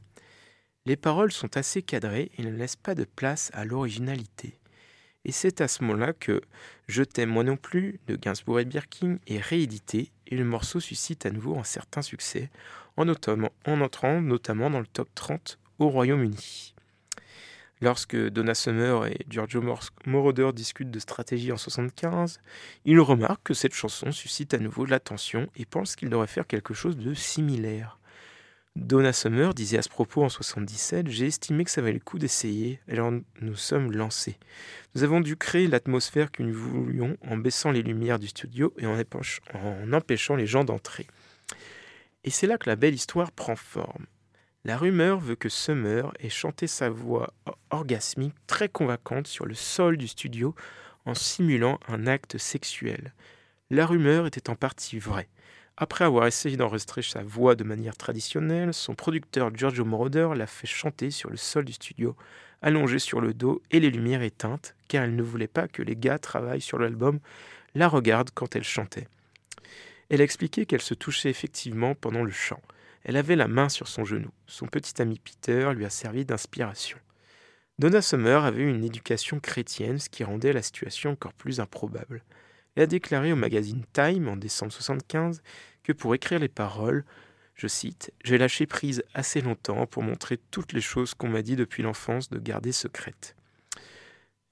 Les 0.87 0.97
paroles 0.97 1.31
sont 1.31 1.59
assez 1.59 1.83
cadrées 1.83 2.31
et 2.39 2.43
ne 2.43 2.57
laissent 2.57 2.75
pas 2.75 2.95
de 2.95 3.05
place 3.05 3.51
à 3.53 3.67
l'originalité. 3.67 4.59
Et 5.25 5.33
c'est 5.33 5.61
à 5.61 5.69
ce 5.69 5.83
moment-là 5.85 6.13
que 6.13 6.43
Je 6.87 7.03
t'aime 7.03 7.31
moi 7.31 7.45
non 7.45 7.57
plus 7.57 8.01
de 8.07 8.17
Gainsbourg 8.17 8.61
et 8.61 8.65
Birkin 8.65 9.19
est 9.27 9.39
réédité 9.39 10.11
et 10.27 10.37
le 10.37 10.45
morceau 10.45 10.81
suscite 10.81 11.27
à 11.27 11.31
nouveau 11.31 11.59
un 11.59 11.65
certain 11.65 12.03
succès 12.03 12.51
en, 12.97 13.07
en 13.09 13.81
entrant 13.81 14.21
notamment 14.21 14.71
dans 14.71 14.81
le 14.81 14.87
top 14.87 15.09
30 15.15 15.59
au 15.79 15.89
Royaume-Uni. 15.89 16.75
Lorsque 17.81 18.17
Donna 18.17 18.55
Summer 18.55 19.07
et 19.07 19.27
Giorgio 19.29 19.63
Moroder 20.07 20.51
discutent 20.55 20.91
de 20.91 20.99
stratégie 20.99 21.53
en 21.53 21.57
75, 21.57 22.41
ils 22.85 23.01
remarquent 23.01 23.43
que 23.43 23.55
cette 23.55 23.75
chanson 23.75 24.13
suscite 24.13 24.55
à 24.55 24.59
nouveau 24.59 24.87
l'attention 24.87 25.49
et 25.57 25.67
pensent 25.67 25.97
qu'ils 25.97 26.09
devraient 26.09 26.27
faire 26.27 26.47
quelque 26.47 26.73
chose 26.73 26.97
de 26.97 27.15
similaire. 27.15 27.99
Donna 28.77 29.13
Summer 29.13 29.55
disait 29.55 29.79
à 29.79 29.83
ce 29.83 29.89
propos 29.89 30.25
en 30.25 30.29
77 30.29 31.09
J'ai 31.09 31.27
estimé 31.27 31.65
que 31.65 31.71
ça 31.71 31.81
valait 31.81 31.95
le 31.95 32.01
coup 32.01 32.19
d'essayer, 32.19 32.81
alors 32.89 33.13
nous 33.41 33.55
sommes 33.55 33.93
lancés. 33.93 34.37
Nous 34.95 35.05
avons 35.05 35.21
dû 35.21 35.37
créer 35.37 35.69
l'atmosphère 35.69 36.33
que 36.33 36.43
nous 36.43 36.55
voulions 36.55 37.17
en 37.29 37.37
baissant 37.37 37.71
les 37.71 37.83
lumières 37.83 38.19
du 38.19 38.27
studio 38.27 38.75
et 38.79 38.87
en, 38.87 39.01
en 39.55 39.93
empêchant 39.93 40.35
les 40.35 40.47
gens 40.47 40.65
d'entrer. 40.65 41.07
Et 42.25 42.31
c'est 42.31 42.49
là 42.49 42.59
que 42.59 42.69
la 42.69 42.75
belle 42.75 42.95
histoire 42.95 43.31
prend 43.31 43.55
forme. 43.55 44.07
La 44.65 44.77
rumeur 44.77 45.21
veut 45.21 45.37
que 45.37 45.49
Summer 45.49 46.13
ait 46.19 46.29
chanté 46.29 46.67
sa 46.67 46.91
voix 46.91 47.33
orgasmique 47.71 48.35
très 48.49 48.69
convaincante 48.69 49.29
sur 49.29 49.47
le 49.47 49.55
sol 49.55 49.97
du 49.97 50.09
studio 50.09 50.55
en 51.05 51.15
simulant 51.15 51.79
un 51.87 52.09
acte 52.09 52.39
sexuel. 52.39 53.13
La 53.71 53.87
rumeur 53.87 54.27
était 54.27 54.51
en 54.51 54.57
partie 54.57 54.99
vraie. 54.99 55.29
Après 55.77 56.05
avoir 56.05 56.29
essayé 56.29 56.57
d'enregistrer 56.57 57.03
sa 57.03 57.25
voix 57.25 57.57
de 57.57 57.65
manière 57.65 57.97
traditionnelle, 57.97 58.73
son 58.73 58.95
producteur 58.95 59.53
Giorgio 59.53 59.85
Moroder 59.85 60.29
l'a 60.37 60.47
fait 60.47 60.69
chanter 60.69 61.11
sur 61.11 61.31
le 61.31 61.37
sol 61.37 61.65
du 61.65 61.73
studio, 61.73 62.15
allongé 62.63 63.01
sur 63.01 63.21
le 63.21 63.35
dos 63.35 63.61
et 63.73 63.81
les 63.81 63.91
lumières 63.91 64.23
éteintes, 64.23 64.77
car 64.87 65.03
elle 65.03 65.17
ne 65.17 65.23
voulait 65.23 65.49
pas 65.49 65.67
que 65.67 65.83
les 65.83 65.97
gars 65.97 66.21
travaillent 66.21 66.61
sur 66.61 66.79
l'album 66.79 67.19
la 67.75 67.89
regardent 67.89 68.31
quand 68.33 68.55
elle 68.55 68.63
chantait. 68.63 69.09
Elle 70.11 70.21
a 70.21 70.25
expliqué 70.25 70.65
qu'elle 70.65 70.81
se 70.81 70.95
touchait 70.95 71.31
effectivement 71.31 71.97
pendant 71.97 72.23
le 72.23 72.31
chant. 72.31 72.61
Elle 73.03 73.17
avait 73.17 73.35
la 73.35 73.49
main 73.49 73.69
sur 73.69 73.89
son 73.89 74.05
genou. 74.05 74.31
Son 74.47 74.67
petit 74.67 75.03
ami 75.03 75.19
Peter 75.19 75.73
lui 75.75 75.85
a 75.85 75.91
servi 75.91 76.25
d'inspiration. 76.25 76.99
Donna 77.81 78.01
Summer 78.01 78.45
avait 78.45 78.63
une 78.63 78.85
éducation 78.85 79.41
chrétienne, 79.41 79.99
ce 79.99 80.09
qui 80.09 80.23
rendait 80.23 80.53
la 80.53 80.63
situation 80.63 81.11
encore 81.11 81.33
plus 81.33 81.59
improbable 81.59 82.23
et 82.77 82.83
a 82.83 82.87
déclaré 82.87 83.33
au 83.33 83.37
magazine 83.37 83.85
Time 83.93 84.29
en 84.29 84.37
décembre 84.37 84.73
1975 84.73 85.43
que 85.83 85.93
pour 85.93 86.15
écrire 86.15 86.39
les 86.39 86.49
paroles, 86.49 87.05
je 87.55 87.69
cite, 87.69 88.13
J'ai 88.25 88.39
lâché 88.39 88.67
prise 88.67 89.05
assez 89.15 89.41
longtemps 89.41 89.87
pour 89.87 90.03
montrer 90.03 90.39
toutes 90.51 90.73
les 90.73 90.81
choses 90.81 91.15
qu'on 91.15 91.29
m'a 91.29 91.43
dit 91.43 91.57
depuis 91.57 91.83
l'enfance 91.83 92.31
de 92.31 92.39
garder 92.39 92.73
secrètes. 92.73 93.37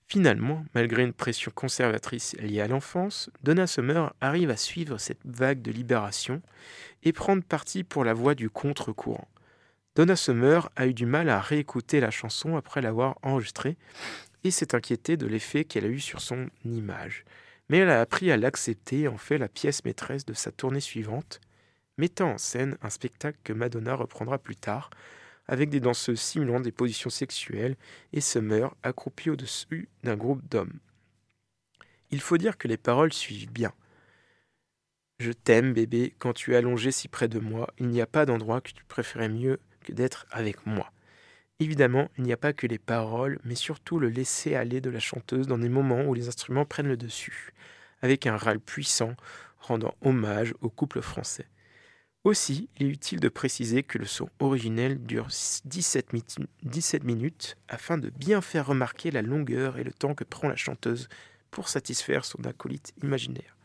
Finalement, 0.07 0.65
malgré 0.75 1.03
une 1.03 1.15
pression 1.15 1.51
conservatrice 1.55 2.37
liée 2.39 2.61
à 2.61 2.69
l'enfance, 2.69 3.31
Donna 3.43 3.67
Summer 3.67 4.13
arrive 4.21 4.51
à 4.51 4.57
suivre 4.57 4.99
cette 4.99 5.25
vague 5.25 5.63
de 5.63 5.73
libération 5.73 6.43
et 7.03 7.13
prendre 7.13 7.43
parti 7.43 7.83
pour 7.83 8.05
la 8.05 8.13
voie 8.13 8.35
du 8.35 8.51
contre-courant. 8.51 9.27
Donna 9.97 10.15
Summer 10.15 10.71
a 10.77 10.87
eu 10.87 10.95
du 10.95 11.07
mal 11.07 11.29
à 11.29 11.41
réécouter 11.41 11.99
la 11.99 12.11
chanson 12.11 12.57
après 12.57 12.83
l'avoir 12.83 13.19
enregistrée 13.23 13.77
et 14.45 14.51
s'est 14.51 14.75
inquiétée 14.75 15.17
de 15.17 15.27
l'effet 15.27 15.65
qu'elle 15.65 15.87
a 15.87 15.89
eu 15.89 16.01
sur 16.01 16.21
son 16.21 16.49
image 16.65 17.25
mais 17.69 17.79
elle 17.79 17.91
a 17.91 18.01
appris 18.01 18.31
à 18.31 18.37
l'accepter 18.37 19.01
et 19.01 19.09
en 19.09 19.17
fait 19.17 19.39
la 19.39 19.49
pièce 19.49 19.85
maîtresse 19.85 20.25
de 20.25 20.35
sa 20.35 20.53
tournée 20.53 20.81
suivante, 20.81 21.41
mettant 21.99 22.33
en 22.33 22.39
scène 22.39 22.77
un 22.83 22.91
spectacle 22.91 23.39
que 23.45 23.53
Madonna 23.53 23.95
reprendra 23.95 24.39
plus 24.39 24.57
tard, 24.57 24.91
avec 25.47 25.71
des 25.71 25.81
danseuses 25.81 26.21
simulant 26.21 26.61
des 26.61 26.73
positions 26.73 27.11
sexuelles 27.11 27.77
et 28.13 28.21
Summer 28.21 28.75
accroupie 28.83 29.31
au-dessus 29.31 29.89
d'un 30.03 30.17
groupe 30.17 30.47
d'hommes. 30.49 30.79
Il 32.11 32.21
faut 32.21 32.39
dire 32.39 32.59
que 32.59 32.69
les 32.69 32.77
paroles 32.77 33.13
suivent 33.13 33.51
bien. 33.51 33.73
Je 35.19 35.33
t'aime, 35.33 35.73
bébé, 35.73 36.15
quand 36.19 36.33
tu 36.33 36.53
es 36.53 36.57
allongé 36.57 36.91
si 36.91 37.09
près 37.09 37.29
de 37.29 37.39
moi, 37.39 37.73
il 37.79 37.89
n'y 37.89 38.01
a 38.01 38.07
pas 38.07 38.27
d'endroit 38.27 38.61
que 38.61 38.73
tu 38.73 38.85
préférais 38.85 39.29
mieux 39.29 39.61
que 39.81 39.93
d'être 39.93 40.27
avec 40.31 40.67
moi. 40.67 40.93
Évidemment, 41.61 42.09
il 42.19 42.25
n'y 42.25 42.33
a 42.33 42.37
pas 42.37 42.53
que 42.53 42.67
les 42.67 42.79
paroles, 42.79 43.39
mais 43.45 43.55
surtout 43.55 43.99
le 43.99 44.09
laisser-aller 44.09 44.81
de 44.81 44.91
la 44.91 44.99
chanteuse 44.99 45.47
dans 45.47 45.59
des 45.59 45.69
moments 45.69 46.05
où 46.05 46.15
les 46.15 46.29
instruments 46.29 46.65
prennent 46.65 46.89
le 46.89 46.97
dessus, 46.97 47.53
avec 48.01 48.27
un 48.27 48.37
râle 48.37 48.61
puissant 48.61 49.15
rendant 49.61 49.95
hommage 50.03 50.55
au 50.61 50.71
couple 50.71 51.01
français. 51.03 51.47
Aussi, 52.25 52.69
il 52.79 52.87
est 52.87 52.91
utile 52.91 53.19
de 53.19 53.29
préciser 53.29 53.83
que 53.83 53.99
le 53.99 54.07
son 54.07 54.29
originel 54.39 55.05
dure 55.05 55.29
17, 55.65 56.13
minutes 57.03 57.57
afin 57.69 57.99
de 57.99 58.11
bien 58.11 58.41
faire 58.41 58.67
remarquer 58.67 59.11
la 59.11 59.23
longueur 59.23 59.77
et 59.79 59.85
le 59.85 59.93
temps 59.93 60.15
que 60.15 60.23
prend 60.23 60.49
la 60.49 60.57
chanteuse 60.57 61.09
pour 61.51 61.69
satisfaire 61.69 62.25
son 62.25 62.45
acolyte 62.45 62.93
imaginaire. 63.03 63.57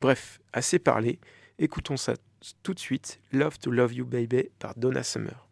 Bref, 0.00 0.40
assez 0.52 0.80
parlé, 0.80 1.20
écoutons 1.58 1.96
ça 1.96 2.14
tout 2.62 2.74
de 2.74 2.80
suite, 2.80 3.20
Love 3.32 3.58
to 3.58 3.70
Love 3.70 3.94
You 3.94 4.04
Baby 4.04 4.50
par 4.58 4.74
Donna 4.76 5.02
Summer. 5.02 5.45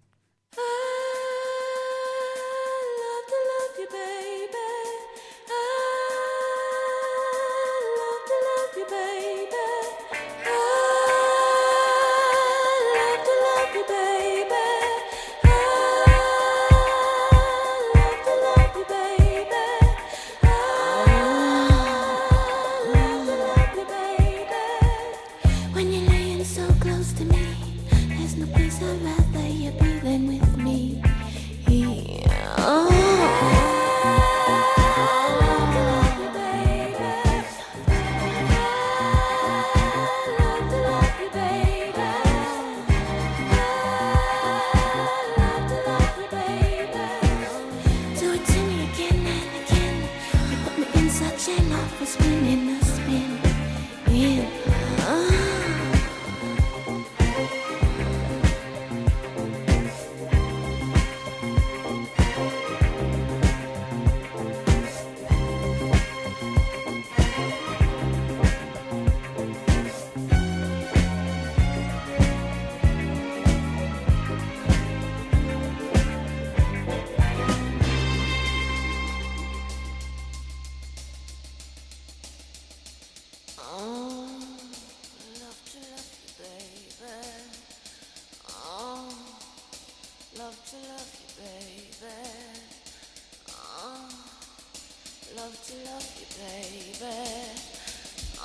love 95.37 95.66
to 95.66 95.75
love 95.90 96.09
you, 96.18 96.27
baby. 96.38 97.51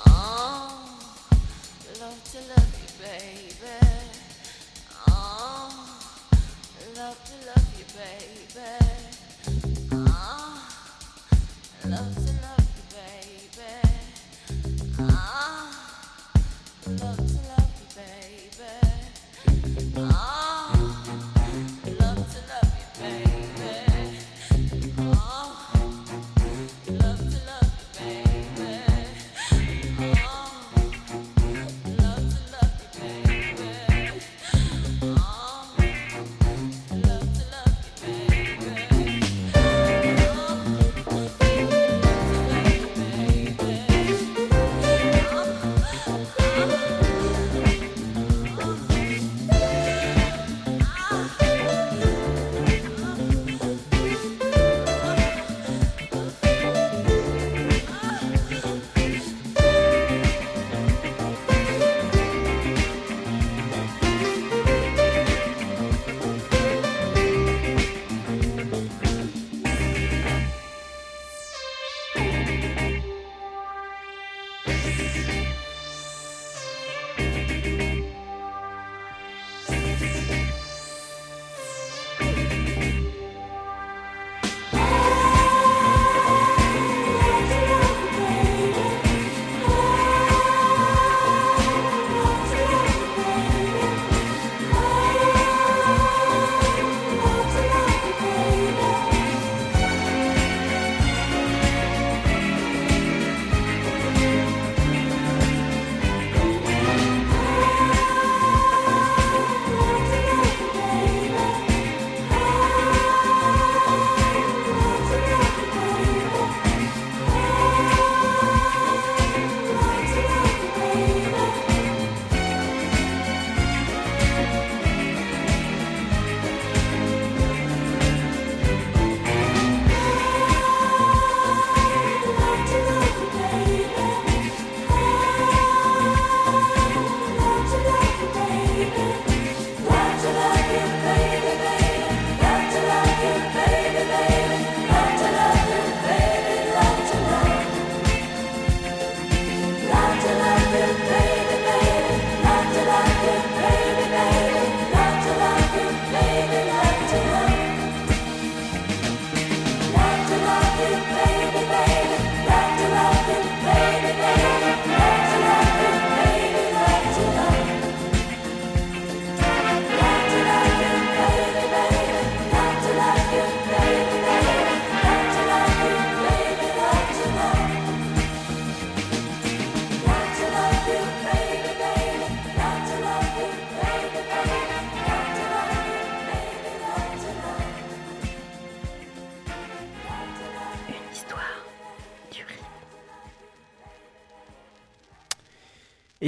Oh, 0.06 0.98
love 2.00 2.24
to 2.32 2.38
love 2.48 2.72
you, 2.82 2.88
baby. 3.04 3.78
Oh, 5.08 5.70
love 6.96 7.18
to 7.24 7.34
love 7.46 7.68
you, 7.78 7.86
baby. 7.94 8.70
Oh, 9.92 10.62
love 11.86 12.14
to 12.26 12.29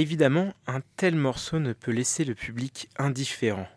Évidemment, 0.03 0.53
un 0.67 0.81
tel 0.97 1.15
morceau 1.15 1.59
ne 1.59 1.71
peut 1.71 1.93
laisser 1.93 2.25
le 2.25 2.35
public 2.35 2.89
indifférent. 2.97 3.69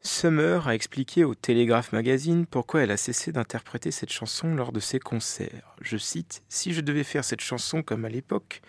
Summer 0.00 0.66
a 0.66 0.74
expliqué 0.74 1.22
au 1.22 1.36
Telegraph 1.36 1.92
Magazine 1.92 2.46
pourquoi 2.46 2.82
elle 2.82 2.90
a 2.90 2.96
cessé 2.96 3.30
d'interpréter 3.30 3.92
cette 3.92 4.10
chanson 4.10 4.56
lors 4.56 4.72
de 4.72 4.80
ses 4.80 4.98
concerts. 4.98 5.76
Je 5.80 5.96
cite 5.96 6.42
Si 6.48 6.72
je 6.72 6.80
devais 6.80 7.04
faire 7.04 7.22
cette 7.22 7.42
chanson 7.42 7.84
comme 7.84 8.04
à 8.04 8.08
l'époque, 8.08 8.60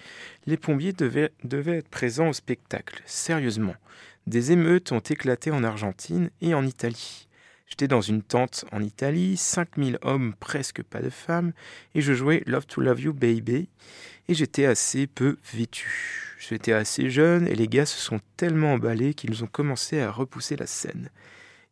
les 0.45 0.55
pompiers 0.55 0.93
devaient, 0.93 1.31
devaient 1.43 1.79
être 1.79 1.89
présents 1.89 2.29
au 2.29 2.33
spectacle. 2.33 3.01
Sérieusement, 3.07 3.75
des 4.27 4.51
émeutes 4.51 4.91
ont 4.91 4.99
éclaté 4.99 5.49
en 5.49 5.63
Argentine 5.63 6.29
et 6.41 6.53
en 6.53 6.63
Italie. 6.63 7.27
J'étais 7.69 7.87
dans 7.87 8.01
une 8.01 8.23
tente 8.23 8.65
en 8.71 8.81
Italie, 8.81 9.37
5000 9.37 9.99
hommes, 10.01 10.33
presque 10.39 10.83
pas 10.83 11.01
de 11.01 11.09
femmes, 11.09 11.53
et 11.95 12.01
je 12.01 12.13
jouais 12.13 12.43
Love 12.45 12.65
to 12.65 12.81
Love 12.81 13.01
You 13.01 13.13
Baby, 13.13 13.69
et 14.27 14.33
j'étais 14.33 14.65
assez 14.65 15.07
peu 15.07 15.37
vêtu. 15.53 16.35
J'étais 16.39 16.73
assez 16.73 17.09
jeune 17.09 17.47
et 17.47 17.55
les 17.55 17.67
gars 17.67 17.85
se 17.85 17.99
sont 17.99 18.21
tellement 18.37 18.73
emballés 18.73 19.13
qu'ils 19.13 19.43
ont 19.43 19.47
commencé 19.47 20.01
à 20.01 20.11
repousser 20.11 20.55
la 20.55 20.67
scène. 20.67 21.09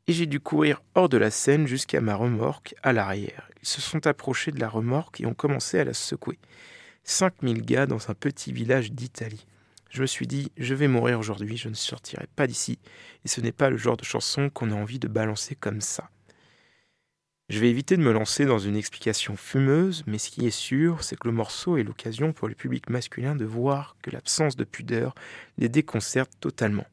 Et 0.08 0.14
j'ai 0.14 0.26
dû 0.26 0.40
courir 0.40 0.82
hors 0.94 1.10
de 1.10 1.18
la 1.18 1.32
scène 1.32 1.68
jusqu'à 1.68 2.02
ma 2.02 2.16
remorque 2.16 2.76
à 2.84 2.94
l'arrière. 2.94 3.50
Ils 3.62 3.68
se 3.68 3.82
sont 3.82 4.08
approchés 4.08 4.52
de 4.52 4.60
la 4.60 4.70
remorque 4.70 5.22
et 5.22 5.26
ont 5.26 5.34
commencé 5.34 5.80
à 5.80 5.84
la 5.84 5.94
secouer. 5.94 6.38
5000 7.04 7.62
gars 7.64 7.86
dans 7.86 8.10
un 8.10 8.14
petit 8.14 8.52
village 8.52 8.92
d'Italie. 8.92 9.46
Je 9.90 10.02
me 10.02 10.08
suis 10.08 10.28
dit, 10.28 10.52
je 10.58 10.74
vais 10.76 10.88
mourir 10.88 11.20
aujourd'hui, 11.20 11.58
je 11.58 11.70
ne 11.70 11.74
sortirai 11.74 12.28
pas 12.36 12.48
d'ici, 12.48 12.80
et 13.26 13.28
ce 13.28 13.42
n'est 13.42 13.52
pas 13.52 13.70
le 13.70 13.78
genre 13.78 13.98
de 13.98 14.04
chanson 14.04 14.50
qu'on 14.50 14.72
a 14.72 14.76
envie 14.76 15.00
de 15.00 15.08
balancer 15.08 15.56
comme 15.56 15.82
ça. 15.82 16.10
Je 17.50 17.60
vais 17.60 17.70
éviter 17.70 17.96
de 17.96 18.02
me 18.02 18.12
lancer 18.12 18.46
dans 18.46 18.60
une 18.60 18.76
explication 18.76 19.38
fumeuse, 19.38 20.04
mais 20.06 20.18
ce 20.18 20.30
qui 20.30 20.46
est 20.46 20.52
sûr, 20.52 21.02
c'est 21.02 21.18
que 21.18 21.30
le 21.30 21.34
morceau 21.34 21.78
est 21.78 21.84
l'occasion 21.84 22.34
pour 22.34 22.50
le 22.50 22.56
public 22.56 22.90
masculin 22.90 23.38
de 23.38 23.46
voir 23.46 23.96
que 24.02 24.12
l'absence 24.12 24.58
de 24.58 24.66
pudeur 24.66 25.16
les 25.58 25.70
déconcerte 25.70 26.32
totalement. 26.42 26.86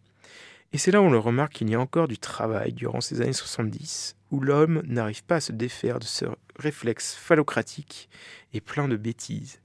Et 0.72 0.78
c'est 0.78 0.92
là 0.92 1.00
où 1.02 1.06
on 1.06 1.10
le 1.10 1.18
remarque 1.18 1.54
qu'il 1.54 1.70
y 1.70 1.74
a 1.74 1.80
encore 1.80 2.06
du 2.06 2.18
travail 2.18 2.72
durant 2.72 3.00
ces 3.00 3.20
années 3.20 3.32
70, 3.32 4.16
où 4.30 4.40
l'homme 4.40 4.82
n'arrive 4.86 5.24
pas 5.24 5.36
à 5.36 5.40
se 5.40 5.50
défaire 5.50 5.98
de 5.98 6.04
ce 6.04 6.24
réflexe 6.56 7.16
phallocratique 7.16 8.08
et 8.52 8.60
plein 8.60 8.86
de 8.86 8.96
bêtises. 8.96 9.60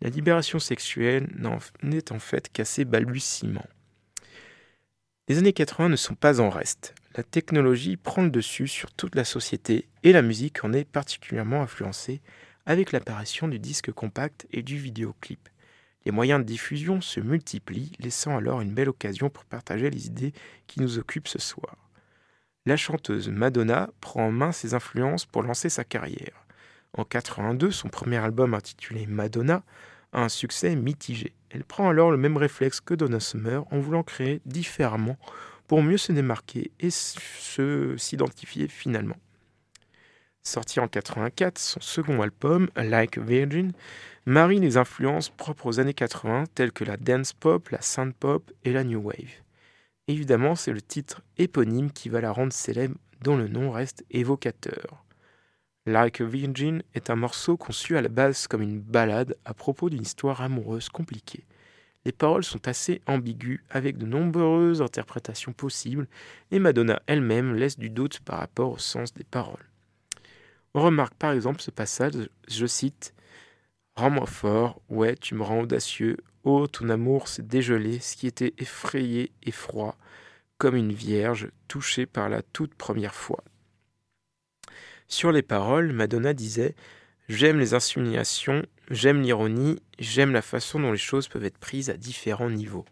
La 0.00 0.10
libération 0.10 0.58
sexuelle 0.58 1.28
n'est 1.82 2.12
en 2.12 2.18
fait 2.18 2.50
qu'à 2.52 2.64
ses 2.64 2.84
balbutiements. 2.84 3.66
Les 5.28 5.38
années 5.38 5.52
80 5.52 5.88
ne 5.88 5.96
sont 5.96 6.14
pas 6.14 6.40
en 6.40 6.50
reste 6.50 6.94
la 7.16 7.22
technologie 7.22 7.96
prend 7.96 8.22
le 8.22 8.30
dessus 8.30 8.66
sur 8.66 8.92
toute 8.92 9.14
la 9.14 9.24
société 9.24 9.88
et 10.02 10.12
la 10.12 10.22
musique 10.22 10.64
en 10.64 10.72
est 10.72 10.84
particulièrement 10.84 11.62
influencée 11.62 12.20
avec 12.66 12.92
l'apparition 12.92 13.46
du 13.46 13.60
disque 13.60 13.92
compact 13.92 14.46
et 14.50 14.62
du 14.62 14.76
vidéoclip. 14.76 15.48
Les 16.04 16.12
moyens 16.12 16.40
de 16.40 16.44
diffusion 16.44 17.00
se 17.00 17.20
multiplient, 17.20 17.92
laissant 18.00 18.36
alors 18.36 18.60
une 18.60 18.74
belle 18.74 18.88
occasion 18.88 19.30
pour 19.30 19.44
partager 19.44 19.90
les 19.90 20.06
idées 20.06 20.32
qui 20.66 20.80
nous 20.80 20.98
occupent 20.98 21.28
ce 21.28 21.38
soir. 21.38 21.76
La 22.66 22.76
chanteuse 22.76 23.28
Madonna 23.28 23.90
prend 24.00 24.26
en 24.26 24.32
main 24.32 24.52
ses 24.52 24.74
influences 24.74 25.24
pour 25.24 25.42
lancer 25.42 25.68
sa 25.68 25.84
carrière. 25.84 26.43
En 26.96 27.04
82, 27.04 27.72
son 27.72 27.88
premier 27.88 28.18
album 28.18 28.54
intitulé 28.54 29.06
Madonna 29.06 29.64
a 30.12 30.22
un 30.22 30.28
succès 30.28 30.76
mitigé. 30.76 31.34
Elle 31.50 31.64
prend 31.64 31.88
alors 31.88 32.12
le 32.12 32.16
même 32.16 32.36
réflexe 32.36 32.80
que 32.80 32.94
Donna 32.94 33.18
Summer 33.18 33.64
en 33.72 33.80
voulant 33.80 34.04
créer 34.04 34.40
différemment 34.46 35.16
pour 35.66 35.82
mieux 35.82 35.98
se 35.98 36.12
démarquer 36.12 36.70
et 36.78 36.90
se 36.90 37.96
s'identifier 37.96 38.68
finalement. 38.68 39.16
Sorti 40.44 40.78
en 40.78 40.88
84, 40.88 41.58
son 41.58 41.80
second 41.80 42.20
album, 42.20 42.68
Like 42.76 43.18
Virgin, 43.18 43.72
marie 44.26 44.60
les 44.60 44.76
influences 44.76 45.30
propres 45.30 45.66
aux 45.66 45.80
années 45.80 45.94
80 45.94 46.44
telles 46.54 46.72
que 46.72 46.84
la 46.84 46.96
dance 46.96 47.32
pop, 47.32 47.70
la 47.70 47.80
synth 47.80 48.14
pop 48.14 48.52
et 48.64 48.72
la 48.72 48.84
new 48.84 49.00
wave. 49.00 49.42
Évidemment, 50.06 50.54
c'est 50.54 50.72
le 50.72 50.82
titre 50.82 51.22
éponyme 51.38 51.90
qui 51.90 52.08
va 52.08 52.20
la 52.20 52.30
rendre 52.30 52.52
célèbre 52.52 52.96
dont 53.22 53.36
le 53.36 53.48
nom 53.48 53.70
reste 53.70 54.04
évocateur. 54.10 55.03
Like 55.86 56.22
a 56.22 56.24
Virgin 56.24 56.82
est 56.94 57.10
un 57.10 57.16
morceau 57.16 57.58
conçu 57.58 57.98
à 57.98 58.00
la 58.00 58.08
base 58.08 58.46
comme 58.46 58.62
une 58.62 58.80
ballade 58.80 59.36
à 59.44 59.52
propos 59.52 59.90
d'une 59.90 60.00
histoire 60.00 60.40
amoureuse 60.40 60.88
compliquée. 60.88 61.44
Les 62.06 62.12
paroles 62.12 62.44
sont 62.44 62.66
assez 62.68 63.02
ambiguës 63.06 63.60
avec 63.68 63.98
de 63.98 64.06
nombreuses 64.06 64.80
interprétations 64.80 65.52
possibles 65.52 66.06
et 66.50 66.58
Madonna 66.58 67.02
elle-même 67.06 67.54
laisse 67.54 67.78
du 67.78 67.90
doute 67.90 68.20
par 68.20 68.38
rapport 68.38 68.72
au 68.72 68.78
sens 68.78 69.12
des 69.12 69.24
paroles. 69.24 69.68
On 70.72 70.80
remarque 70.80 71.14
par 71.14 71.32
exemple 71.32 71.60
ce 71.60 71.70
passage, 71.70 72.30
je 72.48 72.66
cite 72.66 73.12
Rends-moi 73.94 74.26
fort, 74.26 74.80
ouais, 74.88 75.16
tu 75.16 75.34
me 75.34 75.42
rends 75.42 75.60
audacieux, 75.60 76.16
oh, 76.44 76.66
ton 76.66 76.88
amour 76.88 77.28
s'est 77.28 77.42
dégelé, 77.42 78.00
ce 78.00 78.16
qui 78.16 78.26
était 78.26 78.54
effrayé 78.56 79.32
et 79.42 79.52
froid, 79.52 79.98
comme 80.56 80.76
une 80.76 80.92
vierge 80.92 81.50
touchée 81.68 82.06
par 82.06 82.30
la 82.30 82.40
toute 82.40 82.74
première 82.74 83.14
fois. 83.14 83.44
Sur 85.14 85.30
les 85.30 85.42
paroles, 85.42 85.92
Madonna 85.92 86.34
disait 86.34 86.74
J'aime 87.28 87.60
les 87.60 87.72
insinuations, 87.72 88.66
j'aime 88.90 89.22
l'ironie, 89.22 89.78
j'aime 90.00 90.32
la 90.32 90.42
façon 90.42 90.80
dont 90.80 90.90
les 90.90 90.98
choses 90.98 91.28
peuvent 91.28 91.44
être 91.44 91.58
prises 91.58 91.88
à 91.88 91.96
différents 91.96 92.50
niveaux. 92.50 92.84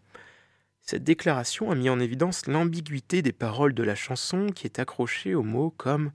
Cette 0.79 1.03
déclaration 1.03 1.69
a 1.69 1.75
mis 1.75 1.89
en 1.89 1.99
évidence 1.99 2.47
l'ambiguïté 2.47 3.21
des 3.21 3.33
paroles 3.33 3.73
de 3.73 3.83
la 3.83 3.95
chanson 3.95 4.47
qui 4.55 4.65
est 4.65 4.79
accrochée 4.79 5.35
aux 5.35 5.43
mots 5.43 5.71
comme 5.75 6.13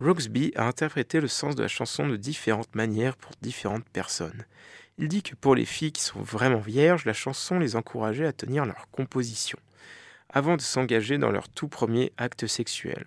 Roxby 0.00 0.50
a 0.56 0.66
interprété 0.66 1.20
le 1.20 1.28
sens 1.28 1.54
de 1.54 1.62
la 1.62 1.68
chanson 1.68 2.08
de 2.08 2.16
différentes 2.16 2.74
manières 2.74 3.16
pour 3.16 3.30
différentes 3.40 3.88
personnes. 3.90 4.44
Il 4.98 5.06
dit 5.06 5.22
que 5.22 5.36
pour 5.36 5.54
les 5.54 5.64
filles 5.64 5.92
qui 5.92 6.02
sont 6.02 6.22
vraiment 6.22 6.58
vierges, 6.58 7.04
la 7.04 7.12
chanson 7.12 7.60
les 7.60 7.76
encourageait 7.76 8.26
à 8.26 8.32
tenir 8.32 8.66
leur 8.66 8.88
composition, 8.90 9.60
avant 10.28 10.56
de 10.56 10.60
s'engager 10.60 11.18
dans 11.18 11.30
leur 11.30 11.48
tout 11.48 11.68
premier 11.68 12.12
acte 12.16 12.48
sexuel. 12.48 13.06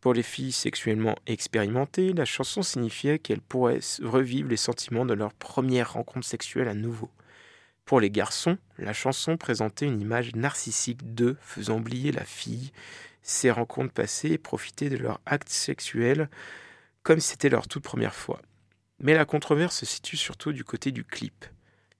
Pour 0.00 0.14
les 0.14 0.22
filles 0.22 0.52
sexuellement 0.52 1.16
expérimentées, 1.26 2.12
la 2.12 2.24
chanson 2.24 2.62
signifiait 2.62 3.18
qu'elles 3.18 3.40
pourraient 3.40 3.80
revivre 4.02 4.48
les 4.48 4.56
sentiments 4.56 5.06
de 5.06 5.14
leur 5.14 5.34
première 5.34 5.94
rencontre 5.94 6.26
sexuelle 6.26 6.68
à 6.68 6.74
nouveau. 6.74 7.10
Pour 7.84 8.00
les 8.00 8.10
garçons, 8.10 8.58
la 8.78 8.92
chanson 8.92 9.36
présentait 9.36 9.86
une 9.86 10.00
image 10.00 10.34
narcissique 10.36 11.14
d'eux 11.14 11.36
faisant 11.40 11.78
oublier 11.78 12.12
la 12.12 12.24
fille 12.24 12.70
ces 13.28 13.50
rencontres 13.50 13.92
passées 13.92 14.30
et 14.30 14.38
profiter 14.38 14.88
de 14.88 14.96
leur 14.96 15.20
acte 15.26 15.50
sexuel 15.50 16.28
comme 17.02 17.20
c'était 17.20 17.50
leur 17.50 17.68
toute 17.68 17.84
première 17.84 18.14
fois. 18.14 18.40
Mais 19.00 19.14
la 19.14 19.24
controverse 19.24 19.76
se 19.76 19.86
situe 19.86 20.16
surtout 20.16 20.52
du 20.52 20.64
côté 20.64 20.90
du 20.92 21.04
clip. 21.04 21.44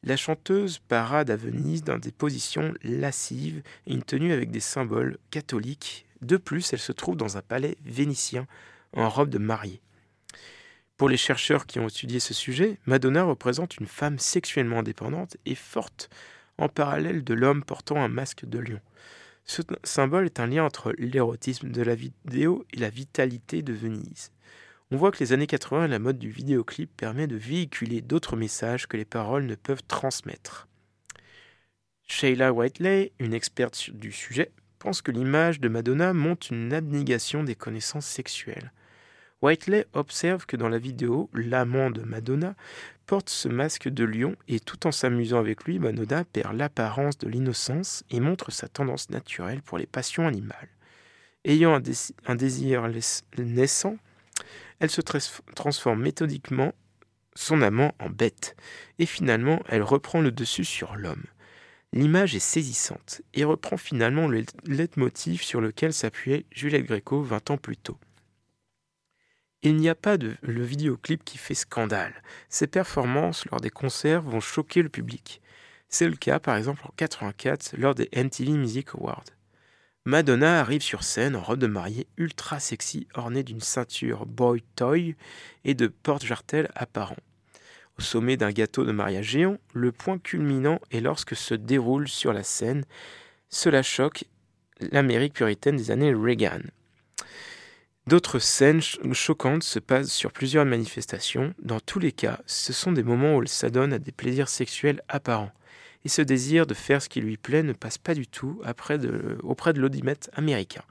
La 0.03 0.17
chanteuse 0.17 0.79
parade 0.79 1.31
à 1.31 1.37
Venise 1.37 1.85
dans 1.85 1.99
des 1.99 2.13
positions 2.13 2.73
lascives 2.83 3.63
et 3.87 3.93
une 3.93 4.03
tenue 4.03 4.33
avec 4.33 4.51
des 4.51 4.61
symboles 4.61 5.19
catholiques. 5.31 6.07
De 6.23 6.37
plus, 6.37 6.73
elle 6.73 6.79
se 6.79 6.93
trouve 6.93 7.17
dans 7.17 7.37
un 7.37 7.43
palais 7.43 7.77
vénitien 7.85 8.47
en 8.93 9.09
robe 9.09 9.31
de 9.31 9.39
mariée. 9.39 9.81
Pour 10.97 11.09
les 11.09 11.17
chercheurs 11.17 11.67
qui 11.67 11.79
ont 11.79 11.89
étudié 11.89 12.19
ce 12.19 12.35
sujet, 12.35 12.79
Madonna 12.87 13.23
représente 13.23 13.77
une 13.77 13.87
femme 13.87 14.19
sexuellement 14.19 14.81
indépendante 14.81 15.37
et 15.47 15.55
forte, 15.55 16.11
en 16.59 16.69
parallèle 16.69 17.23
de 17.23 17.35
l'homme 17.35 17.63
portant 17.63 18.03
un 18.03 18.09
masque 18.09 18.45
de 18.45 18.59
lion. 18.59 18.81
Ce 19.45 19.63
symbole 19.85 20.27
est 20.27 20.41
un 20.41 20.49
lien 20.49 20.65
entre 20.65 20.93
l'érotisme 20.99 21.71
de 21.71 21.83
la 21.83 21.95
vidéo 21.95 22.67
et 22.73 22.79
la 22.79 22.91
vitalité 22.91 23.63
de 23.63 23.73
Venise. 23.73 24.33
On 24.91 24.97
voit 24.97 25.13
que 25.13 25.21
les 25.21 25.33
années 25.33 25.47
80 25.47 25.87
la 25.87 25.99
mode 25.99 26.19
du 26.19 26.31
vidéoclip 26.31 26.91
permet 26.97 27.27
de 27.27 27.37
véhiculer 27.37 28.01
d'autres 28.01 28.37
messages 28.37 28.87
que 28.87 28.97
les 28.97 29.05
paroles 29.05 29.47
ne 29.47 29.55
peuvent 29.55 29.85
transmettre. 29.87 30.67
Sheila 32.07 32.53
Whiteley, 32.53 33.13
une 33.19 33.35
experte 33.35 33.91
du 33.91 34.13
sujet, 34.13 34.51
pense 34.79 35.03
que 35.03 35.11
l'image 35.11 35.61
de 35.61 35.69
Madonna 35.69 36.13
montre 36.13 36.53
une 36.53 36.73
abnégation 36.73 37.45
des 37.45 37.55
connaissances 37.55 38.07
sexuelles. 38.07 38.73
Whiteley 39.41 39.87
observe 39.93 40.47
que 40.47 40.57
dans 40.57 40.69
la 40.69 40.79
vidéo, 40.79 41.31
l'amant 41.33 41.91
de 41.91 42.03
Madonna 42.03 42.55
porte 43.07 43.31
ce 43.31 43.49
masque 43.49 43.89
de 43.89 44.05
lion 44.05 44.35
et 44.49 44.59
tout 44.61 44.87
en 44.87 44.93
s'amusant 44.93 45.39
avec 45.39 45.65
lui, 45.65 45.79
Madonna 45.79 46.25
perd 46.25 46.57
l'apparence 46.57 47.19
de 47.19 47.29
l'innocence 47.29 48.05
et 48.11 48.21
montre 48.21 48.51
sa 48.51 48.69
tendance 48.69 49.11
naturelle 49.11 49.63
pour 49.63 49.79
les 49.79 49.87
passions 49.87 50.27
animales. 50.27 50.69
Ayant 51.45 51.81
un, 52.27 52.35
désir 52.35 52.91
naissant, 53.39 53.97
elle 54.81 54.91
se 54.91 55.01
transforme 55.01 56.03
méthodiquement 56.03 56.75
son 57.35 57.63
amant 57.63 57.95
en 58.01 58.11
bête, 58.11 58.57
et 58.99 59.07
finalement 59.07 59.63
elle 59.69 59.83
reprend 59.83 60.21
le 60.21 60.33
dessus 60.33 60.65
sur 60.65 60.97
l'homme. 60.97 61.25
L'image 61.93 62.35
est 62.35 62.41
saisissante 62.41 63.23
et 63.33 63.45
reprend 63.45 63.77
finalement 63.77 64.29
le 64.29 64.45
leitmotiv 64.65 65.43
sur 65.43 65.61
lequel 65.61 65.93
s'appuyait 65.93 66.45
Juliette 66.51 66.87
Gréco 66.87 67.23
20 67.23 67.51
ans 67.51 67.57
plus 67.57 67.77
tôt. 67.77 67.99
Il 69.63 69.77
n'y 69.77 69.89
a 69.89 69.95
pas 69.95 70.19
de 70.19 70.37
le 70.43 70.63
vidéoclip 70.63 71.25
qui 71.25 71.39
fait 71.39 71.55
scandale. 71.55 72.23
Ses 72.49 72.67
performances 72.69 73.45
lors 73.47 73.61
des 73.61 73.71
concerts 73.71 74.23
vont 74.23 74.41
choquer 74.41 74.83
le 74.83 74.89
public. 74.89 75.41
C'est 75.89 76.09
le 76.09 76.17
cas 76.17 76.39
par 76.39 76.57
exemple 76.57 76.83
en 76.85 76.93
84 76.97 77.75
lors 77.77 77.95
des 77.95 78.09
MTV 78.15 78.53
Music 78.53 78.95
Awards. 78.95 79.25
Madonna 80.05 80.61
arrive 80.61 80.83
sur 80.83 81.03
scène 81.03 81.37
en 81.37 81.43
robe 81.43 81.59
de 81.59 81.67
mariée 81.67 82.07
ultra 82.17 82.61
sexy 82.61 83.09
ornée 83.15 83.43
d'une 83.43 83.61
ceinture 83.61 84.27
boy 84.27 84.63
toy 84.77 85.17
et 85.65 85.75
de 85.75 85.89
porte-jartelles 85.89 86.71
apparents. 86.75 87.17
Au 87.99 88.03
sommet 88.03 88.37
d'un 88.37 88.53
gâteau 88.53 88.85
de 88.85 88.93
mariage 88.93 89.27
géant, 89.27 89.59
le 89.75 89.91
point 89.91 90.19
culminant 90.19 90.81
est 90.93 91.01
lorsque 91.01 91.35
se 91.35 91.55
déroule 91.55 92.07
sur 92.09 92.33
la 92.33 92.45
scène. 92.45 92.85
Cela 93.49 93.83
choque 93.83 94.25
l'Amérique 94.93 95.35
puritaine 95.35 95.77
des 95.77 95.91
années 95.91 96.15
Reagan. 96.15 96.61
D'autres 98.07 98.39
scènes 98.39 98.81
choquantes 98.81 99.65
se 99.65 99.81
passent 99.81 100.13
sur 100.13 100.33
plusieurs 100.33 100.65
manifestations. 100.65 101.53
Dans 101.61 101.81
tous 101.81 101.99
les 101.99 102.13
cas, 102.13 102.41
ce 102.47 102.73
sont 102.73 102.93
des 102.93 103.03
moments 103.03 103.37
où 103.37 103.43
elle 103.43 103.49
s'adonne 103.49 103.93
à 103.93 103.99
des 103.99 104.13
plaisirs 104.13 104.49
sexuels 104.49 105.03
apparents. 105.09 105.53
Et 106.05 106.09
ce 106.09 106.23
désir 106.23 106.67
de 106.67 106.75
faire 106.75 107.03
ce 107.03 107.09
qui 107.09 107.21
lui 107.21 107.37
plaît 107.37 107.65
ne 107.65 107.73
passe 107.73 107.99
pas 107.99 108.15
du 108.15 108.29
tout 108.29 108.63
auprès 109.43 109.73
de 109.73 109.81
l'audimètre 109.81 110.31
américain. 110.35 110.85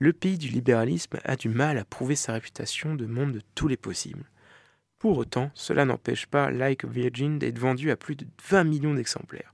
Le 0.00 0.12
pays 0.12 0.36
du 0.36 0.48
libéralisme 0.48 1.18
a 1.24 1.36
du 1.36 1.48
mal 1.48 1.78
à 1.78 1.84
prouver 1.84 2.16
sa 2.16 2.32
réputation 2.32 2.96
de 2.96 3.06
monde 3.06 3.32
de 3.32 3.40
tous 3.54 3.68
les 3.68 3.76
possibles. 3.76 4.24
Pour 5.02 5.18
autant, 5.18 5.50
cela 5.54 5.84
n'empêche 5.84 6.26
pas 6.26 6.52
Like 6.52 6.84
Virgin 6.84 7.36
d'être 7.36 7.58
vendu 7.58 7.90
à 7.90 7.96
plus 7.96 8.14
de 8.14 8.24
20 8.48 8.62
millions 8.62 8.94
d'exemplaires. 8.94 9.52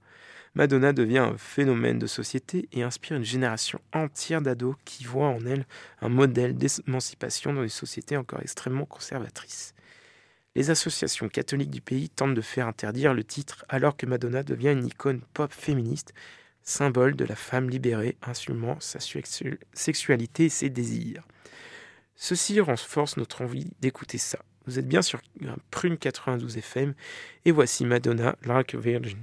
Madonna 0.54 0.92
devient 0.92 1.20
un 1.20 1.38
phénomène 1.38 1.98
de 1.98 2.06
société 2.06 2.68
et 2.70 2.82
inspire 2.82 3.16
une 3.16 3.24
génération 3.24 3.80
entière 3.94 4.42
d'ados 4.42 4.76
qui 4.84 5.04
voient 5.04 5.30
en 5.30 5.46
elle 5.46 5.64
un 6.02 6.10
modèle 6.10 6.54
d'émancipation 6.54 7.54
dans 7.54 7.62
des 7.62 7.70
sociétés 7.70 8.18
encore 8.18 8.42
extrêmement 8.42 8.84
conservatrices. 8.84 9.72
Les 10.54 10.68
associations 10.68 11.30
catholiques 11.30 11.70
du 11.70 11.80
pays 11.80 12.10
tentent 12.10 12.34
de 12.34 12.42
faire 12.42 12.66
interdire 12.66 13.14
le 13.14 13.24
titre 13.24 13.64
alors 13.70 13.96
que 13.96 14.04
Madonna 14.04 14.42
devient 14.42 14.72
une 14.72 14.86
icône 14.86 15.22
pop 15.32 15.50
féministe, 15.50 16.12
symbole 16.60 17.16
de 17.16 17.24
la 17.24 17.36
femme 17.36 17.70
libérée, 17.70 18.18
insumant 18.20 18.78
sa 18.80 18.98
sexualité 19.72 20.44
et 20.44 20.50
ses 20.50 20.68
désirs. 20.68 21.26
Ceci 22.16 22.60
renforce 22.60 23.16
notre 23.16 23.40
envie 23.40 23.70
d'écouter 23.80 24.18
ça. 24.18 24.40
Vous 24.68 24.78
êtes 24.78 24.86
bien 24.86 25.00
sur 25.00 25.22
Prune 25.70 25.96
92 25.96 26.58
FM 26.58 26.92
et 27.46 27.52
voici 27.52 27.86
Madonna, 27.86 28.36
Like 28.44 28.74
a 28.74 28.78
Virgin. 28.78 29.16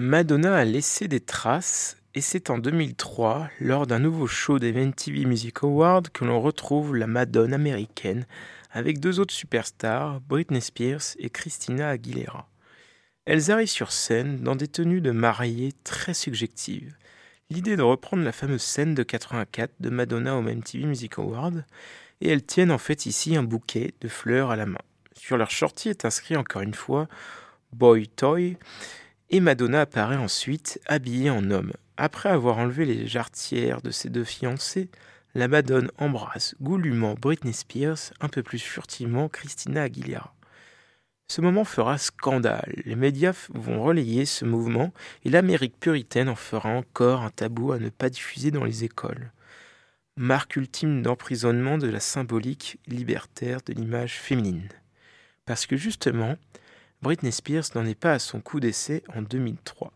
Madonna 0.00 0.56
a 0.56 0.64
laissé 0.64 1.08
des 1.08 1.18
traces 1.18 1.96
et 2.14 2.20
c'est 2.20 2.50
en 2.50 2.58
2003, 2.58 3.50
lors 3.58 3.88
d'un 3.88 3.98
nouveau 3.98 4.28
show 4.28 4.60
des 4.60 4.72
MTV 4.72 5.24
Music 5.24 5.64
Awards, 5.64 6.04
que 6.14 6.24
l'on 6.24 6.40
retrouve 6.40 6.94
la 6.94 7.08
Madonna 7.08 7.56
américaine 7.56 8.24
avec 8.70 9.00
deux 9.00 9.18
autres 9.18 9.34
superstars, 9.34 10.20
Britney 10.20 10.60
Spears 10.60 11.16
et 11.18 11.30
Christina 11.30 11.88
Aguilera. 11.88 12.48
Elles 13.24 13.50
arrivent 13.50 13.66
sur 13.66 13.90
scène 13.90 14.40
dans 14.40 14.54
des 14.54 14.68
tenues 14.68 15.00
de 15.00 15.10
mariée 15.10 15.72
très 15.82 16.14
subjectives. 16.14 16.94
L'idée 17.50 17.74
de 17.74 17.82
reprendre 17.82 18.22
la 18.22 18.30
fameuse 18.30 18.62
scène 18.62 18.94
de 18.94 19.02
84 19.02 19.72
de 19.80 19.90
Madonna 19.90 20.36
au 20.36 20.42
MTV 20.42 20.86
Music 20.86 21.18
Awards, 21.18 21.64
et 22.20 22.28
elles 22.28 22.46
tiennent 22.46 22.70
en 22.70 22.78
fait 22.78 23.06
ici 23.06 23.34
un 23.34 23.42
bouquet 23.42 23.94
de 24.00 24.06
fleurs 24.06 24.52
à 24.52 24.56
la 24.56 24.66
main. 24.66 24.78
Sur 25.14 25.36
leur 25.36 25.50
shorty 25.50 25.88
est 25.88 26.04
inscrit 26.04 26.36
encore 26.36 26.62
une 26.62 26.74
fois 26.74 27.08
Boy 27.72 28.06
Toy, 28.06 28.56
et 29.30 29.40
Madonna 29.40 29.82
apparaît 29.82 30.16
ensuite 30.16 30.80
habillée 30.86 31.30
en 31.30 31.50
homme. 31.50 31.72
Après 31.96 32.28
avoir 32.28 32.58
enlevé 32.58 32.84
les 32.84 33.06
jarretières 33.06 33.82
de 33.82 33.90
ses 33.90 34.08
deux 34.08 34.24
fiancés, 34.24 34.88
la 35.34 35.48
Madone 35.48 35.90
embrasse 35.98 36.54
goulûment 36.60 37.14
Britney 37.14 37.52
Spears, 37.52 38.12
un 38.20 38.28
peu 38.28 38.42
plus 38.42 38.58
furtivement 38.58 39.28
Christina 39.28 39.82
Aguilera. 39.82 40.34
Ce 41.30 41.42
moment 41.42 41.64
fera 41.64 41.98
scandale. 41.98 42.72
Les 42.86 42.96
médias 42.96 43.34
vont 43.52 43.82
relayer 43.82 44.24
ce 44.24 44.46
mouvement 44.46 44.94
et 45.24 45.30
l'Amérique 45.30 45.78
puritaine 45.78 46.30
en 46.30 46.34
fera 46.34 46.70
encore 46.70 47.20
un 47.20 47.30
tabou 47.30 47.72
à 47.72 47.78
ne 47.78 47.90
pas 47.90 48.08
diffuser 48.08 48.50
dans 48.50 48.64
les 48.64 48.84
écoles. 48.84 49.30
Marque 50.16 50.56
ultime 50.56 51.02
d'emprisonnement 51.02 51.76
de 51.76 51.88
la 51.88 52.00
symbolique 52.00 52.78
libertaire 52.86 53.60
de 53.66 53.74
l'image 53.74 54.18
féminine. 54.18 54.70
Parce 55.44 55.66
que 55.66 55.76
justement, 55.76 56.36
Britney 57.00 57.30
Spears 57.30 57.64
n'en 57.76 57.86
est 57.86 57.94
pas 57.94 58.14
à 58.14 58.18
son 58.18 58.40
coup 58.40 58.58
d'essai 58.58 59.04
en 59.14 59.22
2003. 59.22 59.92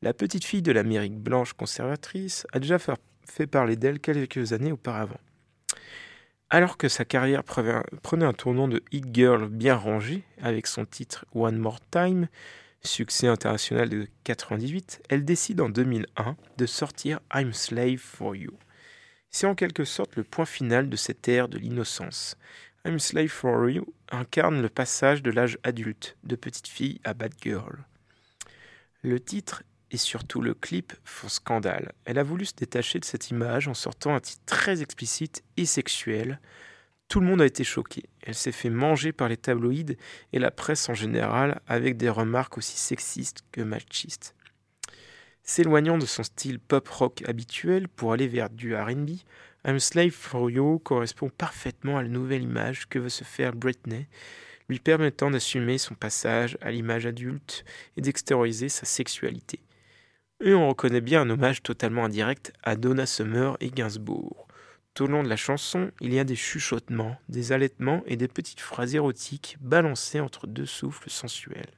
La 0.00 0.14
petite 0.14 0.44
fille 0.44 0.62
de 0.62 0.72
l'Amérique 0.72 1.18
blanche 1.18 1.52
conservatrice 1.52 2.46
a 2.52 2.58
déjà 2.58 2.78
fait 2.78 3.46
parler 3.46 3.76
d'elle 3.76 4.00
quelques 4.00 4.54
années 4.54 4.72
auparavant. 4.72 5.20
Alors 6.48 6.78
que 6.78 6.88
sa 6.88 7.04
carrière 7.04 7.44
prenait 7.44 8.24
un 8.24 8.32
tournant 8.32 8.68
de 8.68 8.82
hit 8.92 9.04
girl 9.12 9.48
bien 9.48 9.74
rangé 9.74 10.24
avec 10.40 10.66
son 10.66 10.86
titre 10.86 11.26
One 11.34 11.58
More 11.58 11.80
Time, 11.90 12.28
succès 12.80 13.26
international 13.26 13.90
de 13.90 14.08
98, 14.24 15.02
elle 15.10 15.26
décide 15.26 15.60
en 15.60 15.68
2001 15.68 16.36
de 16.56 16.66
sortir 16.66 17.20
I'm 17.34 17.52
Slave 17.52 17.98
for 17.98 18.34
You. 18.34 18.52
C'est 19.30 19.46
en 19.46 19.54
quelque 19.54 19.84
sorte 19.84 20.16
le 20.16 20.24
point 20.24 20.46
final 20.46 20.88
de 20.88 20.96
cette 20.96 21.28
ère 21.28 21.48
de 21.48 21.58
l'innocence, 21.58 22.38
I'm 22.88 22.98
Slave 22.98 23.28
for 23.28 23.68
You 23.68 23.84
incarne 24.10 24.62
le 24.62 24.70
passage 24.70 25.22
de 25.22 25.30
l'âge 25.30 25.58
adulte, 25.62 26.16
de 26.24 26.36
petite 26.36 26.68
fille 26.68 27.02
à 27.04 27.12
bad 27.12 27.34
girl. 27.38 27.84
Le 29.02 29.20
titre 29.20 29.62
et 29.90 29.98
surtout 29.98 30.40
le 30.40 30.54
clip 30.54 30.94
font 31.04 31.28
scandale. 31.28 31.92
Elle 32.06 32.18
a 32.18 32.22
voulu 32.22 32.46
se 32.46 32.54
détacher 32.54 32.98
de 32.98 33.04
cette 33.04 33.28
image 33.28 33.68
en 33.68 33.74
sortant 33.74 34.14
un 34.14 34.20
titre 34.20 34.40
très 34.46 34.80
explicite 34.80 35.44
et 35.58 35.66
sexuel. 35.66 36.40
Tout 37.08 37.20
le 37.20 37.26
monde 37.26 37.42
a 37.42 37.46
été 37.46 37.62
choqué. 37.62 38.04
Elle 38.22 38.34
s'est 38.34 38.52
fait 38.52 38.70
manger 38.70 39.12
par 39.12 39.28
les 39.28 39.36
tabloïds 39.36 39.98
et 40.32 40.38
la 40.38 40.50
presse 40.50 40.88
en 40.88 40.94
général 40.94 41.60
avec 41.66 41.98
des 41.98 42.08
remarques 42.08 42.56
aussi 42.56 42.78
sexistes 42.78 43.42
que 43.52 43.60
machistes. 43.60 44.34
S'éloignant 45.48 45.96
de 45.96 46.04
son 46.04 46.24
style 46.24 46.58
pop-rock 46.58 47.22
habituel 47.26 47.88
pour 47.88 48.12
aller 48.12 48.28
vers 48.28 48.50
du 48.50 48.76
RB, 48.76 49.12
I'm 49.66 49.80
Slave 49.80 50.10
for 50.10 50.50
You 50.50 50.78
correspond 50.78 51.30
parfaitement 51.30 51.96
à 51.96 52.02
la 52.02 52.10
nouvelle 52.10 52.42
image 52.42 52.86
que 52.86 52.98
veut 52.98 53.08
se 53.08 53.24
faire 53.24 53.54
Britney, 53.54 54.08
lui 54.68 54.78
permettant 54.78 55.30
d'assumer 55.30 55.78
son 55.78 55.94
passage 55.94 56.58
à 56.60 56.70
l'image 56.70 57.06
adulte 57.06 57.64
et 57.96 58.02
d'extérioriser 58.02 58.68
sa 58.68 58.84
sexualité. 58.84 59.60
Et 60.44 60.52
on 60.52 60.68
reconnaît 60.68 61.00
bien 61.00 61.22
un 61.22 61.30
hommage 61.30 61.62
totalement 61.62 62.04
indirect 62.04 62.52
à 62.62 62.76
Donna 62.76 63.06
Summer 63.06 63.56
et 63.60 63.70
Gainsbourg. 63.70 64.48
Tout 64.92 65.04
au 65.04 65.06
long 65.06 65.22
de 65.22 65.30
la 65.30 65.36
chanson, 65.36 65.90
il 66.02 66.12
y 66.12 66.18
a 66.18 66.24
des 66.24 66.36
chuchotements, 66.36 67.16
des 67.30 67.52
allaitements 67.52 68.02
et 68.04 68.16
des 68.16 68.28
petites 68.28 68.60
phrases 68.60 68.94
érotiques 68.94 69.56
balancées 69.62 70.20
entre 70.20 70.46
deux 70.46 70.66
souffles 70.66 71.08
sensuels. 71.08 71.77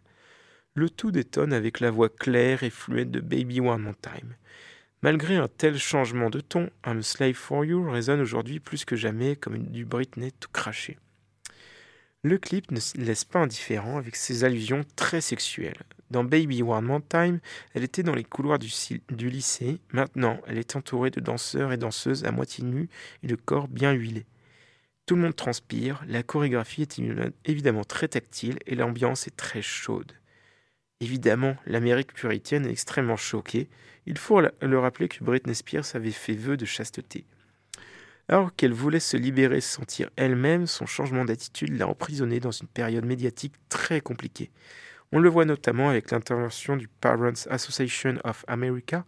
Le 0.81 0.89
tout 0.89 1.11
détonne 1.11 1.53
avec 1.53 1.81
la 1.81 1.91
voix 1.91 2.09
claire 2.09 2.63
et 2.63 2.71
fluide 2.71 3.11
de 3.11 3.21
Baby 3.21 3.61
One 3.61 3.83
More 3.83 4.01
Time. 4.01 4.35
Malgré 5.03 5.37
un 5.37 5.47
tel 5.47 5.77
changement 5.77 6.31
de 6.31 6.41
ton, 6.41 6.71
I'm 6.87 7.03
Slave 7.03 7.35
for 7.35 7.67
You 7.67 7.91
résonne 7.91 8.23
aujourd'hui 8.23 8.61
plus 8.61 8.87
que 8.87 8.97
jamais 8.97 9.37
comme 9.37 9.59
du 9.59 9.85
Britney 9.85 10.33
tout 10.33 10.49
craché. 10.51 10.97
Le 12.23 12.39
clip 12.39 12.71
ne 12.71 12.81
laisse 12.95 13.27
pas 13.27 13.41
indifférent 13.41 13.99
avec 13.99 14.17
ses 14.17 14.43
allusions 14.43 14.81
très 14.97 15.21
sexuelles. 15.21 15.83
Dans 16.11 16.25
Baby 16.25 16.63
One 16.63 16.87
More 16.87 17.03
Time, 17.07 17.41
elle 17.75 17.85
était 17.85 18.03
dans 18.03 18.15
les 18.15 18.25
couloirs 18.25 18.59
du, 18.59 18.73
du, 19.11 19.29
lycée. 19.29 19.83
Maintenant, 19.93 20.41
elle 20.47 20.57
est 20.57 20.77
entourée 20.77 21.11
de 21.11 21.21
danseurs 21.21 21.73
et 21.73 21.77
danseuses 21.77 22.25
à 22.25 22.33
moitié 22.33 22.65
nus 22.65 22.89
et 23.23 23.29
le 23.29 23.37
corps 23.37 23.69
bien 23.69 23.93
huilé. 23.93 24.25
Tout 25.05 25.17
le 25.17 25.21
monde 25.21 25.37
transpire, 25.37 26.03
la 26.09 26.23
chorégraphie 26.23 26.81
est 26.81 26.99
évidemment 27.45 27.85
très 27.85 28.09
tactile 28.09 28.59
et 28.65 28.77
l'ambiance 28.77 29.27
est 29.27 29.37
très 29.37 29.61
chaude. 29.61 30.15
Évidemment, 31.01 31.57
l'Amérique 31.67 32.13
puritaine 32.13 32.67
est 32.67 32.73
extrêmement 32.73 33.17
choquée. 33.17 33.69
Il 34.07 34.19
faut 34.19 34.41
le 34.41 34.79
rappeler 34.79 35.09
que 35.09 35.25
Britney 35.25 35.55
Spears 35.55 35.87
avait 35.95 36.11
fait 36.11 36.35
vœu 36.35 36.57
de 36.57 36.67
chasteté. 36.67 37.25
Alors 38.29 38.55
qu'elle 38.55 38.75
voulait 38.75 39.01
se 39.01 39.17
libérer, 39.17 39.61
se 39.61 39.75
sentir 39.75 40.11
elle-même, 40.17 40.67
son 40.67 40.87
changement 40.87 41.25
d'attitude 41.25 41.77
l'a 41.77 41.89
emprisonnée 41.89 42.39
dans 42.39 42.51
une 42.51 42.69
période 42.69 43.05
médiatique 43.05 43.55
très 43.69 44.01
compliquée. 44.01 44.51
On 45.11 45.19
le 45.19 45.29
voit 45.29 45.47
notamment 45.47 45.89
avec 45.89 46.11
l'intervention 46.11 46.77
du 46.77 46.87
Parents 46.87 47.47
Association 47.49 48.19
of 48.23 48.45
America, 48.47 49.05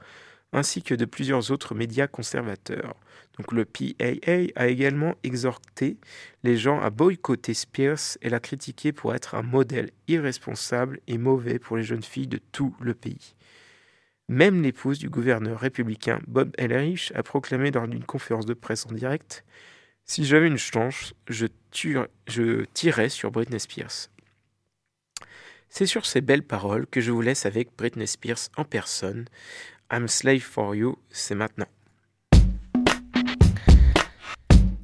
ainsi 0.53 0.83
que 0.83 0.95
de 0.95 1.05
plusieurs 1.05 1.51
autres 1.51 1.75
médias 1.75 2.09
conservateurs. 2.09 2.95
Donc 3.39 3.53
le 3.53 3.65
PAA 3.65 4.53
a 4.57 4.67
également 4.69 5.15
exhorté 5.23 5.97
les 6.43 6.57
gens 6.57 6.81
à 6.81 6.91
boycotter 6.91 7.55
Spears 7.55 8.19
et 8.21 8.29
l'a 8.29 8.41
critiqué 8.41 8.93
pour 8.93 9.15
être 9.15 9.35
un 9.35 9.43
modèle 9.43 9.91
irresponsable 10.09 11.01
et 11.07 11.19
mauvais 11.19 11.59
pour 11.59 11.77
les 11.77 11.83
jeunes 11.83 12.03
filles 12.03 12.27
de 12.27 12.41
tout 12.53 12.75
le 12.81 12.95
pays. 12.95 13.35
Même 14.29 14.63
l'épouse 14.63 14.99
du 14.99 15.09
gouverneur 15.09 15.59
républicain 15.59 16.21
Bob 16.27 16.53
Ellerich 16.59 17.13
a 17.15 17.23
proclamé 17.23 17.71
lors 17.71 17.89
d'une 17.89 18.05
conférence 18.05 18.47
de 18.47 18.55
presse 18.55 18.87
en 18.87 18.93
direct 18.93 19.45
Si 20.05 20.25
j'avais 20.25 20.47
une 20.47 20.59
chance, 20.59 21.15
je, 21.29 21.47
je 22.27 22.65
tirerais 22.73 23.09
sur 23.09 23.31
Britney 23.31 23.61
Spears. 23.61 24.09
C'est 25.69 25.87
sur 25.87 26.05
ces 26.05 26.21
belles 26.21 26.47
paroles 26.47 26.87
que 26.87 27.01
je 27.01 27.11
vous 27.11 27.23
laisse 27.23 27.47
avec 27.47 27.71
Britney 27.79 28.07
Spears 28.07 28.51
en 28.59 28.65
personne, 28.65 29.25
I'm 29.91 30.07
Slave 30.07 30.41
for 30.41 30.75
You, 30.75 30.99
c'est 31.11 31.35
maintenant. 31.35 31.69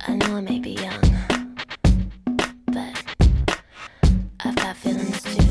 I 0.06 0.14
know 0.14 0.36
I 0.36 0.40
may 0.40 0.58
be 0.58 0.70
young, 0.70 1.00
but 2.66 3.04
I've 4.44 4.56
got 4.56 4.76
feelings 4.76 5.22
too. 5.22 5.42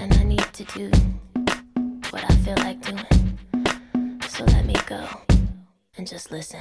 And 0.00 0.12
I 0.12 0.22
need 0.24 0.46
to 0.52 0.64
do 0.64 0.90
what 2.10 2.24
I 2.24 2.34
feel 2.36 2.56
like 2.58 2.80
doing. 2.82 3.38
So 4.28 4.44
let 4.44 4.66
me 4.66 4.74
go 4.86 5.06
and 5.96 6.06
just 6.06 6.30
listen. 6.30 6.60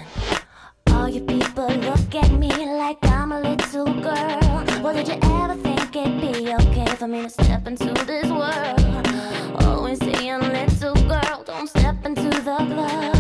All 0.88 1.10
you 1.10 1.22
people 1.22 1.68
look 1.68 2.16
at 2.16 2.32
me 2.32 2.50
like 2.50 2.98
I'm 3.04 3.32
a 3.32 3.42
little 3.42 3.86
girl. 4.02 4.40
Well, 4.82 4.94
did 4.94 5.08
you 5.08 5.20
ever 5.22 5.56
think 5.56 5.96
it'd 5.96 6.22
be 6.22 6.54
okay 6.54 6.96
for 6.96 7.08
me 7.08 7.24
to 7.24 7.30
step 7.30 7.68
into 7.68 7.94
this 8.06 8.30
world? 8.30 9.64
Always 9.64 10.00
saying, 10.00 10.40
little 10.40 10.96
girl, 11.08 11.44
don't 11.46 11.68
step 11.68 12.06
into 12.06 12.30
the 12.30 12.42
club. 12.42 13.11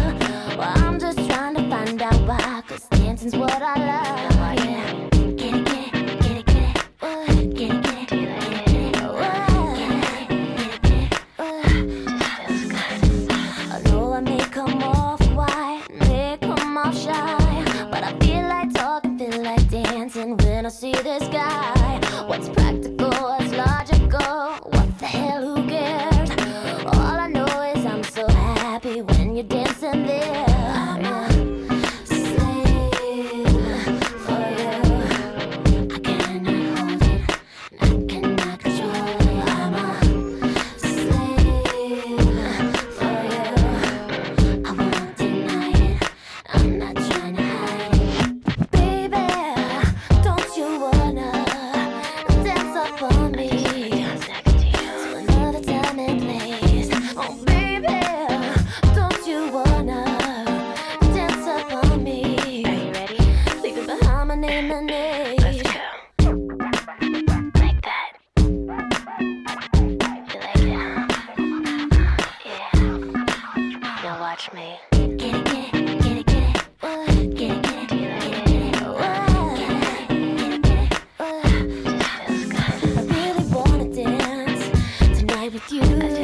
with 85.69 85.73
you. 85.73 86.20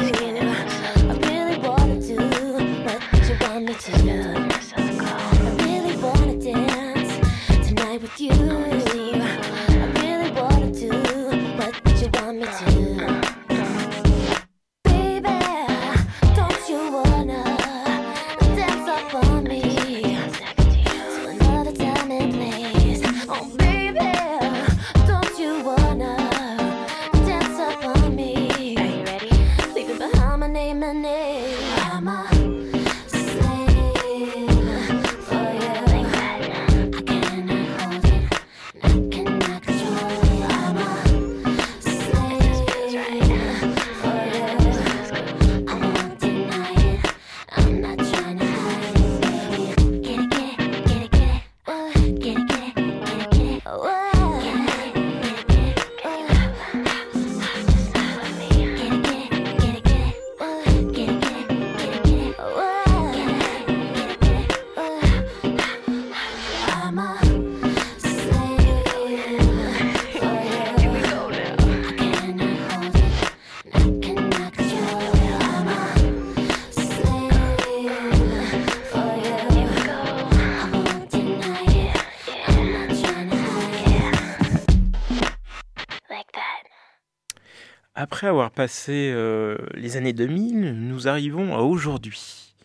Après 88.18 88.30
avoir 88.30 88.49
passé 88.49 89.11
euh, 89.13 89.59
les 89.76 89.95
années 89.95 90.11
2000, 90.11 90.74
nous 90.74 91.07
arrivons 91.07 91.55
à 91.55 91.59
aujourd'hui. 91.59 92.55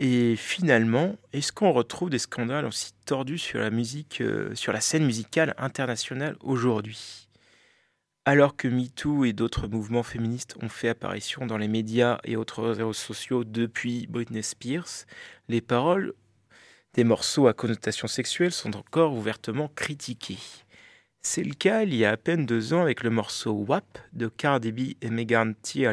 Et 0.00 0.36
finalement, 0.36 1.16
est-ce 1.32 1.50
qu'on 1.50 1.72
retrouve 1.72 2.10
des 2.10 2.18
scandales 2.18 2.66
aussi 2.66 2.92
tordus 3.06 3.38
sur 3.38 3.58
la 3.58 3.70
musique, 3.70 4.20
euh, 4.20 4.54
sur 4.54 4.70
la 4.70 4.82
scène 4.82 5.06
musicale 5.06 5.54
internationale 5.56 6.36
aujourd'hui? 6.40 7.26
Alors 8.26 8.54
que 8.54 8.68
MeToo 8.68 9.24
et 9.24 9.32
d'autres 9.32 9.66
mouvements 9.66 10.02
féministes 10.02 10.58
ont 10.60 10.68
fait 10.68 10.90
apparition 10.90 11.46
dans 11.46 11.56
les 11.56 11.68
médias 11.68 12.18
et 12.24 12.36
autres 12.36 12.62
réseaux 12.62 12.92
sociaux 12.92 13.44
depuis 13.44 14.06
Britney 14.08 14.42
Spears, 14.42 15.06
les 15.48 15.62
paroles 15.62 16.12
des 16.92 17.04
morceaux 17.04 17.46
à 17.46 17.54
connotation 17.54 18.08
sexuelle 18.08 18.52
sont 18.52 18.76
encore 18.76 19.14
ouvertement 19.14 19.68
critiquées. 19.74 20.36
C'est 21.24 21.44
le 21.44 21.54
cas 21.54 21.84
il 21.84 21.94
y 21.94 22.04
a 22.04 22.10
à 22.10 22.16
peine 22.16 22.46
deux 22.46 22.74
ans 22.74 22.82
avec 22.82 23.04
le 23.04 23.10
morceau 23.10 23.52
WAP 23.52 23.98
de 24.12 24.26
Cardi 24.26 24.72
B 24.72 24.80
et 25.00 25.08
Megan 25.08 25.54
Thee 25.54 25.86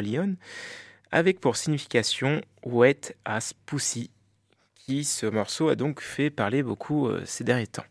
avec 1.12 1.40
pour 1.40 1.56
signification 1.56 2.40
Wet 2.64 3.16
as 3.24 3.54
Pussy, 3.64 4.10
qui 4.74 5.04
ce 5.04 5.26
morceau 5.26 5.68
a 5.68 5.76
donc 5.76 6.00
fait 6.00 6.30
parler 6.30 6.64
beaucoup 6.64 7.06
euh, 7.06 7.22
ces 7.24 7.44
derniers 7.44 7.68
temps. 7.68 7.84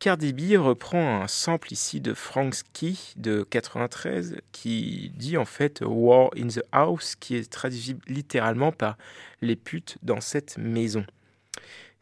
Cardi 0.00 0.34
B 0.34 0.58
reprend 0.58 1.22
un 1.22 1.28
sample 1.28 1.72
ici 1.72 2.02
de 2.02 2.12
Frank 2.12 2.54
Ski 2.54 3.14
de 3.16 3.42
93 3.42 4.36
qui 4.52 5.12
dit 5.16 5.38
en 5.38 5.46
fait 5.46 5.82
War 5.82 6.28
in 6.36 6.48
the 6.48 6.62
House, 6.72 7.16
qui 7.16 7.36
est 7.36 7.50
traduit 7.50 7.96
littéralement 8.06 8.70
par 8.70 8.98
les 9.40 9.56
putes 9.56 9.96
dans 10.02 10.20
cette 10.20 10.58
maison. 10.58 11.06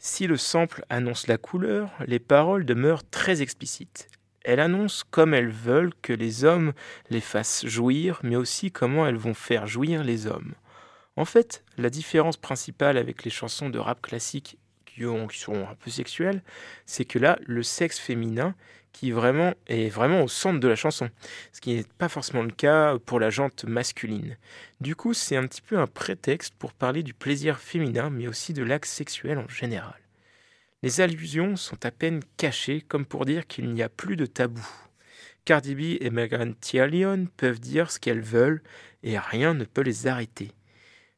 Si 0.00 0.26
le 0.26 0.36
sample 0.36 0.84
annonce 0.90 1.28
la 1.28 1.38
couleur, 1.38 1.92
les 2.06 2.20
paroles 2.20 2.64
demeurent 2.64 3.08
très 3.08 3.40
explicites. 3.40 4.08
Elles 4.44 4.60
annoncent 4.60 5.04
comme 5.10 5.34
elles 5.34 5.50
veulent 5.50 5.92
que 6.02 6.12
les 6.12 6.44
hommes 6.44 6.72
les 7.10 7.20
fassent 7.20 7.66
jouir, 7.66 8.20
mais 8.22 8.36
aussi 8.36 8.70
comment 8.70 9.06
elles 9.06 9.16
vont 9.16 9.34
faire 9.34 9.66
jouir 9.66 10.04
les 10.04 10.26
hommes. 10.26 10.54
En 11.16 11.24
fait, 11.24 11.64
la 11.76 11.90
différence 11.90 12.36
principale 12.36 12.96
avec 12.96 13.24
les 13.24 13.30
chansons 13.30 13.70
de 13.70 13.78
rap 13.78 14.00
classique 14.00 14.58
qui, 14.86 15.02
sont 15.38 15.54
un 15.54 15.74
peu 15.74 15.90
sexuelles, 15.90 16.42
c'est 16.86 17.04
que 17.04 17.18
là, 17.18 17.38
le 17.46 17.62
sexe 17.62 17.98
féminin 17.98 18.54
qui 18.92 19.10
vraiment 19.10 19.54
est 19.66 19.88
vraiment 19.88 20.22
au 20.22 20.28
centre 20.28 20.60
de 20.60 20.68
la 20.68 20.76
chanson, 20.76 21.10
ce 21.52 21.60
qui 21.60 21.74
n'est 21.74 21.84
pas 21.98 22.08
forcément 22.08 22.42
le 22.42 22.50
cas 22.50 22.98
pour 22.98 23.20
la 23.20 23.30
jante 23.30 23.64
masculine. 23.64 24.36
Du 24.80 24.96
coup, 24.96 25.14
c'est 25.14 25.36
un 25.36 25.46
petit 25.46 25.62
peu 25.62 25.78
un 25.78 25.86
prétexte 25.86 26.54
pour 26.58 26.72
parler 26.72 27.02
du 27.02 27.14
plaisir 27.14 27.58
féminin, 27.58 28.10
mais 28.10 28.28
aussi 28.28 28.52
de 28.52 28.62
l'acte 28.62 28.88
sexuel 28.88 29.38
en 29.38 29.48
général. 29.48 30.07
Les 30.82 31.00
allusions 31.00 31.56
sont 31.56 31.84
à 31.84 31.90
peine 31.90 32.20
cachées, 32.36 32.82
comme 32.82 33.04
pour 33.04 33.24
dire 33.24 33.46
qu'il 33.48 33.72
n'y 33.72 33.82
a 33.82 33.88
plus 33.88 34.14
de 34.14 34.26
tabou. 34.26 34.66
Cardi 35.44 35.74
B 35.74 35.80
et 36.00 36.10
Megan 36.10 36.54
Thee 36.54 37.26
peuvent 37.36 37.58
dire 37.58 37.90
ce 37.90 37.98
qu'elles 37.98 38.20
veulent 38.20 38.62
et 39.02 39.18
rien 39.18 39.54
ne 39.54 39.64
peut 39.64 39.80
les 39.80 40.06
arrêter. 40.06 40.52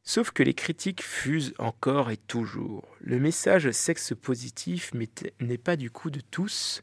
Sauf 0.03 0.31
que 0.31 0.41
les 0.41 0.55
critiques 0.55 1.03
fusent 1.03 1.53
encore 1.59 2.09
et 2.09 2.17
toujours. 2.17 2.87
Le 3.01 3.19
message 3.19 3.69
sexe 3.69 4.13
positif 4.19 4.93
n'est 4.93 5.57
pas 5.57 5.75
du 5.75 5.91
coup 5.91 6.09
de 6.09 6.21
tous, 6.21 6.81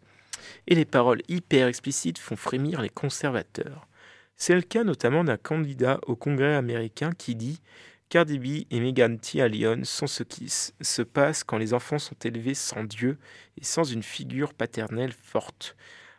et 0.68 0.76
les 0.76 0.84
paroles 0.84 1.22
hyper 1.26 1.66
explicites 1.66 2.18
font 2.18 2.36
frémir 2.36 2.80
les 2.80 2.90
conservateurs. 2.90 3.88
C'est 4.36 4.54
le 4.54 4.62
cas 4.62 4.84
notamment 4.84 5.24
d'un 5.24 5.36
candidat 5.36 5.98
au 6.06 6.14
Congrès 6.14 6.54
américain 6.54 7.10
qui 7.12 7.34
dit 7.34 7.60
Cardi 8.08 8.38
B 8.38 8.64
et 8.70 8.80
Megan 8.80 9.18
Thee 9.18 9.42
sont 9.84 10.06
ce 10.06 10.22
qui 10.22 10.48
se 10.48 11.02
passe 11.02 11.44
quand 11.44 11.58
les 11.58 11.74
enfants 11.74 11.98
sont 11.98 12.16
élevés 12.24 12.54
sans 12.54 12.84
Dieu 12.84 13.18
et 13.60 13.64
sans 13.64 13.84
une 13.84 14.02
figure 14.02 14.54
paternelle 14.54 15.12
forte, 15.12 15.76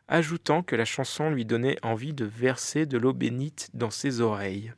ajoutant 0.08 0.62
que 0.62 0.76
la 0.76 0.86
chanson 0.86 1.32
lui 1.32 1.46
donnait 1.46 1.78
envie 1.82 2.14
de 2.14 2.26
verser 2.26 2.86
de 2.86 3.00
l'eau 3.00 3.14
bénite 3.14 3.72
dans 3.74 3.90
ses 3.90 4.22
oreilles. 4.22 4.72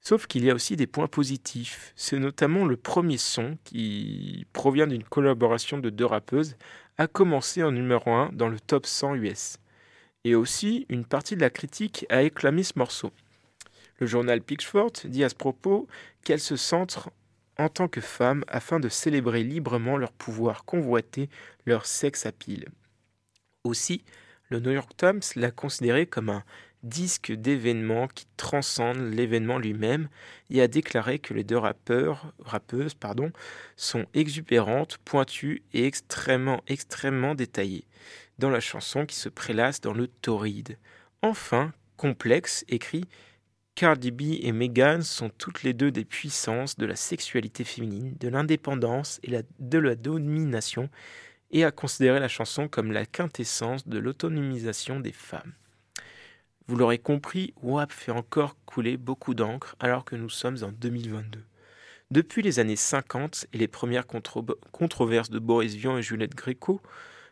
Sauf 0.00 0.26
qu'il 0.26 0.44
y 0.44 0.50
a 0.50 0.54
aussi 0.54 0.76
des 0.76 0.86
points 0.86 1.08
positifs. 1.08 1.92
C'est 1.94 2.18
notamment 2.18 2.64
le 2.64 2.78
premier 2.78 3.18
son, 3.18 3.58
qui 3.64 4.46
provient 4.54 4.86
d'une 4.86 5.04
collaboration 5.04 5.76
de 5.76 5.90
deux 5.90 6.06
rappeuses, 6.06 6.56
a 6.96 7.06
commencé 7.06 7.62
en 7.62 7.72
numéro 7.72 8.10
1 8.10 8.30
dans 8.32 8.48
le 8.48 8.58
top 8.58 8.86
100 8.86 9.16
US. 9.16 9.58
Et 10.24 10.34
aussi, 10.34 10.86
une 10.88 11.04
partie 11.04 11.36
de 11.36 11.42
la 11.42 11.50
critique 11.50 12.06
a 12.08 12.22
éclamé 12.22 12.62
ce 12.62 12.72
morceau. 12.76 13.12
Le 13.98 14.06
journal 14.06 14.40
Pitchford 14.40 14.92
dit 15.04 15.24
à 15.24 15.28
ce 15.28 15.34
propos 15.34 15.88
qu'elles 16.24 16.40
se 16.40 16.56
centrent 16.56 17.10
en 17.58 17.68
tant 17.68 17.88
que 17.88 18.00
femmes 18.00 18.44
afin 18.46 18.78
de 18.78 18.88
célébrer 18.88 19.42
librement 19.42 19.96
leur 19.96 20.12
pouvoir 20.12 20.64
convoiter 20.64 21.28
leur 21.66 21.86
sexe 21.86 22.24
à 22.24 22.32
pile. 22.32 22.68
Aussi, 23.64 24.04
le 24.48 24.60
New 24.60 24.70
York 24.70 24.92
Times 24.96 25.20
l'a 25.34 25.50
considéré 25.50 26.06
comme 26.06 26.30
un 26.30 26.44
disque 26.84 27.32
d'événement 27.32 28.06
qui 28.06 28.26
transcende 28.36 28.98
l'événement 28.98 29.58
lui-même 29.58 30.08
et 30.50 30.62
a 30.62 30.68
déclaré 30.68 31.18
que 31.18 31.34
les 31.34 31.42
deux 31.42 31.58
rappeurs, 31.58 32.32
rappeuses 32.38 32.96
sont 33.76 34.06
exubérantes, 34.14 34.98
pointues 34.98 35.62
et 35.72 35.86
extrêmement, 35.86 36.62
extrêmement 36.68 37.34
détaillées 37.34 37.86
dans 38.38 38.50
la 38.50 38.60
chanson 38.60 39.06
qui 39.06 39.16
se 39.16 39.28
prélasse 39.28 39.80
dans 39.80 39.92
le 39.92 40.06
torride. 40.06 40.78
Enfin, 41.22 41.72
complexe, 41.96 42.64
écrit 42.68 43.04
Cardi 43.78 44.10
B 44.10 44.22
et 44.40 44.50
Megan 44.50 45.02
sont 45.02 45.28
toutes 45.28 45.62
les 45.62 45.72
deux 45.72 45.92
des 45.92 46.04
puissances 46.04 46.76
de 46.76 46.84
la 46.84 46.96
sexualité 46.96 47.62
féminine, 47.62 48.16
de 48.18 48.26
l'indépendance 48.26 49.20
et 49.22 49.30
de 49.60 49.78
la 49.78 49.94
domination, 49.94 50.90
et 51.52 51.62
a 51.62 51.70
considéré 51.70 52.18
la 52.18 52.26
chanson 52.26 52.66
comme 52.66 52.90
la 52.90 53.06
quintessence 53.06 53.86
de 53.86 54.00
l'autonomisation 54.00 54.98
des 54.98 55.12
femmes. 55.12 55.52
Vous 56.66 56.74
l'aurez 56.74 56.98
compris, 56.98 57.54
WAP 57.62 57.92
fait 57.92 58.10
encore 58.10 58.56
couler 58.66 58.96
beaucoup 58.96 59.34
d'encre 59.34 59.76
alors 59.78 60.04
que 60.04 60.16
nous 60.16 60.28
sommes 60.28 60.58
en 60.64 60.72
2022. 60.72 61.38
Depuis 62.10 62.42
les 62.42 62.58
années 62.58 62.74
50 62.74 63.46
et 63.52 63.58
les 63.58 63.68
premières 63.68 64.08
controverses 64.72 65.30
de 65.30 65.38
Boris 65.38 65.76
Vian 65.76 65.96
et 65.98 66.02
Juliette 66.02 66.34
Gréco, 66.34 66.82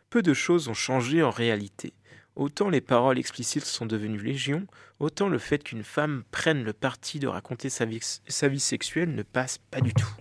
peu 0.09 0.21
de 0.21 0.33
choses 0.33 0.69
ont 0.69 0.73
changé 0.73 1.23
en 1.23 1.29
réalité. 1.29 1.91
Autant 2.37 2.69
les 2.69 2.81
paroles 2.81 3.17
explicites 3.17 3.65
sont 3.65 3.87
devenues 3.87 4.21
légion, 4.21 4.67
autant 4.99 5.27
le 5.27 5.39
fait 5.39 5.63
qu'une 5.63 5.83
femme 5.83 6.23
prenne 6.29 6.63
le 6.63 6.71
parti 6.71 7.17
de 7.17 7.27
raconter 7.27 7.67
sa 7.71 7.85
vie, 7.85 8.59
sexuelle 8.59 9.15
ne 9.15 9.23
passe 9.23 9.57
pas 9.57 9.81
du 9.81 9.91
tout. 9.95 10.15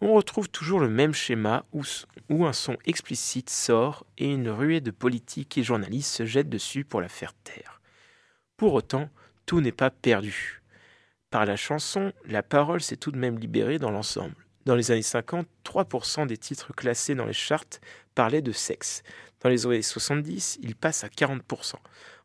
On 0.00 0.14
retrouve 0.14 0.48
toujours 0.48 0.78
le 0.78 0.88
même 0.88 1.12
schéma 1.12 1.64
où, 1.72 1.82
où 2.28 2.46
un 2.46 2.52
son 2.52 2.76
explicite 2.86 3.50
sort 3.50 4.06
et 4.18 4.32
une 4.32 4.48
ruée 4.48 4.80
de 4.80 4.92
politiques 4.92 5.58
et 5.58 5.64
journalistes 5.64 6.14
se 6.14 6.26
jettent 6.26 6.48
dessus 6.48 6.84
pour 6.84 7.00
la 7.00 7.08
faire 7.08 7.34
taire. 7.42 7.80
Pour 8.56 8.74
autant, 8.74 9.10
tout 9.44 9.60
n'est 9.60 9.72
pas 9.72 9.90
perdu. 9.90 10.62
par 11.30 11.44
la 11.44 11.56
chanson, 11.56 12.12
la 12.24 12.44
parole 12.44 12.82
s'est 12.82 12.96
tout 12.96 13.10
de 13.10 13.18
même 13.18 13.36
libérée 13.36 13.80
dans 13.80 13.90
l'ensemble. 13.90 14.36
Dans 14.64 14.76
les 14.76 14.92
années 14.92 15.02
50, 15.02 15.48
3% 15.64 16.26
des 16.28 16.36
titres 16.36 16.72
classés 16.72 17.16
dans 17.16 17.26
les 17.26 17.32
charts 17.32 17.80
parlaient 18.14 18.42
de 18.42 18.52
sexe. 18.52 19.02
Dans 19.40 19.48
les 19.48 19.66
années 19.66 19.82
70, 19.82 20.58
ils 20.62 20.74
passent 20.74 21.04
à 21.04 21.08
40%. 21.08 21.74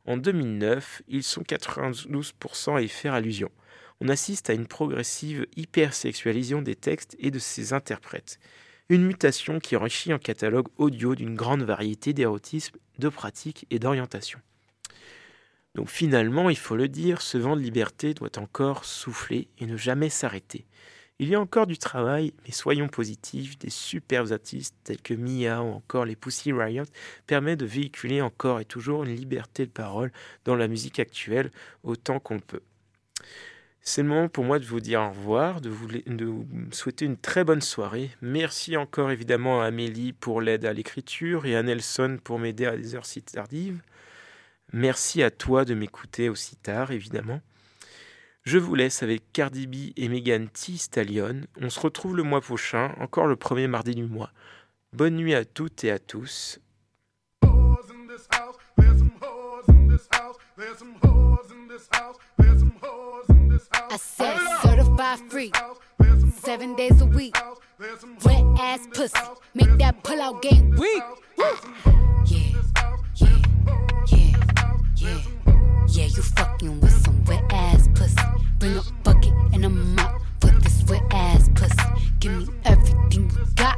En 0.05 0.17
2009, 0.17 1.03
ils 1.07 1.23
sont 1.23 1.41
92% 1.41 2.75
à 2.75 2.81
y 2.81 2.87
faire 2.87 3.13
allusion. 3.13 3.49
On 4.01 4.09
assiste 4.09 4.49
à 4.49 4.53
une 4.53 4.67
progressive 4.67 5.47
hypersexualisation 5.55 6.61
des 6.61 6.75
textes 6.75 7.15
et 7.19 7.31
de 7.31 7.39
ses 7.39 7.73
interprètes. 7.73 8.39
Une 8.89 9.05
mutation 9.05 9.59
qui 9.59 9.75
enrichit 9.75 10.11
un 10.11 10.19
catalogue 10.19 10.67
audio 10.77 11.15
d'une 11.15 11.35
grande 11.35 11.63
variété 11.63 12.13
d'érotisme, 12.13 12.77
de 12.99 13.09
pratiques 13.09 13.65
et 13.69 13.79
d'orientations. 13.79 14.41
Donc 15.75 15.89
finalement, 15.89 16.49
il 16.49 16.57
faut 16.57 16.75
le 16.75 16.87
dire, 16.87 17.21
ce 17.21 17.37
vent 17.37 17.55
de 17.55 17.61
liberté 17.61 18.13
doit 18.13 18.37
encore 18.37 18.85
souffler 18.85 19.47
et 19.57 19.65
ne 19.65 19.77
jamais 19.77 20.09
s'arrêter. 20.09 20.67
Il 21.19 21.29
y 21.29 21.35
a 21.35 21.39
encore 21.39 21.67
du 21.67 21.77
travail, 21.77 22.33
mais 22.43 22.51
soyons 22.51 22.87
positifs, 22.87 23.57
des 23.59 23.69
superbes 23.69 24.31
artistes 24.31 24.75
tels 24.83 25.01
que 25.01 25.13
Mia 25.13 25.61
ou 25.61 25.67
encore 25.67 26.05
les 26.05 26.15
Pussy 26.15 26.51
Riot 26.51 26.85
permettent 27.27 27.59
de 27.59 27.65
véhiculer 27.65 28.21
encore 28.21 28.59
et 28.59 28.65
toujours 28.65 29.03
une 29.03 29.15
liberté 29.15 29.65
de 29.65 29.71
parole 29.71 30.11
dans 30.43 30.55
la 30.55 30.67
musique 30.67 30.99
actuelle 30.99 31.51
autant 31.83 32.19
qu'on 32.19 32.35
le 32.35 32.41
peut. 32.41 32.63
C'est 33.85 34.01
le 34.01 34.07
moment 34.07 34.29
pour 34.29 34.45
moi 34.45 34.59
de 34.59 34.65
vous 34.65 34.79
dire 34.79 35.01
au 35.01 35.09
revoir, 35.09 35.59
de 35.59 35.69
vous, 35.69 35.87
de 35.87 36.25
vous, 36.25 36.47
souhaiter 36.71 37.05
une 37.05 37.17
très 37.17 37.43
bonne 37.43 37.61
soirée. 37.61 38.11
Merci 38.21 38.77
encore 38.77 39.11
évidemment 39.11 39.61
à 39.61 39.65
Amélie 39.65 40.13
pour 40.13 40.41
l'aide 40.41 40.65
à 40.65 40.71
l'écriture 40.71 41.45
et 41.45 41.55
à 41.55 41.63
Nelson 41.63 42.17
pour 42.23 42.39
m'aider 42.39 42.65
à 42.65 42.77
des 42.77 42.95
heures 42.95 43.05
si 43.05 43.21
tardives. 43.21 43.81
Merci 44.71 45.21
à 45.21 45.31
toi 45.31 45.65
de 45.65 45.73
m'écouter 45.73 46.29
aussi 46.29 46.55
tard, 46.55 46.91
évidemment. 46.91 47.41
Je 48.43 48.57
vous 48.57 48.75
laisse 48.75 49.03
avec 49.03 49.31
Cardi 49.31 49.67
B 49.67 49.93
et 49.95 50.09
Megan 50.09 50.49
T. 50.49 50.75
Stallion. 50.75 51.43
On 51.61 51.69
se 51.69 51.79
retrouve 51.79 52.17
le 52.17 52.23
mois 52.23 52.41
prochain, 52.41 52.93
encore 52.99 53.25
le 53.25 53.37
premier 53.37 53.67
mardi 53.67 53.95
du 53.95 54.03
mois. 54.03 54.31
Bonne 54.91 55.15
nuit 55.15 55.33
à 55.33 55.45
toutes 55.45 55.85
et 55.85 55.91
à 55.91 55.97
tous. 55.97 56.59
I 63.89 63.97
said 63.97 64.37
certified 64.61 65.19
free, 65.29 65.51
seven 66.41 66.75
days 66.75 66.99
a 67.01 67.05
week. 67.05 67.35
Wet 67.79 68.43
ass 68.59 68.87
pussy, 68.93 69.13
make 69.55 69.77
that 69.77 70.03
pull 70.03 70.19
out 70.19 70.41
game 70.41 70.75
weak. 70.77 71.01
Yeah, 71.37 72.61
yeah, 73.15 73.29
yeah, 74.07 74.37
yeah. 74.97 75.52
Yeah, 75.87 76.05
you 76.05 76.23
fucking 76.23 76.79
with 76.79 77.03
some 77.03 77.23
wet 77.25 77.43
ass 77.51 77.87
pussy. 77.93 78.15
Bring 78.57 78.77
a 78.77 78.81
bucket 79.03 79.33
and 79.53 79.65
a 79.65 79.69
mop 79.69 80.21
for 80.41 80.47
this 80.47 80.83
wet 80.87 81.03
ass 81.11 81.49
pussy. 81.55 81.75
Give 82.19 82.31
me 82.31 82.47
everything 82.65 83.29
you 83.29 83.45
got 83.55 83.77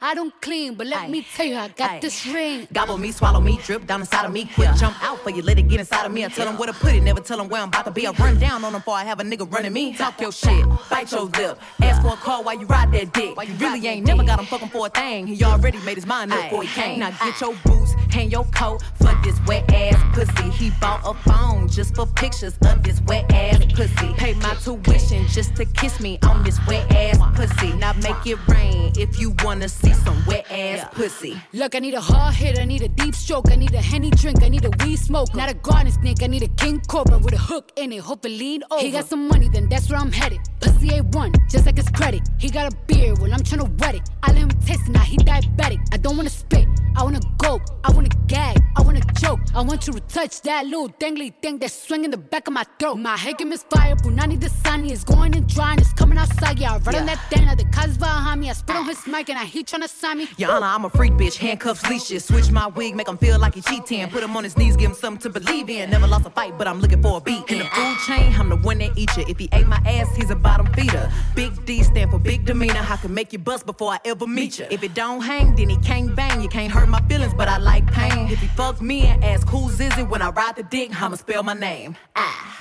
I 0.00 0.14
don't 0.14 0.32
clean, 0.40 0.74
but 0.74 0.86
let 0.86 1.00
Aye. 1.00 1.08
me 1.08 1.26
tell 1.34 1.44
you, 1.46 1.56
I 1.56 1.68
got 1.68 1.90
Aye. 1.90 1.98
this 2.00 2.24
ring. 2.26 2.68
Gobble 2.72 2.98
me, 2.98 3.10
swallow 3.10 3.40
me, 3.40 3.58
drip 3.64 3.84
down 3.84 4.00
inside 4.00 4.26
of 4.26 4.32
me. 4.32 4.48
Quick 4.54 4.70
jump 4.76 4.94
out 5.02 5.18
for 5.20 5.30
you, 5.30 5.42
let 5.42 5.58
it 5.58 5.62
get 5.62 5.80
inside 5.80 6.06
of 6.06 6.12
me. 6.12 6.24
I 6.24 6.28
tell 6.28 6.46
them 6.46 6.56
where 6.56 6.68
to 6.68 6.72
put 6.72 6.94
it, 6.94 7.02
never 7.02 7.20
tell 7.20 7.38
them 7.38 7.48
where 7.48 7.60
I'm 7.60 7.68
about 7.68 7.84
to 7.86 7.90
be. 7.90 8.06
I 8.06 8.12
run 8.12 8.38
down 8.38 8.64
on 8.64 8.72
them 8.72 8.80
before 8.80 8.94
I 8.94 9.04
have 9.04 9.18
a 9.18 9.24
nigga 9.24 9.50
running 9.52 9.72
me. 9.72 9.94
Talk 9.94 10.20
your 10.20 10.30
shit, 10.30 10.64
bite 10.88 11.10
your 11.10 11.22
lip. 11.24 11.58
Ask 11.82 12.02
for 12.02 12.14
a 12.14 12.16
call 12.16 12.44
while 12.44 12.58
you 12.58 12.66
ride 12.66 12.92
that 12.92 13.12
dick. 13.12 13.36
While 13.36 13.46
you 13.46 13.54
really 13.54 13.84
ain't 13.88 14.06
never 14.06 14.22
got 14.22 14.38
him 14.38 14.46
fucking 14.46 14.68
for 14.68 14.86
a 14.86 14.90
thing. 14.90 15.26
He 15.26 15.42
already 15.42 15.78
made 15.80 15.96
his 15.96 16.06
mind 16.06 16.32
up 16.32 16.44
before 16.44 16.62
he 16.62 16.68
came. 16.68 17.00
Now 17.00 17.10
get 17.10 17.40
your 17.40 17.54
boots, 17.64 17.77
hang 18.10 18.30
your 18.30 18.44
coat 18.46 18.82
for 18.94 19.14
this 19.22 19.38
wet 19.46 19.70
ass 19.72 20.00
pussy. 20.14 20.50
He 20.50 20.70
bought 20.80 21.00
a 21.04 21.14
phone 21.28 21.68
just 21.68 21.94
for 21.94 22.06
pictures 22.06 22.56
of 22.64 22.82
this 22.82 23.00
wet 23.02 23.30
ass 23.32 23.64
pussy. 23.74 24.12
Pay 24.14 24.34
my 24.34 24.54
tuition 24.54 25.26
just 25.28 25.56
to 25.56 25.64
kiss 25.64 26.00
me 26.00 26.18
on 26.24 26.42
this 26.42 26.58
wet 26.66 26.90
ass 26.92 27.18
pussy. 27.34 27.72
Now 27.74 27.92
make 27.94 28.26
it 28.26 28.38
rain 28.48 28.92
if 28.96 29.20
you 29.20 29.34
wanna 29.44 29.68
see 29.68 29.92
some 29.92 30.22
wet 30.26 30.44
ass 30.50 30.78
yeah. 30.78 30.88
pussy. 30.88 31.40
Look, 31.52 31.74
I 31.74 31.78
need 31.78 31.94
a 31.94 32.00
hard 32.00 32.34
hit, 32.34 32.58
I 32.58 32.64
need 32.64 32.82
a 32.82 32.88
deep 32.88 33.14
stroke, 33.14 33.50
I 33.50 33.56
need 33.56 33.74
a 33.74 33.80
henny 33.80 34.10
drink, 34.10 34.42
I 34.42 34.48
need 34.48 34.64
a 34.64 34.70
weed 34.84 34.96
smoke. 34.96 35.34
Not 35.34 35.50
a 35.50 35.54
garden 35.54 35.92
snake, 35.92 36.22
I 36.22 36.26
need 36.26 36.42
a 36.42 36.48
king 36.48 36.80
cobra 36.88 37.18
with 37.18 37.34
a 37.34 37.38
hook 37.38 37.72
in 37.76 37.92
it, 37.92 38.00
hope 38.00 38.24
it 38.24 38.30
lean 38.30 38.62
over. 38.70 38.82
He 38.82 38.90
got 38.90 39.06
some 39.06 39.28
money, 39.28 39.48
then 39.48 39.68
that's 39.68 39.90
where 39.90 39.98
I'm 39.98 40.12
headed. 40.12 40.40
Pussy 40.60 40.88
A1, 40.88 41.48
just 41.50 41.66
like 41.66 41.76
his 41.76 41.88
credit. 41.90 42.22
He 42.38 42.48
got 42.50 42.72
a 42.72 42.76
beard, 42.86 43.18
well, 43.18 43.32
I'm 43.32 43.40
tryna 43.40 43.68
wet 43.80 43.94
it. 43.94 44.02
I 44.22 44.32
let 44.32 44.38
him 44.38 44.50
taste 44.66 44.88
it, 44.88 44.90
now 44.90 45.00
he 45.00 45.16
diabetic. 45.18 45.80
I 45.92 45.96
don't 45.96 46.16
wanna 46.16 46.30
spit, 46.30 46.66
I 46.96 47.02
wanna 47.02 47.20
go, 47.38 47.60
I 47.84 47.90
wanna 47.90 47.97
gag, 48.26 48.58
I 48.76 48.82
wanna 48.82 49.00
choke. 49.20 49.40
I 49.54 49.62
want 49.62 49.86
you 49.86 49.92
to 49.92 50.00
touch 50.00 50.42
that 50.42 50.66
little 50.66 50.88
dangly 50.88 51.32
thing 51.42 51.58
that's 51.58 51.74
swinging 51.74 52.10
the 52.10 52.16
back 52.16 52.46
of 52.46 52.54
my 52.54 52.64
throat. 52.78 52.96
My 52.96 53.16
head 53.16 53.38
game 53.38 53.52
is 53.52 53.62
fire, 53.64 53.96
Punani 53.96 54.40
the 54.40 54.48
sunny 54.48 54.92
is 54.92 55.04
going 55.04 55.34
and 55.34 55.46
drying, 55.48 55.78
it's 55.78 55.92
coming 55.92 56.18
outside. 56.18 56.58
Yeah, 56.58 56.74
I 56.74 56.78
run 56.78 56.94
yeah. 56.94 57.00
on 57.00 57.06
that 57.06 57.30
thing, 57.30 57.46
the 57.56 57.64
cuz 57.64 57.98
behind 57.98 58.40
me. 58.40 58.50
I 58.50 58.52
spit 58.52 58.76
on 58.76 58.86
his 58.86 59.06
mic 59.06 59.28
and 59.30 59.38
I 59.38 59.44
he 59.44 59.64
tryna 59.64 59.88
sign 59.88 60.18
me. 60.18 60.28
Yeah, 60.36 60.58
I'm 60.62 60.84
a 60.84 60.90
freak 60.90 61.12
bitch, 61.14 61.36
handcuffs, 61.36 61.88
leashes. 61.88 62.24
Switch 62.24 62.50
my 62.50 62.66
wig, 62.68 62.94
make 62.94 63.08
him 63.08 63.18
feel 63.18 63.38
like 63.38 63.54
he 63.54 63.62
cheating. 63.62 64.08
Put 64.08 64.22
him 64.22 64.36
on 64.36 64.44
his 64.44 64.56
knees, 64.56 64.76
give 64.76 64.90
him 64.90 64.96
something 64.96 65.32
to 65.32 65.40
believe 65.40 65.68
in. 65.70 65.90
Never 65.90 66.06
lost 66.06 66.26
a 66.26 66.30
fight, 66.30 66.56
but 66.58 66.68
I'm 66.68 66.80
looking 66.80 67.02
for 67.02 67.18
a 67.18 67.20
beat. 67.20 67.50
In 67.50 67.58
the 67.58 67.64
food 67.64 67.98
chain, 68.06 68.34
I'm 68.38 68.48
the 68.48 68.56
one 68.56 68.78
that 68.78 68.96
eat 68.96 69.16
you. 69.16 69.24
If 69.28 69.38
he 69.38 69.48
ate 69.52 69.66
my 69.66 69.80
ass, 69.86 70.14
he's 70.16 70.30
a 70.30 70.36
bottom 70.36 70.72
feeder. 70.74 71.10
Big 71.34 71.52
D 71.64 71.82
stand 71.82 72.10
for 72.10 72.18
big 72.18 72.44
demeanor. 72.44 72.84
I 72.88 72.96
can 72.96 73.12
make 73.14 73.32
you 73.32 73.38
bust 73.38 73.66
before 73.66 73.92
I 73.92 73.98
ever 74.04 74.26
meet 74.26 74.58
you. 74.58 74.66
If 74.70 74.82
it 74.82 74.94
don't 74.94 75.20
hang, 75.20 75.54
then 75.56 75.68
he 75.68 75.76
can't 75.78 76.14
bang. 76.14 76.40
You 76.40 76.48
can't 76.48 76.70
hurt 76.70 76.88
my 76.88 77.00
feelings, 77.08 77.34
but 77.34 77.48
I 77.48 77.58
like 77.58 77.87
pain. 77.92 78.28
If 78.28 78.40
he 78.40 78.46
fuck 78.48 78.80
me 78.80 79.02
and 79.06 79.24
ask 79.24 79.48
who's 79.48 79.80
is 79.80 79.96
it 79.98 80.08
when 80.08 80.22
I 80.22 80.30
ride 80.30 80.56
the 80.56 80.62
dick, 80.62 80.90
I'ma 81.00 81.16
spell 81.16 81.42
my 81.42 81.54
name. 81.54 81.96
Ah. 82.16 82.58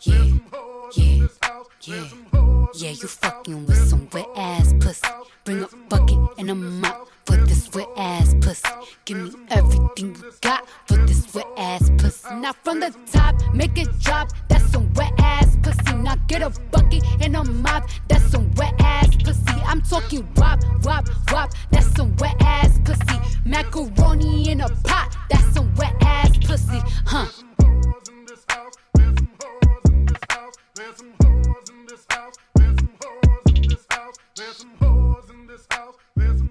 Yeah, 0.00 0.24
yeah, 0.94 1.18
yeah. 1.82 2.08
Yeah, 2.74 2.90
you 2.90 3.08
fucking 3.08 3.66
with 3.66 3.88
some 3.88 4.08
wet 4.12 4.26
ass 4.36 4.74
pussy. 4.78 5.08
Bring 5.44 5.62
a 5.62 5.68
bucket 5.88 6.18
and 6.38 6.50
a 6.50 6.54
mop 6.54 7.08
for 7.28 7.36
this 7.44 7.68
wet 7.74 7.88
ass 7.98 8.34
pussy. 8.40 8.62
Give 9.04 9.18
me 9.18 9.30
everything 9.50 10.16
you 10.16 10.32
got 10.40 10.66
for 10.86 10.96
this 11.06 11.34
wet 11.34 11.46
ass 11.58 11.90
pussy. 11.98 12.34
Now 12.36 12.54
from 12.64 12.80
the 12.80 12.90
top, 13.12 13.34
make 13.54 13.76
it 13.76 13.90
drop. 14.00 14.30
That's 14.48 14.64
some 14.72 14.90
wet 14.94 15.12
ass 15.18 15.54
pussy. 15.62 15.92
Now 15.96 16.14
get 16.26 16.40
a 16.40 16.48
bucket 16.70 17.04
and 17.20 17.36
a 17.36 17.44
mop. 17.44 17.86
That's 18.08 18.24
some 18.30 18.50
wet 18.54 18.72
ass 18.80 19.14
pussy. 19.16 19.60
I'm 19.66 19.82
talking 19.82 20.26
wop, 20.36 20.60
wop, 20.84 21.06
wop. 21.30 21.50
That's 21.70 21.94
some 21.94 22.16
wet 22.16 22.36
ass 22.40 22.80
pussy. 22.82 23.20
Macaroni 23.44 24.50
in 24.50 24.62
a 24.62 24.70
pot. 24.88 25.14
That's 25.28 25.52
some 25.52 25.74
wet 25.74 25.94
ass 26.00 26.38
pussy. 26.38 26.80
Huh. 27.04 27.26
There's 30.74 30.96
some 30.96 31.12
hoes 31.22 31.68
in 31.68 31.84
this 31.84 32.06
house. 32.08 32.36
There's 34.34 34.56
some 34.56 34.70
hoes 34.80 35.30
in 35.30 35.46
this 35.46 35.66
house. 35.70 35.96
There's 36.16 36.38
some 36.38 36.50